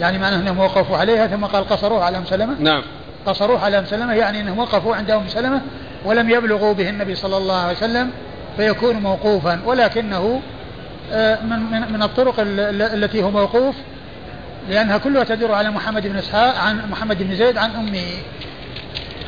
يعني 0.00 0.18
معناه 0.18 0.36
أنهم 0.36 0.58
وقفوا 0.58 0.96
عليها 0.96 1.26
ثم 1.26 1.44
قال 1.44 1.68
قصروه 1.68 2.04
على 2.04 2.18
أم 2.18 2.24
سلمة. 2.24 2.56
نعم. 2.60 2.82
قصروه 3.26 3.64
على 3.64 3.78
أم 3.78 3.84
سلمة 3.84 4.14
يعني 4.14 4.40
أنهم 4.40 4.58
وقفوا 4.58 4.96
عند 4.96 5.10
أم 5.10 5.28
سلمة 5.28 5.62
ولم 6.04 6.30
يبلغوا 6.30 6.72
به 6.72 6.88
النبي 6.88 7.14
صلى 7.14 7.36
الله 7.36 7.56
عليه 7.56 7.76
وسلم 7.76 8.10
فيكون 8.56 8.96
موقوفا 8.96 9.60
ولكنه 9.66 10.40
آه، 11.12 11.42
من 11.42 11.58
من 11.58 11.92
من 11.92 12.02
الطرق 12.02 12.34
التي 12.38 13.22
هو 13.22 13.30
موقوف 13.30 13.74
لأنها 14.68 14.98
كلها 14.98 15.24
تدور 15.24 15.52
على 15.52 15.70
محمد 15.70 16.06
بن 16.06 16.16
إسحاق 16.16 16.56
عن 16.56 16.90
محمد 16.90 17.22
بن 17.22 17.36
زيد 17.36 17.56
عن 17.56 17.70
أمه. 17.70 18.06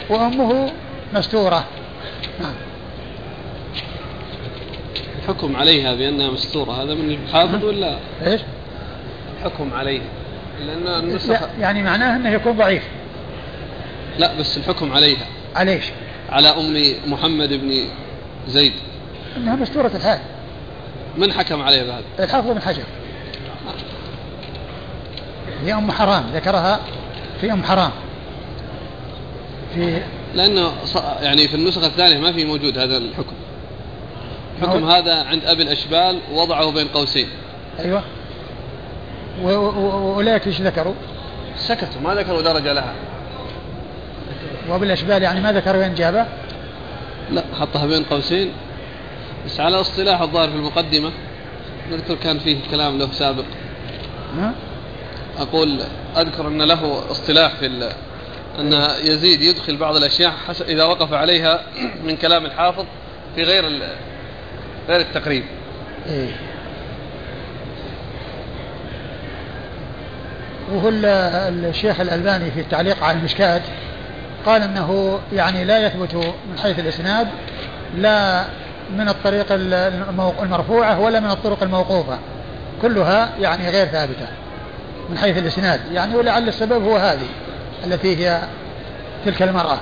وأمه 0.09 0.73
مستورة. 1.15 1.65
نعم. 2.41 2.55
الحكم 5.19 5.57
عليها 5.57 5.95
بأنها 5.95 6.31
مستورة 6.31 6.73
هذا 6.83 6.95
من 6.95 7.11
الحافظ 7.11 7.65
ولا؟ 7.65 7.97
إيش؟ 8.27 8.41
الحكم 9.39 9.75
عليها. 9.75 10.05
لأن 10.67 10.87
النسخ 10.87 11.41
يعني 11.61 11.83
معناه 11.83 12.17
أنه 12.17 12.31
يكون 12.31 12.57
ضعيف. 12.57 12.83
لا 14.19 14.35
بس 14.35 14.57
الحكم 14.57 14.93
عليها. 14.93 15.27
على 15.57 15.73
إيش؟ 15.73 15.85
على 16.31 16.49
أم 16.49 16.95
محمد 17.13 17.53
بن 17.53 17.85
زيد. 18.49 18.73
أنها 19.37 19.57
مستورة 19.57 19.91
الحال 19.95 20.19
من 21.17 21.33
حكم 21.33 21.63
عليها 21.63 21.85
بهذا؟ 21.85 22.05
الحافظ 22.25 22.51
بن 22.51 22.63
حجر. 22.63 22.83
هي 25.65 25.75
أم 25.75 25.93
حرام 25.93 26.25
ذكرها 26.35 26.81
في 27.41 27.53
أم 27.53 27.63
حرام. 27.63 27.91
في 29.75 30.03
لأنه 30.35 30.73
يعني 31.23 31.49
في 31.49 31.55
النسخة 31.55 31.87
الثانية 31.87 32.19
ما 32.19 32.33
في 32.33 32.45
موجود 32.45 32.79
هذا 32.79 32.97
الحكم. 32.97 33.35
الحكم 34.63 34.85
هذا 34.85 35.25
عند 35.25 35.45
أبي 35.45 35.63
الأشبال 35.63 36.19
وضعه 36.33 36.71
بين 36.71 36.89
قوسين. 36.89 37.29
أيوة. 37.81 38.03
وأولئك 39.43 40.47
إيش 40.47 40.61
ذكروا؟ 40.61 40.95
سكتوا 41.57 42.01
ما 42.05 42.15
ذكروا 42.15 42.43
درجة 42.43 42.73
لها. 42.73 42.93
وبالأشبال 44.71 45.23
يعني 45.23 45.41
ما 45.41 45.53
ذكروا 45.53 45.83
وين 45.83 45.95
جابه؟ 45.95 46.27
لا 47.31 47.45
حطها 47.61 47.87
بين 47.87 48.05
قوسين. 48.05 48.53
بس 49.47 49.61
على 49.61 49.81
اصطلاح 49.81 50.21
الظاهر 50.21 50.49
في 50.49 50.55
المقدمة 50.55 51.11
نذكر 51.91 52.15
كان 52.15 52.39
فيه 52.39 52.59
كلام 52.71 52.99
له 52.99 53.13
سابق. 53.13 53.45
ها؟ 54.39 54.53
أقول 55.39 55.83
أذكر 56.17 56.49
أن 56.49 56.63
له 56.63 57.11
اصطلاح 57.11 57.55
في 57.55 57.91
أن 58.59 58.73
يزيد 59.03 59.41
يدخل 59.41 59.77
بعض 59.77 59.97
الأشياء 59.97 60.33
إذا 60.69 60.85
وقف 60.85 61.13
عليها 61.13 61.63
من 62.07 62.17
كلام 62.17 62.47
الحافظ 62.47 62.85
في 63.35 63.43
غير 63.43 63.65
غير 64.89 65.01
التقريب 65.01 65.45
إيه. 66.07 66.29
وهو 70.73 70.89
الشيخ 70.89 72.01
الألباني 72.01 72.51
في 72.51 72.61
التعليق 72.61 73.05
على 73.05 73.19
المشكات 73.19 73.63
قال 74.47 74.63
أنه 74.63 75.21
يعني 75.33 75.65
لا 75.65 75.87
يثبت 75.87 76.15
من 76.15 76.59
حيث 76.63 76.79
الإسناد 76.79 77.29
لا 77.97 78.45
من 78.97 79.09
الطريق 79.09 79.47
المرفوعة 80.43 81.01
ولا 81.01 81.21
من 81.21 81.31
الطرق 81.31 81.63
الموقوفة 81.63 82.19
كلها 82.83 83.31
يعني 83.41 83.71
غير 83.71 83.87
ثابتة 83.87 84.27
من 85.11 85.19
حيث 85.19 85.39
الإسناد. 85.39 85.81
يعني 85.93 86.17
ولعل 86.17 86.49
السبب 86.49 86.85
هو 86.85 86.97
هذه 86.97 87.29
التي 87.87 88.17
هي 88.17 88.43
تلك 89.25 89.43
المرأة. 89.43 89.81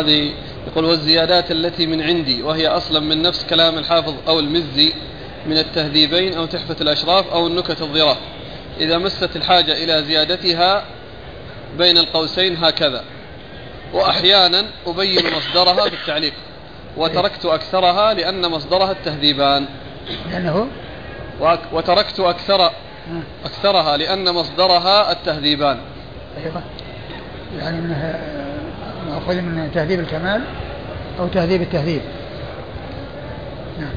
هذه 0.00 0.32
يقول 0.70 0.84
والزيادات 0.84 1.50
التي 1.50 1.86
من 1.86 2.02
عندي 2.02 2.42
وهي 2.42 2.68
أصلا 2.68 3.00
من 3.00 3.22
نفس 3.22 3.46
كلام 3.46 3.78
الحافظ 3.78 4.14
أو 4.28 4.38
المزي 4.38 4.92
من 5.46 5.58
التهذيبين 5.58 6.34
أو 6.34 6.46
تحفة 6.46 6.76
الأشراف 6.80 7.32
أو 7.32 7.46
النكت 7.46 7.82
الظراف 7.82 8.16
إذا 8.80 8.98
مست 8.98 9.36
الحاجة 9.36 9.72
إلى 9.72 10.04
زيادتها 10.04 10.84
بين 11.78 11.98
القوسين 11.98 12.64
هكذا. 12.64 13.04
وأحيانا 13.92 14.64
أبين 14.86 15.22
مصدرها 15.36 15.88
في 15.88 15.94
التعليق 15.94 16.32
وتركت 16.96 17.44
أكثرها 17.44 18.14
لأن 18.14 18.50
مصدرها 18.50 18.90
التهذيبان. 18.90 19.66
لأنه 20.30 20.66
وتركت 21.72 22.20
أكثر 22.20 22.70
أكثرها 23.44 23.96
لأن 23.96 24.34
مصدرها 24.34 25.12
التهذيبان. 25.12 25.78
أيوة. 26.44 26.62
يعني 27.58 27.80
منها 27.80 28.49
مأخوذ 29.20 29.40
من 29.40 29.70
تهذيب 29.74 30.00
الكمال 30.00 30.44
أو 31.18 31.28
تهذيب 31.28 31.62
التهذيب. 31.62 32.02
نعم. 33.78 33.94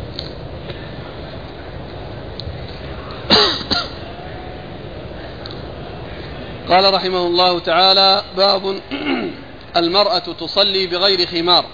قال 6.70 6.94
رحمه 6.94 7.28
الله 7.28 7.60
تعالى 7.60 8.24
باب 8.38 8.80
المرأة 9.82 10.20
تصلي 10.20 10.88
بغير 10.88 11.28
خمار. 11.28 11.66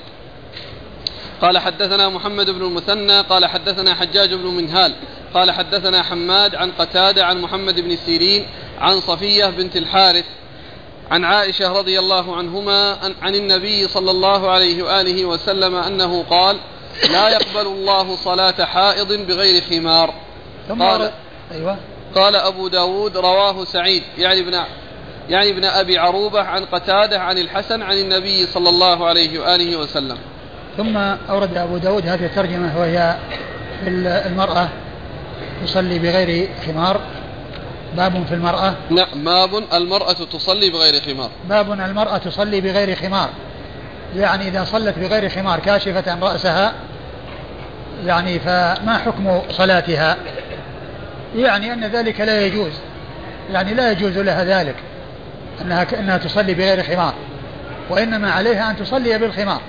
قال 1.42 1.58
حدثنا 1.58 2.10
محمد 2.10 2.50
بن 2.50 2.62
المثنى 2.62 3.22
قال 3.22 3.46
حدثنا 3.46 3.96
حجاج 3.96 4.34
بن 4.34 4.48
منهال 4.48 4.96
قال 5.34 5.52
حدثنا 5.52 6.04
حماد 6.04 6.56
عن 6.56 6.72
قتادة 6.72 7.26
عن 7.26 7.42
محمد 7.42 7.80
بن 7.80 7.96
سيرين 7.96 8.46
عن 8.80 9.02
صفية 9.02 9.46
بنت 9.46 9.76
الحارث 9.76 10.26
عن 11.12 11.26
عائشة 11.26 11.80
رضي 11.80 12.00
الله 12.00 12.36
عنهما 12.36 12.98
عن 13.22 13.36
النبي 13.36 13.88
صلى 13.88 14.12
الله 14.12 14.52
عليه 14.52 14.84
وآله 14.84 15.26
وسلم 15.26 15.76
أنه 15.76 16.24
قال 16.24 16.58
لا 17.12 17.30
يقبل 17.30 17.68
الله 17.68 18.16
صلاة 18.16 18.66
حائض 18.66 19.14
بغير 19.14 19.64
خمار. 19.70 20.14
قال 20.80 21.12
أيوة. 21.52 21.78
قال 22.16 22.36
أبو 22.36 22.68
داود 22.68 23.18
رواه 23.18 23.66
سعيد. 23.66 24.04
يعني 24.18 24.40
ابن 24.40 24.64
يعني 25.30 25.50
ابن 25.50 25.66
أبي 25.66 25.98
عروبة 25.98 26.42
عن 26.42 26.66
قتادة 26.66 27.20
عن 27.20 27.38
الحسن 27.38 27.82
عن 27.82 27.98
النبي 27.98 28.46
صلى 28.46 28.70
الله 28.70 29.06
عليه 29.06 29.40
وآله 29.40 29.78
وسلم. 29.78 30.18
ثم 30.78 30.98
أورد 31.30 31.58
أبو 31.58 31.78
داود 31.78 32.08
هذه 32.08 32.26
الترجمة 32.26 32.80
وهي 32.80 33.16
المرأة 33.88 34.70
تصلي 35.66 36.00
بغير 36.00 36.50
خمار. 36.66 37.02
باب 37.98 38.26
في 38.26 38.34
المرأة؟ 38.34 38.76
نعم 38.90 39.24
باب 39.24 39.64
المرأة 39.74 40.14
تصلي 40.14 40.70
بغير 40.70 41.02
خمار. 41.02 41.30
باب 41.50 41.72
المرأة 41.72 42.18
تصلي 42.18 42.62
بغير 42.62 42.96
خمار. 42.96 43.30
يعني 44.16 44.48
إذا 44.48 44.64
صلت 44.64 45.00
بغير 45.00 45.30
خمار 45.30 45.60
كاشفة 45.60 46.12
عن 46.12 46.20
رأسها 46.20 46.74
يعني 48.06 48.40
فما 48.40 49.02
حكم 49.06 49.42
صلاتها؟ 49.52 50.18
يعني 51.36 51.74
أن 51.74 51.86
ذلك 51.86 52.22
لا 52.22 52.46
يجوز. 52.46 52.72
يعني 53.52 53.74
لا 53.74 53.92
يجوز 53.92 54.18
لها 54.18 54.44
ذلك 54.44 54.76
أنها 55.62 55.84
كأنها 55.84 56.18
تصلي 56.18 56.54
بغير 56.54 56.84
خمار. 56.84 57.14
وإنما 57.90 58.32
عليها 58.32 58.72
أن 58.72 58.78
تصلي 58.78 59.18
بالخمار. 59.18 59.62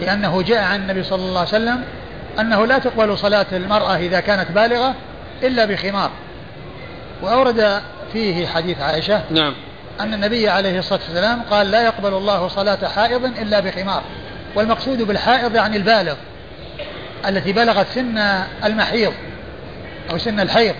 لأنه 0.00 0.42
جاء 0.42 0.62
عن 0.62 0.80
النبي 0.80 1.02
صلى 1.02 1.22
الله 1.22 1.38
عليه 1.38 1.48
وسلم 1.48 1.84
أنه 2.40 2.66
لا 2.66 2.78
تقبل 2.78 3.18
صلاة 3.18 3.46
المرأة 3.52 3.96
إذا 3.96 4.20
كانت 4.20 4.50
بالغة 4.50 4.94
إلا 5.42 5.64
بخمار. 5.64 6.10
وأورد 7.22 7.80
فيه 8.12 8.46
حديث 8.46 8.80
عائشة 8.80 9.22
نعم. 9.30 9.54
أن 10.00 10.14
النبي 10.14 10.48
عليه 10.48 10.78
الصلاة 10.78 11.00
والسلام 11.08 11.42
قال 11.50 11.70
لا 11.70 11.82
يقبل 11.82 12.14
الله 12.14 12.48
صلاة 12.48 12.88
حائض 12.88 13.24
إلا 13.24 13.60
بخمار. 13.60 14.02
والمقصود 14.54 15.02
بالحائض 15.02 15.54
يعني 15.54 15.76
البالغ 15.76 16.14
التي 17.28 17.52
بلغت 17.52 17.86
سن 17.94 18.18
المحيض 18.64 19.12
أو 20.10 20.18
سن 20.18 20.40
الحيض. 20.40 20.74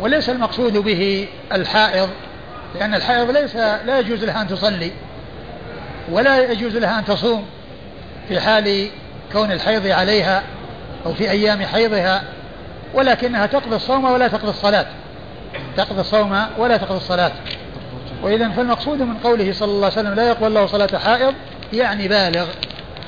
وليس 0.00 0.30
المقصود 0.30 0.72
به 0.72 1.28
الحائض 1.52 2.08
لأن 2.74 2.94
الحائض 2.94 3.30
ليس 3.30 3.56
لا 3.56 3.98
يجوز 3.98 4.24
لها 4.24 4.42
أن 4.42 4.48
تصلي 4.48 4.90
ولا 6.10 6.52
يجوز 6.52 6.76
لها 6.76 6.98
أن 6.98 7.04
تصوم 7.04 7.46
في 8.28 8.40
حال 8.40 8.88
كون 9.32 9.52
الحيض 9.52 9.86
عليها 9.86 10.42
أو 11.06 11.14
في 11.14 11.30
أيام 11.30 11.62
حيضها 11.62 12.22
ولكنها 12.94 13.46
تقضي 13.46 13.76
الصوم 13.76 14.04
ولا 14.04 14.28
تقضي 14.28 14.50
الصلاة. 14.50 14.86
تقضي 15.76 16.00
الصوم 16.00 16.46
ولا 16.58 16.76
تقضي 16.76 16.96
الصلاة. 16.96 17.32
وإذا 18.22 18.48
فالمقصود 18.48 19.02
من 19.02 19.14
قوله 19.14 19.52
صلى 19.52 19.68
الله 19.68 19.86
عليه 19.86 20.00
وسلم 20.00 20.14
لا 20.14 20.28
يقبل 20.28 20.46
الله 20.46 20.66
صلاة 20.66 20.98
حائض 20.98 21.34
يعني 21.72 22.08
بالغ 22.08 22.46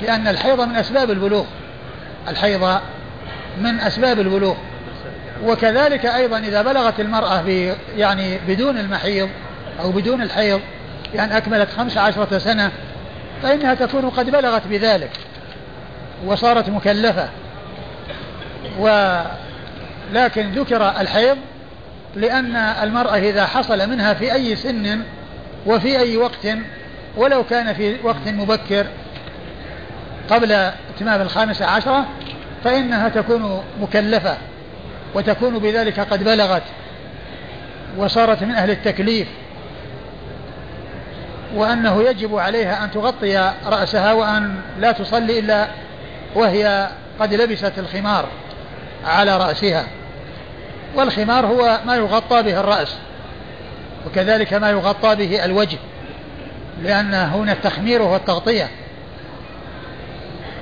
لأن 0.02 0.28
الحيض 0.28 0.60
من 0.60 0.76
أسباب 0.76 1.10
البلوغ. 1.10 1.44
الحيض 2.28 2.78
من 3.60 3.80
أسباب 3.80 4.20
البلوغ. 4.20 4.54
وكذلك 5.44 6.06
أيضا 6.06 6.38
إذا 6.38 6.62
بلغت 6.62 7.00
المرأة 7.00 7.44
يعني 7.96 8.38
بدون 8.48 8.78
المحيض 8.78 9.28
أو 9.80 9.92
بدون 9.92 10.22
الحيض 10.22 10.60
يعني 11.14 11.36
أكملت 11.36 11.70
خمس 11.70 11.96
عشرة 11.96 12.38
سنة 12.38 12.70
فإنها 13.42 13.74
تكون 13.74 14.10
قد 14.10 14.30
بلغت 14.30 14.66
بذلك. 14.66 15.10
وصارت 16.26 16.68
مكلفة. 16.68 17.28
ولكن 18.78 20.52
ذكر 20.52 20.88
الحيض 21.00 21.36
لأن 22.16 22.56
المرأة 22.56 23.16
إذا 23.16 23.46
حصل 23.46 23.90
منها 23.90 24.14
في 24.14 24.32
أي 24.32 24.56
سن 24.56 25.02
وفي 25.66 25.98
أي 25.98 26.16
وقت 26.16 26.46
ولو 27.16 27.44
كان 27.44 27.72
في 27.72 27.96
وقت 28.02 28.28
مبكر 28.28 28.86
قبل 30.30 30.52
اتمام 30.52 31.20
الخامسة 31.20 31.66
عشرة 31.66 32.06
فإنها 32.64 33.08
تكون 33.08 33.62
مكلفة 33.80 34.36
وتكون 35.14 35.58
بذلك 35.58 36.00
قد 36.00 36.24
بلغت 36.24 36.62
وصارت 37.96 38.42
من 38.42 38.54
أهل 38.54 38.70
التكليف 38.70 39.28
وأنه 41.54 42.02
يجب 42.02 42.36
عليها 42.36 42.84
أن 42.84 42.90
تغطي 42.90 43.52
رأسها 43.66 44.12
وأن 44.12 44.54
لا 44.78 44.92
تصلي 44.92 45.38
إلا 45.38 45.66
وهي 46.34 46.88
قد 47.20 47.34
لبست 47.34 47.72
الخمار 47.78 48.28
على 49.06 49.36
رأسها. 49.36 49.84
والخمار 50.94 51.46
هو 51.46 51.78
ما 51.86 51.96
يغطى 51.96 52.42
به 52.42 52.60
الرأس 52.60 52.96
وكذلك 54.06 54.54
ما 54.54 54.70
يغطى 54.70 55.14
به 55.14 55.44
الوجه 55.44 55.78
لأن 56.82 57.14
هنا 57.14 57.52
التخمير 57.52 58.02
هو 58.02 58.16
التغطية. 58.16 58.68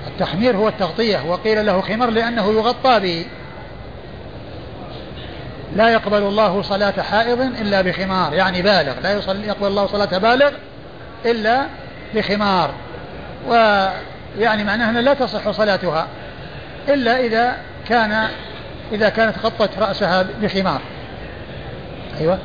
التخمير 0.07 0.57
هو 0.57 0.69
التغطية 0.69 1.19
وقيل 1.29 1.67
له 1.67 1.81
خمار 1.81 2.11
لأنه 2.11 2.53
يغطى 2.53 3.01
به. 3.01 3.27
لا 5.77 5.89
يقبل 5.89 6.23
الله 6.23 6.63
صلاة 6.63 7.03
حائض 7.03 7.41
إلا 7.41 7.83
بخمار 7.83 8.35
يعني 8.35 8.63
بالغ 8.63 9.01
لا 9.03 9.13
يقبل 9.47 9.67
الله 9.67 9.87
صلاة 9.87 10.19
بالغ 10.19 10.51
إلا 11.27 11.67
بخمار. 12.15 12.71
ويعني 13.49 14.65
معناها 14.65 14.93
لا 14.93 15.15
تصح 15.15 15.51
صلاتها 15.51 16.07
إلا 16.89 17.21
إذا 17.21 17.57
كان 17.89 18.29
إذا 18.93 19.09
كانت 19.09 19.39
غطت 19.39 19.79
رأسها 19.79 20.27
بخمار. 20.43 20.81
أيوة. 22.21 22.39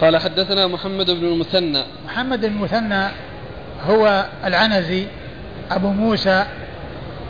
قال 0.00 0.16
حدثنا 0.16 0.66
محمد 0.66 1.10
بن 1.10 1.26
المثنى. 1.26 1.82
محمد 2.06 2.40
بن 2.40 2.46
المثنى 2.46 3.04
هو 3.86 4.24
العنزي 4.44 5.06
أبو 5.70 5.88
موسى 5.88 6.44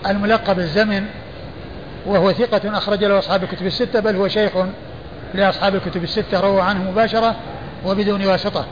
الملقب 0.07 0.59
الزمن 0.59 1.07
وهو 2.07 2.33
ثقة 2.33 2.79
أخرج 2.79 3.05
له 3.05 3.19
أصحاب 3.19 3.43
الكتب 3.43 3.67
الستة 3.67 4.01
بل 4.01 4.17
هو 4.17 4.29
شيخ 4.29 4.53
لأصحاب 5.35 5.75
الكتب 5.75 6.05
الستة 6.05 6.41
رووا 6.41 6.63
عنه 6.63 6.91
مباشرة 6.91 7.37
وبدون 7.87 8.27
واسطة. 8.27 8.67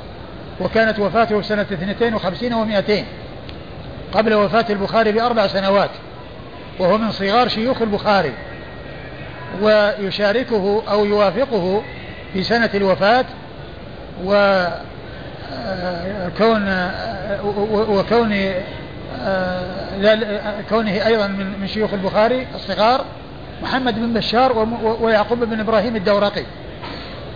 وكانت 0.61 0.99
وفاته 0.99 1.43
سنة 1.43 1.66
52 1.73 2.83
و200 2.83 2.93
قبل 4.12 4.35
وفاة 4.35 4.66
البخاري 4.70 5.12
بأربع 5.12 5.47
سنوات 5.47 5.91
وهو 6.79 6.99
من 6.99 7.12
صغار 7.12 7.49
شيوخ 7.49 7.83
البخاري. 7.83 8.33
ويشاركه 9.61 10.83
أو 10.91 11.05
يوافقه 11.05 11.83
في 12.33 12.43
سنة 12.43 12.70
الوفاة 12.74 13.24
و 14.24 14.65
كون 16.39 16.91
وكون 17.70 18.53
كونه 20.69 21.07
أيضا 21.07 21.27
من 21.61 21.66
شيوخ 21.66 21.93
البخاري 21.93 22.47
الصغار 22.55 23.05
محمد 23.62 23.95
بن 23.95 24.12
بشار 24.12 24.69
ويعقوب 25.01 25.45
بن 25.45 25.61
إبراهيم 25.61 25.97
الدورقي. 25.97 26.45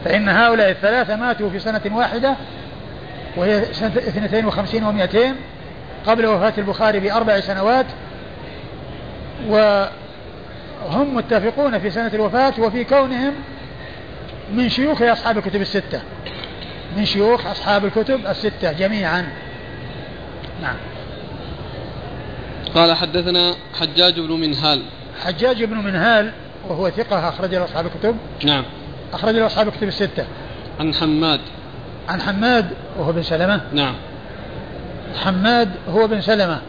فإن 0.05 0.29
هؤلاء 0.29 0.71
الثلاثة 0.71 1.17
ماتوا 1.17 1.51
في 1.51 1.59
سنة 1.59 1.81
واحدة 1.93 2.35
وهي 3.37 3.65
سنة 3.73 3.93
52 3.99 5.09
و200 5.09 5.17
قبل 6.11 6.27
وفاة 6.27 6.53
البخاري 6.59 7.01
بأربع 7.01 7.41
سنوات 7.41 7.87
وهم 10.87 11.17
متفقون 11.17 11.79
في 11.79 11.91
سنة 11.91 12.11
الوفاة 12.15 12.53
وفي 12.59 12.85
كونهم 12.85 13.35
من 14.53 14.69
شيوخ 14.69 15.03
أصحاب 15.03 15.39
الكتب 15.39 15.61
الستة. 15.61 16.01
من 16.97 17.05
شيوخ 17.05 17.47
أصحاب 17.47 17.85
الكتب 17.85 18.27
الستة 18.27 18.73
جميعا. 18.73 19.27
نعم. 20.63 20.77
قال 22.75 22.95
حدثنا 22.95 23.55
حجاج 23.81 24.21
بن 24.21 24.33
منهال. 24.33 24.83
حجاج 25.25 25.65
بن 25.65 25.77
منهال 25.77 26.33
وهو 26.69 26.91
ثقة 26.91 27.29
أخرج 27.29 27.55
له 27.55 27.65
أصحاب 27.65 27.87
الكتب. 27.87 28.17
نعم. 28.45 28.65
أخرج 29.13 29.35
له 29.35 29.47
أصحاب 29.47 29.69
الكتب 29.69 29.89
الستة. 29.89 30.27
عن 30.81 30.95
حماد. 30.95 31.41
عن 32.09 32.21
حماد 32.21 32.71
وهو 32.99 33.13
بن 33.13 33.23
سلمة. 33.23 33.61
نعم. 33.73 33.95
حماد 35.25 35.71
هو 35.89 36.07
بن 36.07 36.21
سلمة. 36.21 36.61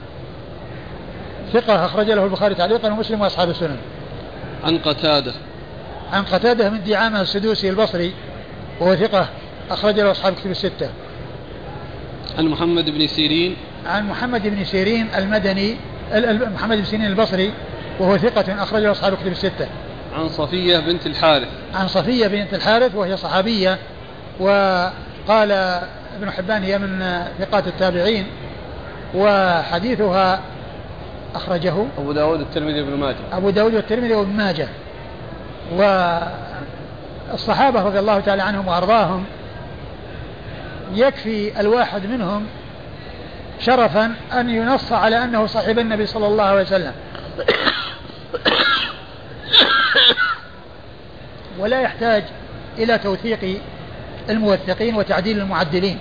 ثقة 1.53 1.85
أخرج 1.85 2.11
له 2.11 2.23
البخاري 2.23 2.55
تعليقا 2.55 2.91
ومسلم 2.91 3.21
وأصحاب 3.21 3.49
السنن. 3.49 3.77
عن 4.63 4.77
قتادة. 4.77 5.33
عن 6.13 6.23
قتادة 6.23 6.69
من 6.69 6.83
دعامة 6.83 7.21
السدوسي 7.21 7.69
البصري 7.69 8.13
وهو 8.79 8.95
ثقة 8.95 9.29
أخرج 9.71 9.99
له 9.99 10.11
أصحاب 10.11 10.33
الكتب 10.33 10.51
الستة. 10.51 10.89
عن 12.37 12.45
محمد 12.45 12.89
بن 12.89 13.07
سيرين. 13.07 13.55
عن 13.85 14.07
محمد 14.07 14.47
بن 14.47 14.65
سيرين 14.65 15.07
المدني 15.15 15.75
محمد 16.53 16.77
بن 16.77 16.85
سيرين 16.85 17.05
البصري 17.05 17.53
وهو 17.99 18.17
ثقة 18.17 18.63
أخرج 18.63 18.83
له 18.83 18.91
أصحاب 18.91 19.13
الكتب 19.13 19.31
الستة. 19.31 19.67
عن 20.15 20.29
صفية 20.29 20.77
بنت 20.79 21.05
الحارث. 21.05 21.47
عن 21.73 21.87
صفية 21.87 22.27
بنت 22.27 22.53
الحارث 22.53 22.95
وهي 22.95 23.17
صحابية 23.17 23.77
وقال 24.39 25.51
ابن 26.17 26.31
حبان 26.31 26.63
هي 26.63 26.77
من 26.77 27.23
ثقات 27.39 27.67
التابعين 27.67 28.25
وحديثها 29.15 30.39
أخرجه 31.37 31.85
أبو 31.97 32.11
داود 32.11 32.39
الترمذي 32.41 32.81
وابن 32.81 32.97
ماجه. 32.97 33.17
أبو 33.31 33.49
داود 33.49 33.73
والترمذي 33.73 34.13
وابن 34.13 34.33
ماجه. 34.33 34.67
والصحابة 37.31 37.83
رضي 37.83 37.99
الله 37.99 38.19
تعالى 38.19 38.41
عنهم 38.41 38.67
وأرضاهم 38.67 39.25
يكفي 40.93 41.59
الواحد 41.59 42.05
منهم 42.05 42.45
شرفا 43.59 44.15
أن 44.33 44.49
ينص 44.49 44.91
على 44.91 45.23
أنه 45.23 45.45
صاحب 45.45 45.79
النبي 45.79 46.05
صلى 46.05 46.27
الله 46.27 46.43
عليه 46.43 46.61
وسلم. 46.61 46.93
ولا 51.59 51.81
يحتاج 51.81 52.23
إلى 52.77 52.97
توثيق 52.97 53.61
الموثقين 54.29 54.95
وتعديل 54.95 55.39
المعدلين. 55.39 55.97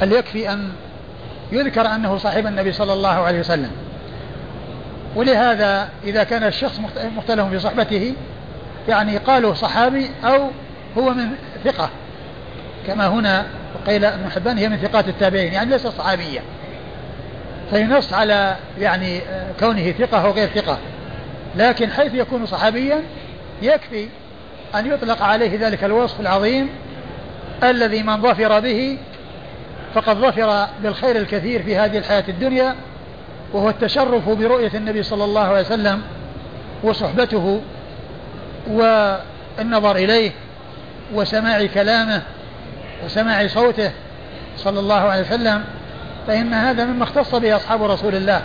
بل 0.00 0.12
يكفي 0.12 0.52
أن 0.52 0.72
يذكر 1.52 1.86
أنه 1.86 2.18
صاحب 2.18 2.46
النبي 2.46 2.72
صلى 2.72 2.92
الله 2.92 3.08
عليه 3.08 3.40
وسلم. 3.40 3.70
ولهذا 5.16 5.88
إذا 6.04 6.24
كان 6.24 6.44
الشخص 6.44 6.80
مختلف 7.16 7.46
في 7.46 7.58
صحبته 7.58 8.14
يعني 8.88 9.16
قالوا 9.16 9.54
صحابي 9.54 10.10
أو 10.24 10.50
هو 10.98 11.10
من 11.10 11.28
ثقة. 11.64 11.90
كما 12.86 13.06
هنا 13.06 13.46
قيل 13.86 14.04
ابن 14.04 14.30
حبان 14.30 14.58
هي 14.58 14.68
من 14.68 14.76
ثقات 14.76 15.08
التابعين 15.08 15.52
يعني 15.52 15.70
ليس 15.70 15.86
صحابيا 15.86 16.42
فينص 17.70 18.12
على 18.12 18.56
يعني 18.78 19.20
كونه 19.60 19.92
ثقة 19.92 20.24
أو 20.24 20.30
غير 20.30 20.48
ثقة. 20.48 20.78
لكن 21.56 21.90
حيث 21.90 22.14
يكون 22.14 22.46
صحابيا 22.46 23.02
يكفي 23.62 24.08
أن 24.74 24.86
يطلق 24.86 25.22
عليه 25.22 25.66
ذلك 25.66 25.84
الوصف 25.84 26.20
العظيم 26.20 26.68
الذي 27.62 28.02
من 28.02 28.22
ظفر 28.22 28.60
به 28.60 28.98
فقد 29.94 30.16
ظفر 30.16 30.66
بالخير 30.82 31.16
الكثير 31.16 31.62
في 31.62 31.76
هذه 31.76 31.98
الحياة 31.98 32.24
الدنيا 32.28 32.74
وهو 33.52 33.68
التشرف 33.68 34.28
برؤية 34.28 34.70
النبي 34.74 35.02
صلى 35.02 35.24
الله 35.24 35.40
عليه 35.40 35.60
وسلم 35.60 36.02
وصحبته 36.82 37.60
والنظر 38.70 39.96
إليه 39.96 40.30
وسماع 41.14 41.66
كلامه 41.66 42.22
وسماع 43.04 43.46
صوته 43.46 43.90
صلى 44.56 44.80
الله 44.80 45.00
عليه 45.00 45.22
وسلم 45.22 45.64
فإن 46.26 46.54
هذا 46.54 46.84
مما 46.84 47.04
اختص 47.04 47.34
به 47.34 47.56
أصحاب 47.56 47.82
رسول 47.82 48.14
الله 48.14 48.42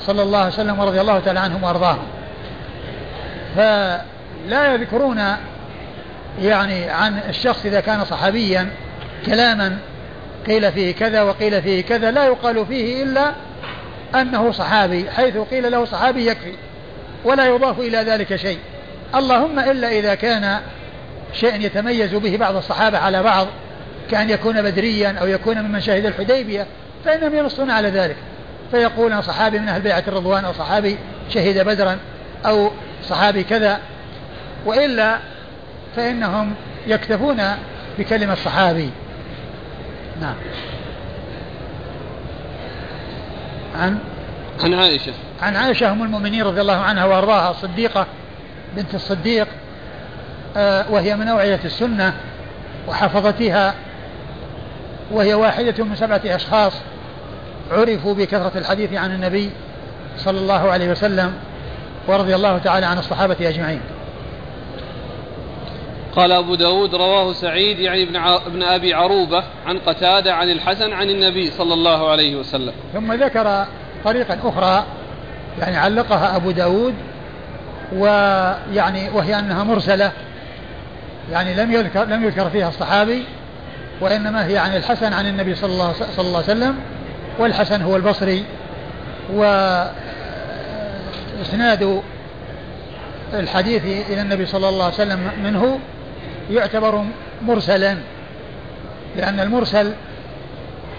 صلى 0.00 0.22
الله 0.22 0.38
عليه 0.38 0.48
وسلم 0.48 0.78
ورضي 0.78 1.00
الله 1.00 1.18
تعالى 1.18 1.40
عنهم 1.40 1.62
وأرضاهم. 1.62 2.06
فلا 3.56 4.74
يذكرون 4.74 5.22
يعني 6.42 6.90
عن 6.90 7.20
الشخص 7.28 7.66
إذا 7.66 7.80
كان 7.80 8.04
صحابيا 8.04 8.70
كلاما 9.26 9.78
قيل 10.46 10.72
فيه 10.72 10.94
كذا 10.94 11.22
وقيل 11.22 11.62
فيه 11.62 11.82
كذا 11.82 12.10
لا 12.10 12.24
يقال 12.24 12.66
فيه 12.66 13.02
إلا 13.02 13.32
أنه 14.14 14.52
صحابي 14.52 15.10
حيث 15.10 15.36
قيل 15.36 15.72
له 15.72 15.84
صحابي 15.84 16.26
يكفي 16.26 16.52
ولا 17.24 17.46
يضاف 17.46 17.80
إلى 17.80 17.98
ذلك 17.98 18.36
شيء. 18.36 18.58
اللهم 19.14 19.58
إلا 19.58 19.88
إذا 19.88 20.14
كان 20.14 20.60
شيء 21.32 21.60
يتميز 21.60 22.14
به 22.14 22.36
بعض 22.36 22.56
الصحابة 22.56 22.98
على 22.98 23.22
بعض 23.22 23.46
كأن 24.10 24.30
يكون 24.30 24.62
بدريا 24.62 25.18
أو 25.20 25.26
يكون 25.26 25.62
ممن 25.62 25.80
شهد 25.80 26.06
الحديبية 26.06 26.66
فإنهم 27.04 27.34
ينصون 27.34 27.70
على 27.70 27.88
ذلك. 27.88 28.16
فيقولون 28.70 29.22
صحابي 29.22 29.58
من 29.58 29.68
أهل 29.68 29.80
بيعة 29.80 30.04
الرضوان 30.08 30.44
أو 30.44 30.52
صحابي 30.52 30.98
شهد 31.34 31.66
بدرا 31.66 31.98
أو 32.46 32.70
صحابي 33.08 33.44
كذا. 33.44 33.80
وإلا 34.66 35.18
فإنهم 35.96 36.54
يكتفون 36.86 37.42
بكلمة 37.98 38.34
صحابي 38.34 38.90
نعم 40.22 40.34
عن 43.76 43.98
عن 44.64 44.74
عائشة. 44.74 45.12
عن 45.42 45.56
عائشة 45.56 45.92
أم 45.92 46.02
المؤمنين 46.02 46.42
رضي 46.42 46.60
الله 46.60 46.76
عنها 46.76 47.04
وأرضاها 47.04 47.50
الصديقة 47.50 48.06
بنت 48.76 48.94
الصديق 48.94 49.48
آه 50.56 50.90
وهي 50.90 51.16
من 51.16 51.28
أوعية 51.28 51.60
السنة 51.64 52.14
وحفظتها 52.88 53.74
وهي 55.10 55.34
واحدة 55.34 55.84
من 55.84 55.96
سبعة 55.96 56.20
أشخاص 56.24 56.72
عرفوا 57.70 58.14
بكثرة 58.14 58.52
الحديث 58.58 58.92
عن 58.92 59.14
النبي 59.14 59.50
صلى 60.18 60.38
الله 60.38 60.70
عليه 60.70 60.90
وسلم 60.90 61.32
ورضي 62.06 62.34
الله 62.34 62.58
تعالى 62.58 62.86
عن 62.86 62.98
الصحابة 62.98 63.36
أجمعين. 63.40 63.80
قال 66.16 66.32
أبو 66.32 66.54
داود 66.54 66.94
رواه 66.94 67.32
سعيد 67.32 67.78
يعني 67.78 68.02
ابن, 68.02 68.16
ابن 68.16 68.62
أبي 68.62 68.94
عروبة 68.94 69.44
عن 69.66 69.78
قتادة 69.78 70.34
عن 70.34 70.50
الحسن 70.50 70.92
عن 70.92 71.10
النبي 71.10 71.50
صلى 71.50 71.74
الله 71.74 72.10
عليه 72.10 72.36
وسلم. 72.36 72.72
ثم 72.92 73.12
ذكر 73.12 73.66
طريقا 74.04 74.38
أخرى 74.44 74.84
يعني 75.60 75.76
علقها 75.76 76.36
أبو 76.36 76.50
داود 76.50 76.94
ويعني 77.92 79.10
وهي 79.10 79.38
أنها 79.38 79.64
مرسلة 79.64 80.12
يعني 81.32 81.54
لم 81.54 81.72
يذكر 81.72 82.04
لم 82.04 82.24
يذكر 82.24 82.50
فيها 82.50 82.68
الصحابي 82.68 83.24
وإنما 84.00 84.46
هي 84.46 84.58
عن 84.58 84.76
الحسن 84.76 85.12
عن 85.12 85.26
النبي 85.26 85.54
صلى 85.54 85.72
الله, 85.72 85.92
صلى 85.92 86.26
الله 86.26 86.42
عليه 86.42 86.52
وسلم 86.52 86.78
والحسن 87.38 87.82
هو 87.82 87.96
البصري 87.96 88.44
وإسناد 89.32 89.92
الحديث 93.34 93.84
إلى 94.10 94.22
النبي 94.22 94.46
صلى 94.46 94.68
الله 94.68 94.84
عليه 94.84 94.94
وسلم 94.94 95.30
منه 95.44 95.78
يعتبر 96.52 97.04
مرسلا 97.42 97.96
لأن 99.16 99.40
المرسل 99.40 99.92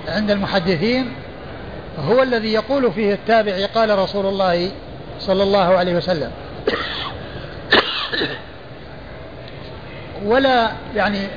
عند 0.08 0.32
المحدثين 0.32 1.14
هو 2.00 2.24
الذي 2.24 2.54
يقول 2.54 2.92
فيه 2.92 3.14
التابع 3.14 3.66
قال 3.76 4.00
رسول 4.00 4.26
الله 4.26 4.72
صلى 5.20 5.44
الله 5.44 5.78
عليه 5.78 5.96
وسلم. 5.96 6.32
ولا 10.26 10.72
يعني 10.96 11.28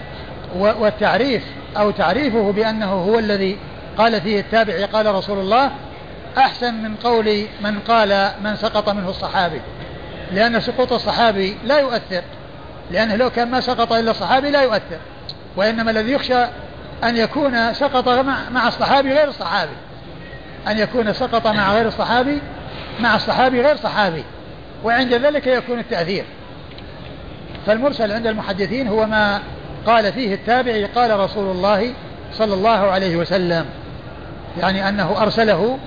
والتعريف 0.59 1.43
أو 1.76 1.90
تعريفه 1.90 2.52
بأنه 2.52 2.93
هو 2.93 3.18
الذي 3.18 3.56
قال 3.98 4.20
فيه 4.20 4.40
التابع 4.40 4.86
قال 4.86 5.14
رسول 5.14 5.38
الله 5.38 5.70
أحسن 6.38 6.74
من 6.74 6.97
قول 6.97 7.47
من 7.60 7.78
قال 7.78 8.30
من 8.44 8.56
سقط 8.56 8.88
منه 8.88 9.10
الصحابي 9.10 9.60
لأن 10.32 10.60
سقوط 10.60 10.93
الصحابي 10.93 11.56
لا 11.64 11.78
يؤثر. 11.78 12.22
لأنه 12.90 13.16
لو 13.16 13.30
كان 13.30 13.50
ما 13.50 13.60
سقط 13.60 13.92
إلا 13.92 14.10
الصحابي 14.10 14.50
لا 14.50 14.62
يؤثر 14.62 14.98
وإنما 15.56 15.90
الذي 15.90 16.12
يخشى 16.12 16.44
أن 17.04 17.16
يكون 17.16 17.74
سقط 17.74 18.08
مع 18.50 18.68
الصحابي 18.68 19.12
غير 19.12 19.28
الصحابي. 19.28 19.76
أن 20.68 20.78
يكون 20.78 21.12
سقط 21.12 21.46
مع 21.46 21.72
غير 21.72 21.88
الصحابي 21.88 22.38
مع 23.00 23.16
الصحابي 23.16 23.62
غير 23.62 23.76
صحابي. 23.76 24.24
وعند 24.84 25.14
ذلك 25.14 25.46
يكون 25.46 25.78
التأثير. 25.78 26.24
فالمرسل 27.66 28.12
عند 28.12 28.26
المحدثين 28.26 28.88
هو 28.88 29.06
ما 29.06 29.40
قال 29.86 30.12
فيه 30.12 30.34
التابعي 30.34 30.84
قال 30.84 31.20
رسول 31.20 31.56
الله 31.56 31.92
صلى 32.32 32.54
الله 32.54 32.70
عليه 32.70 33.16
وسلم 33.16 33.66
يعني 34.60 34.88
أنه 34.88 35.22
أرسله 35.22 35.78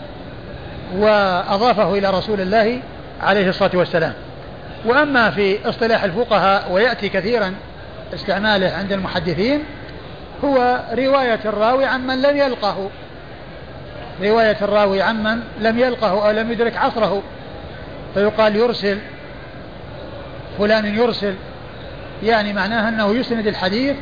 وأضافه 0.95 1.97
إلى 1.97 2.09
رسول 2.09 2.41
الله 2.41 2.81
عليه 3.21 3.49
الصلاة 3.49 3.71
والسلام. 3.73 4.13
وأما 4.85 5.31
في 5.31 5.69
اصطلاح 5.69 6.03
الفقهاء 6.03 6.71
ويأتي 6.71 7.09
كثيرا 7.09 7.55
استعماله 8.13 8.71
عند 8.71 8.91
المحدثين 8.91 9.63
هو 10.43 10.83
رواية 10.93 11.39
الراوي 11.45 11.85
عن 11.85 12.07
من 12.07 12.21
لم 12.21 12.37
يلقه. 12.37 12.89
رواية 14.21 14.57
الراوي 14.61 15.01
عمن 15.01 15.39
لم 15.59 15.79
يلقه 15.79 16.27
أو 16.27 16.31
لم 16.31 16.51
يدرك 16.51 16.77
عصره. 16.77 17.23
فيقال 18.13 18.55
يرسل 18.55 18.97
فلان 20.57 20.85
يرسل. 20.85 21.35
يعني 22.23 22.53
معناها 22.53 22.89
أنه 22.89 23.15
يسند 23.15 23.47
الحديث 23.47 23.95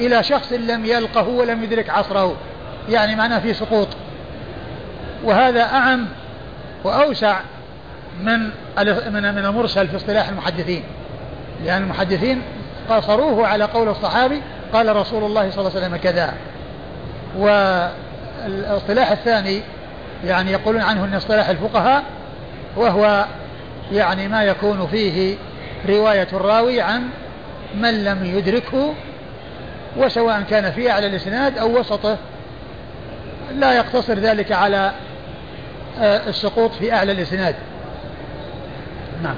إلى 0.00 0.22
شخص 0.22 0.52
لم 0.52 0.84
يلقه 0.84 1.28
ولم 1.28 1.64
يدرك 1.64 1.90
عصره. 1.90 2.36
يعني 2.88 3.16
معناه 3.16 3.38
في 3.38 3.54
سقوط. 3.54 3.88
وهذا 5.24 5.62
أعم 5.62 6.06
وأوسع 6.84 7.40
من 8.22 8.50
من 9.12 9.34
من 9.34 9.44
المرسل 9.44 9.88
في 9.88 9.96
اصطلاح 9.96 10.28
المحدثين. 10.28 10.82
لأن 11.64 11.82
المحدثين 11.82 12.42
قاصروه 12.88 13.46
على 13.46 13.64
قول 13.64 13.88
الصحابي 13.88 14.42
قال 14.72 14.96
رسول 14.96 15.24
الله 15.24 15.50
صلى 15.50 15.60
الله 15.60 15.70
عليه 15.76 15.86
وسلم 15.86 15.96
كذا. 15.96 16.34
والإصطلاح 17.36 19.10
الثاني 19.10 19.60
يعني 20.24 20.52
يقولون 20.52 20.82
عنه 20.82 21.04
إن 21.04 21.14
اصطلاح 21.14 21.48
الفقهاء 21.48 22.02
وهو 22.76 23.26
يعني 23.92 24.28
ما 24.28 24.44
يكون 24.44 24.86
فيه 24.86 25.36
رواية 25.88 26.28
الراوي 26.32 26.80
عن 26.80 27.02
من 27.74 28.04
لم 28.04 28.24
يدركه 28.24 28.94
وسواء 29.96 30.42
كان 30.50 30.72
في 30.72 30.90
أعلى 30.90 31.06
الإسناد 31.06 31.58
أو 31.58 31.78
وسطه. 31.80 32.16
لا 33.54 33.72
يقتصر 33.72 34.14
ذلك 34.14 34.52
على 34.52 34.92
آه، 36.00 36.28
السقوط 36.28 36.72
في 36.72 36.92
أعلى 36.92 37.12
الإسناد. 37.12 37.54
نعم. 39.22 39.36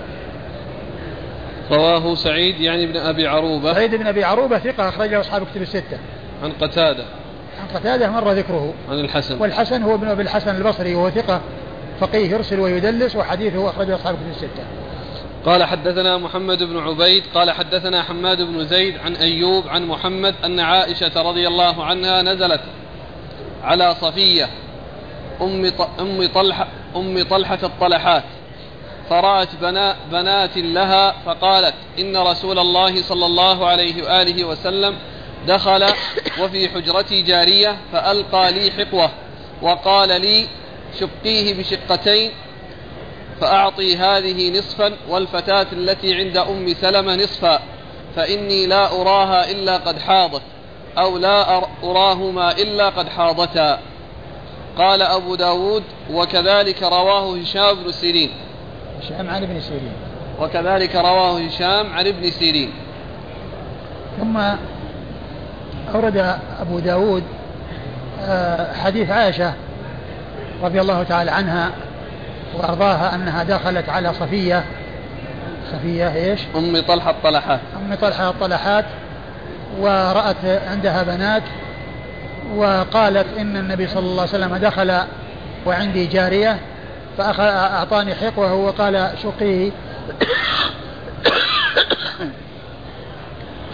رواه 1.71 2.15
سعيد 2.15 2.61
يعني 2.61 2.87
بن 2.87 2.97
أبي 2.97 3.27
عروبة. 3.27 3.75
سعيد 3.75 3.95
بن 3.95 4.07
أبي 4.07 4.25
عروبة 4.25 4.59
ثقة 4.59 4.89
أخرجه 4.89 5.21
أصحاب 5.21 5.47
كتب 5.47 5.63
الستة. 5.63 5.99
عن 6.43 6.53
قتادة. 6.53 7.05
عن 7.61 7.77
قتادة 7.77 8.11
مر 8.11 8.33
ذكره. 8.33 8.75
عن 8.91 9.01
الحسن. 9.01 9.41
والحسن 9.41 9.83
هو 9.83 9.95
ابن 9.95 10.09
أبي 10.09 10.23
الحسن 10.23 10.57
البصري 10.57 10.95
وهو 10.95 11.11
ثقة 11.11 11.41
فقيه 12.01 12.31
يرسل 12.31 12.61
ويدلس 12.61 13.17
وحديثه 13.17 13.71
أخرجه 13.71 13.95
أصحاب 13.95 14.15
كتب 14.15 14.31
الستة. 14.31 14.65
قال 15.45 15.65
حدثنا 15.65 16.19
محمد 16.19 16.63
بن 16.63 16.79
عبيد 16.79 17.23
قال 17.35 17.51
حدثنا 17.51 18.03
حماد 18.03 18.43
بن 18.43 18.65
زيد 18.65 18.99
عن 18.99 19.17
أيوب 19.17 19.69
عن 19.69 19.87
محمد 19.87 20.35
أن 20.45 20.61
عائشة 20.61 21.23
رضي 21.23 21.49
الله 21.49 21.85
عنها 21.85 22.23
نزلت 22.23 22.61
على 23.63 23.95
صفية 23.95 24.49
أم 25.41 25.73
أم 26.01 26.27
طلحة 26.35 26.67
أم 26.97 27.23
طلحة 27.23 27.59
الطلحات. 27.63 28.23
فرأت 29.11 29.55
بنا 29.61 29.97
بنات 30.13 30.57
لها 30.57 31.15
فقالت 31.27 31.75
إن 31.99 32.17
رسول 32.17 32.59
الله 32.59 33.03
صلى 33.03 33.27
الله 33.27 33.67
عليه 33.67 34.03
وآله 34.03 34.45
وسلم 34.45 34.97
دخل 35.47 35.87
وفي 36.41 36.69
حجرتي 36.69 37.23
جارية 37.23 37.77
فألقى 37.93 38.53
لي 38.53 38.71
حقوة 38.71 39.11
وقال 39.63 40.21
لي 40.21 40.47
شقيه 41.01 41.55
بشقتين 41.55 42.31
فأعطي 43.41 43.97
هذه 43.97 44.59
نصفا 44.59 44.97
والفتاة 45.09 45.67
التي 45.73 46.15
عند 46.15 46.37
أم 46.37 46.75
سلمة 46.75 47.17
نصفا 47.17 47.61
فإني 48.17 48.67
لا 48.67 49.01
أراها 49.01 49.51
إلا 49.51 49.77
قد 49.77 49.99
حاضت 49.99 50.43
أو 50.99 51.19
لا 51.19 51.63
أراهما 51.85 52.53
إلا 52.53 52.89
قد 52.89 53.09
حاضتا. 53.09 53.81
قال 54.79 55.03
أبو 55.03 55.35
داود 55.35 55.83
وكذلك 56.11 56.83
رواه 56.83 57.37
هشام 57.37 57.75
بن 57.75 57.93
سيرين. 57.93 58.31
هشام 59.03 59.31
عن 59.31 59.43
ابن 59.43 59.61
سيرين. 59.61 59.93
وكذلك 60.41 60.97
رواه 60.97 61.41
هشام 61.41 61.93
عن 61.93 62.07
ابن 62.07 62.31
سيرين. 62.31 62.73
ثم 64.21 64.41
أورد 65.95 66.37
أبو 66.61 66.79
داود 66.79 67.23
آه، 68.23 68.75
حديث 68.75 69.11
عائشة 69.11 69.53
رضي 70.63 70.81
الله 70.81 71.03
تعالى 71.03 71.31
عنها 71.31 71.71
وأرضاها 72.55 73.15
أنها 73.15 73.43
دخلت 73.43 73.89
على 73.89 74.15
صفية. 74.15 74.65
صفية 75.73 76.15
إيش؟ 76.15 76.41
أم 76.57 76.81
طلحة 76.81 77.11
الطلحات. 77.11 77.61
أم 77.77 77.95
طلحة 77.95 78.31
الطلحات 78.31 78.85
ورأت 79.81 80.45
عندها 80.45 81.03
بنات 81.03 81.43
وقالت 82.57 83.27
إن 83.39 83.57
النبي 83.57 83.87
صلى 83.87 83.99
الله 83.99 84.23
عليه 84.23 84.31
وسلم 84.31 84.57
دخل 84.57 84.99
وعندي 85.67 86.07
جارية 86.07 86.59
فأعطاني 87.19 88.15
حقوه 88.15 88.55
وقال 88.55 89.11
شقيه. 89.23 89.71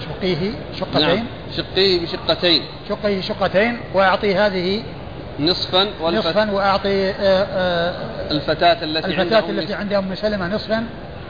شقيه 0.05 0.53
شقتين. 0.81 1.17
نعم. 1.17 1.27
شقيه 1.57 2.01
بشقتين. 2.01 2.63
شقيه 2.89 3.21
شقتين 3.21 3.81
وأعطي 3.95 4.35
هذه 4.35 4.83
نصفا 5.41 5.87
نصفا 6.03 6.51
وأعطي 6.51 7.11
آه، 7.11 7.13
آه، 7.21 7.95
الفتاة 8.31 8.85
التي 8.85 9.07
الفتاة 9.07 9.37
عند 9.37 9.51
التي 9.51 9.75
عند 9.75 9.93
أم 9.93 10.15
سلمة 10.15 10.55
نصفا 10.55 10.87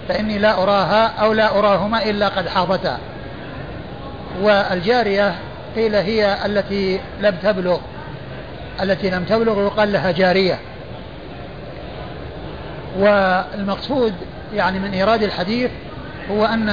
فإني 0.08 0.38
لا 0.38 0.62
أراها 0.62 1.06
أو 1.06 1.32
لا 1.32 1.58
أراهما 1.58 2.10
إلا 2.10 2.28
قد 2.28 2.48
حاضتا 2.48 2.98
والجارية 4.42 5.34
قيل 5.76 5.94
هي 5.94 6.46
التي 6.46 7.00
لم 7.20 7.36
تبلغ 7.42 7.78
التي 8.82 9.10
لم 9.10 9.24
تبلغ 9.24 9.60
يقال 9.60 9.92
لها 9.92 10.10
جارية. 10.10 10.58
والمقصود 12.98 14.14
يعني 14.54 14.78
من 14.78 14.92
إيراد 14.92 15.22
الحديث 15.22 15.70
هو 16.30 16.44
أن 16.44 16.68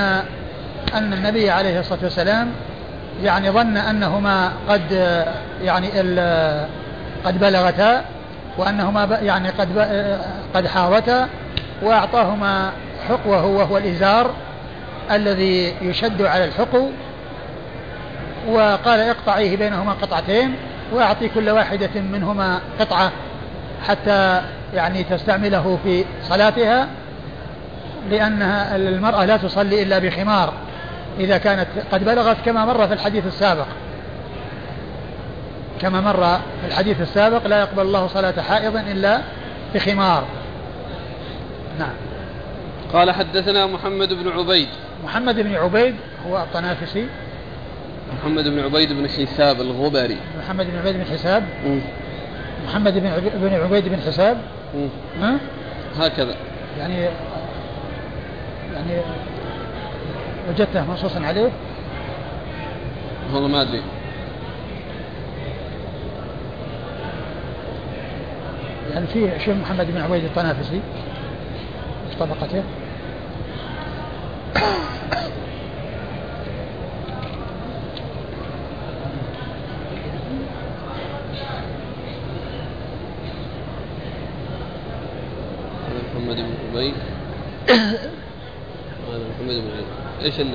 أن 0.94 1.14
النبي 1.14 1.50
عليه 1.50 1.80
الصلاة 1.80 2.00
والسلام 2.04 2.52
يعني 3.24 3.52
ظن 3.52 3.78
أنهما 3.78 4.52
قد 4.70 4.92
يعني 5.64 5.88
قد 7.26 7.40
بلغتا 7.40 8.06
وأنهما 8.58 9.20
يعني 9.22 9.50
قد 9.50 9.80
قد 10.54 10.68
حاوتا 10.68 11.30
وأعطاهما 11.82 12.72
حقوه 13.10 13.46
وهو 13.46 13.78
الإزار 13.78 14.32
الذي 15.12 15.74
يشد 15.82 16.22
على 16.22 16.46
الحقو 16.46 16.90
وقال 18.48 19.00
اقطعيه 19.00 19.58
بينهما 19.58 19.94
قطعتين 19.94 20.56
وأعطي 20.94 21.30
كل 21.30 21.50
واحدة 21.50 22.02
منهما 22.14 22.60
قطعة 22.80 23.12
حتى 23.88 24.42
يعني 24.74 25.04
تستعمله 25.04 25.80
في 25.84 26.06
صلاتها 26.24 26.88
لأنها 28.10 28.76
المرأة 28.76 29.26
لا 29.26 29.38
تصلي 29.38 29.84
إلا 29.84 30.00
بخمار 30.00 30.54
إذا 31.20 31.38
كانت 31.38 31.68
قد 31.92 32.04
بلغت 32.04 32.38
كما 32.46 32.66
مر 32.66 32.88
في 32.88 32.94
الحديث 32.94 33.26
السابق. 33.26 33.68
كما 35.82 36.02
مر 36.02 36.40
في 36.62 36.68
الحديث 36.68 37.02
السابق 37.02 37.48
لا 37.48 37.60
يقبل 37.60 37.82
الله 37.82 38.08
صلاة 38.08 38.42
حائض 38.42 38.76
إلا 38.76 39.22
بخمار 39.76 40.24
نعم. 41.80 41.94
قال 42.94 43.12
حدثنا 43.12 43.66
محمد 43.66 44.14
بن 44.14 44.32
عبيد. 44.32 44.68
محمد 45.04 45.40
بن 45.40 45.56
عبيد 45.56 45.96
هو 46.28 46.38
الطنافسي. 46.38 47.08
محمد 48.20 48.48
بن 48.48 48.60
عبيد 48.60 48.94
بن 48.94 49.10
حساب 49.10 49.62
الغبري. 49.62 50.18
محمد 50.40 50.66
بن 50.66 50.78
عبيد 50.78 50.96
بن 50.96 51.06
حساب. 51.06 51.44
محمد 52.66 52.94
بن 52.94 53.32
بن 53.36 53.54
عبيد 53.54 53.88
بن 53.88 53.98
حساب؟ 53.98 54.38
ها؟ 55.22 55.40
هكذا. 56.00 56.36
يعني 56.80 57.10
يعني 58.74 59.02
وجدته 60.50 60.86
منصوصا 60.86 61.20
عليه؟ 61.20 61.50
والله 63.34 63.48
ما 63.48 63.62
أدري. 63.62 63.82
يعني 68.94 69.08
في 69.08 69.40
شيخ 69.40 69.56
محمد 69.58 69.92
بن 69.92 70.02
عبيد 70.02 70.24
الطنافسي 70.24 70.82
في 72.10 72.18
طبقته 72.20 72.64
محمد 86.16 86.36
بن 86.36 86.54
أبي 86.74 86.94
هذا 89.08 89.24
محمد 89.30 89.56
بن 89.56 89.72
علي 89.72 89.86
إيش 90.24 90.40
ال... 90.40 90.48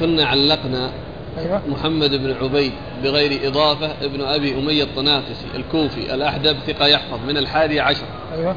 كنا 0.00 0.24
علقنا 0.24 0.90
أيوه. 1.38 1.62
محمد 1.68 2.10
بن 2.14 2.34
عبيد 2.42 2.72
بغير 3.02 3.48
إضافة 3.48 3.90
ابن 4.02 4.20
أبي 4.20 4.54
أمية 4.54 4.82
الطنافسي 4.82 5.46
الكوفي 5.54 6.14
الأحدب 6.14 6.56
ثقة 6.66 6.86
يحفظ 6.86 7.18
من 7.28 7.36
الحادي 7.36 7.80
عشر. 7.80 8.06
أيوه. 8.32 8.56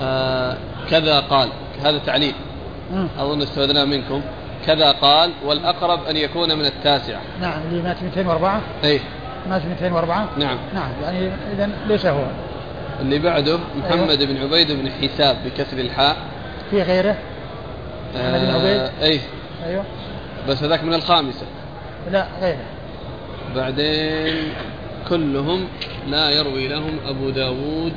آه 0.00 0.56
كذا 0.90 1.20
قال. 1.20 1.48
هذا 1.84 1.98
تعليق. 1.98 2.34
أظن 3.18 3.42
استفدناه 3.42 3.84
منكم. 3.84 4.22
كذا 4.66 4.92
قال 4.92 5.30
والأقرب 5.44 6.04
أن 6.04 6.16
يكون 6.16 6.58
من 6.58 6.64
التاسعة. 6.66 7.20
نعم 7.40 7.62
اللي 7.70 7.82
مات 7.82 8.02
204 8.02 8.60
أي 8.84 9.00
مات 9.48 9.62
204 9.66 10.28
نعم. 10.38 10.58
نعم 10.74 10.90
يعني 11.02 11.30
اذا 11.52 11.70
ليس 11.86 12.06
هو. 12.06 12.24
اللي 13.00 13.18
بعده 13.18 13.58
محمد 13.76 14.22
بن 14.22 14.36
عبيد 14.36 14.72
بن 14.72 14.90
حساب 14.90 15.36
بكسر 15.44 15.78
الحاء. 15.78 16.16
في 16.70 16.82
غيره؟ 16.82 17.16
محمد 18.14 18.40
بن 18.40 18.50
عبيد؟ 18.50 18.80
آه 18.80 18.90
أي 19.02 19.20
أيوه. 19.66 19.84
بس 20.48 20.62
هذاك 20.62 20.84
من 20.84 20.94
الخامسة. 20.94 21.46
لا 22.10 22.26
غيره. 22.40 22.64
بعدين 23.56 24.52
كلهم 25.08 25.68
لا 26.08 26.30
يروي 26.30 26.68
لهم 26.68 26.98
أبو 27.06 27.30
داود. 27.30 27.92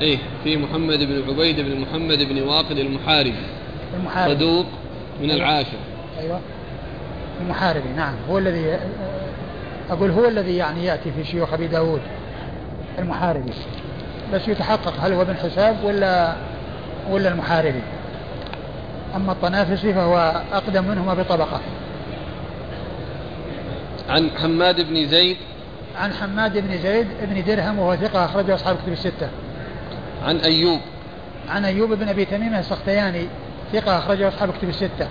إيه 0.00 0.18
في 0.44 0.56
محمد 0.56 0.98
بن 0.98 1.22
عبيد 1.28 1.60
بن 1.60 1.80
محمد 1.80 2.18
بن 2.18 2.42
واقد 2.42 2.78
المحاربي. 2.78 3.34
المحاربي. 3.94 4.34
صدوق 4.34 4.66
من 5.20 5.30
أيوة. 5.30 5.44
العاشر. 5.44 5.78
أيوه. 6.18 6.40
المحاربي 7.40 7.88
نعم. 7.96 8.14
هو 8.30 8.38
الذي 8.38 8.78
أقول 9.90 10.10
هو 10.10 10.28
الذي 10.28 10.56
يعني 10.56 10.84
يأتي 10.84 11.12
في 11.12 11.24
شيوخ 11.24 11.52
أبي 11.52 11.66
داود. 11.66 12.00
المحاربي. 12.98 13.52
بس 14.34 14.48
يتحقق 14.48 14.94
هل 15.00 15.12
هو 15.12 15.22
ابن 15.22 15.36
حساب 15.36 15.76
ولا 15.84 16.34
ولا 17.10 17.28
المحاربي. 17.28 17.82
أما 19.16 19.32
الطنافسي 19.32 19.94
فهو 19.94 20.42
أقدم 20.52 20.84
منهما 20.84 21.14
بطبقة. 21.14 21.60
عن 24.08 24.30
حماد 24.42 24.80
بن 24.80 25.06
زيد. 25.06 25.36
عن 26.00 26.12
حماد 26.12 26.58
بن 26.58 26.78
زيد 26.78 27.06
بن 27.22 27.44
درهم 27.44 27.78
وهو 27.78 27.96
ثقة 27.96 28.24
أخرجه 28.24 28.54
أصحاب 28.54 28.76
الكتب 28.76 28.92
الستة. 28.92 29.28
عن 30.24 30.36
أيوب. 30.36 30.80
عن 31.48 31.64
أيوب 31.64 31.92
بن 31.92 32.08
أبي 32.08 32.24
تميم 32.24 32.54
السختياني 32.54 33.26
ثقة 33.72 33.98
أخرجه 33.98 34.28
أصحاب 34.28 34.50
الكتب 34.50 34.68
الستة. 34.68 35.08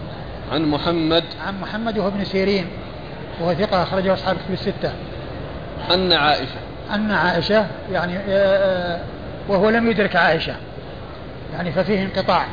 عن 0.51 0.65
محمد. 0.65 1.23
عن 1.47 1.61
محمد 1.61 1.97
وهو 1.97 2.07
ابن 2.07 2.23
سيرين 2.23 2.65
وهو 3.41 3.53
ثقة 3.53 3.83
أخرجه 3.83 4.13
أصحاب 4.13 4.35
الكتب 4.35 4.53
الستة. 4.53 4.93
أن 5.93 6.13
عائشة. 6.13 6.70
أن 6.95 7.11
عائشة 7.11 7.65
يعني 7.91 8.17
آه، 8.17 8.21
آه، 8.29 8.99
وهو 9.47 9.69
لم 9.69 9.89
يدرك 9.89 10.15
عائشة. 10.15 10.55
يعني 11.53 11.71
ففيه 11.71 12.03
انقطاع 12.03 12.45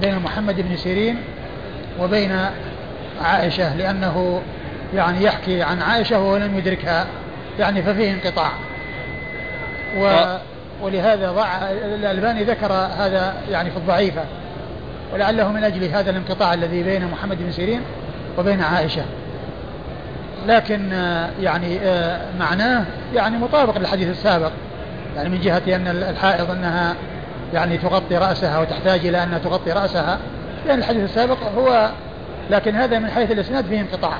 بين 0.00 0.18
محمد 0.18 0.60
بن 0.60 0.76
سيرين 0.76 1.16
وبين 2.00 2.38
عائشة 3.22 3.76
لأنه 3.76 4.42
يعني 4.94 5.24
يحكي 5.24 5.62
عن 5.62 5.82
عائشة 5.82 6.18
وهو 6.18 6.36
لم 6.36 6.58
يدركها. 6.58 7.06
يعني 7.58 7.82
ففيه 7.82 8.12
انقطاع. 8.12 8.50
و 9.98 10.06
آه. 10.06 10.40
ولهذا 10.82 11.32
ضع 11.32 11.46
الألباني 11.70 12.44
ذكر 12.44 12.72
هذا 12.72 13.34
يعني 13.50 13.70
في 13.70 13.76
الضعيفة. 13.76 14.24
ولعله 15.12 15.52
من 15.52 15.64
أجل 15.64 15.84
هذا 15.84 16.10
الانقطاع 16.10 16.54
الذي 16.54 16.82
بين 16.82 17.06
محمد 17.06 17.38
بن 17.42 17.52
سيرين 17.52 17.80
وبين 18.38 18.60
عائشة. 18.60 19.04
لكن 20.46 20.92
آه، 20.92 21.30
يعني 21.40 21.78
آه، 21.80 22.20
معناه 22.38 22.84
يعني 23.14 23.38
مطابق 23.38 23.78
للحديث 23.78 24.08
السابق. 24.08 24.50
يعني 25.16 25.28
من 25.28 25.40
جهة 25.40 25.76
أن 25.76 25.86
الحائض 25.86 26.50
أنها 26.50 26.94
يعني 27.52 27.78
تغطي 27.78 28.16
رأسها 28.16 28.58
وتحتاج 28.58 29.06
إلى 29.06 29.22
أنها 29.22 29.38
تغطي 29.38 29.72
رأسها 29.72 30.18
لأن 30.66 30.78
الحديث 30.78 31.04
السابق 31.04 31.38
هو 31.56 31.90
لكن 32.50 32.74
هذا 32.74 32.98
من 32.98 33.10
حيث 33.10 33.30
الإسناد 33.30 33.64
فيه 33.64 33.80
انقطاع. 33.80 34.12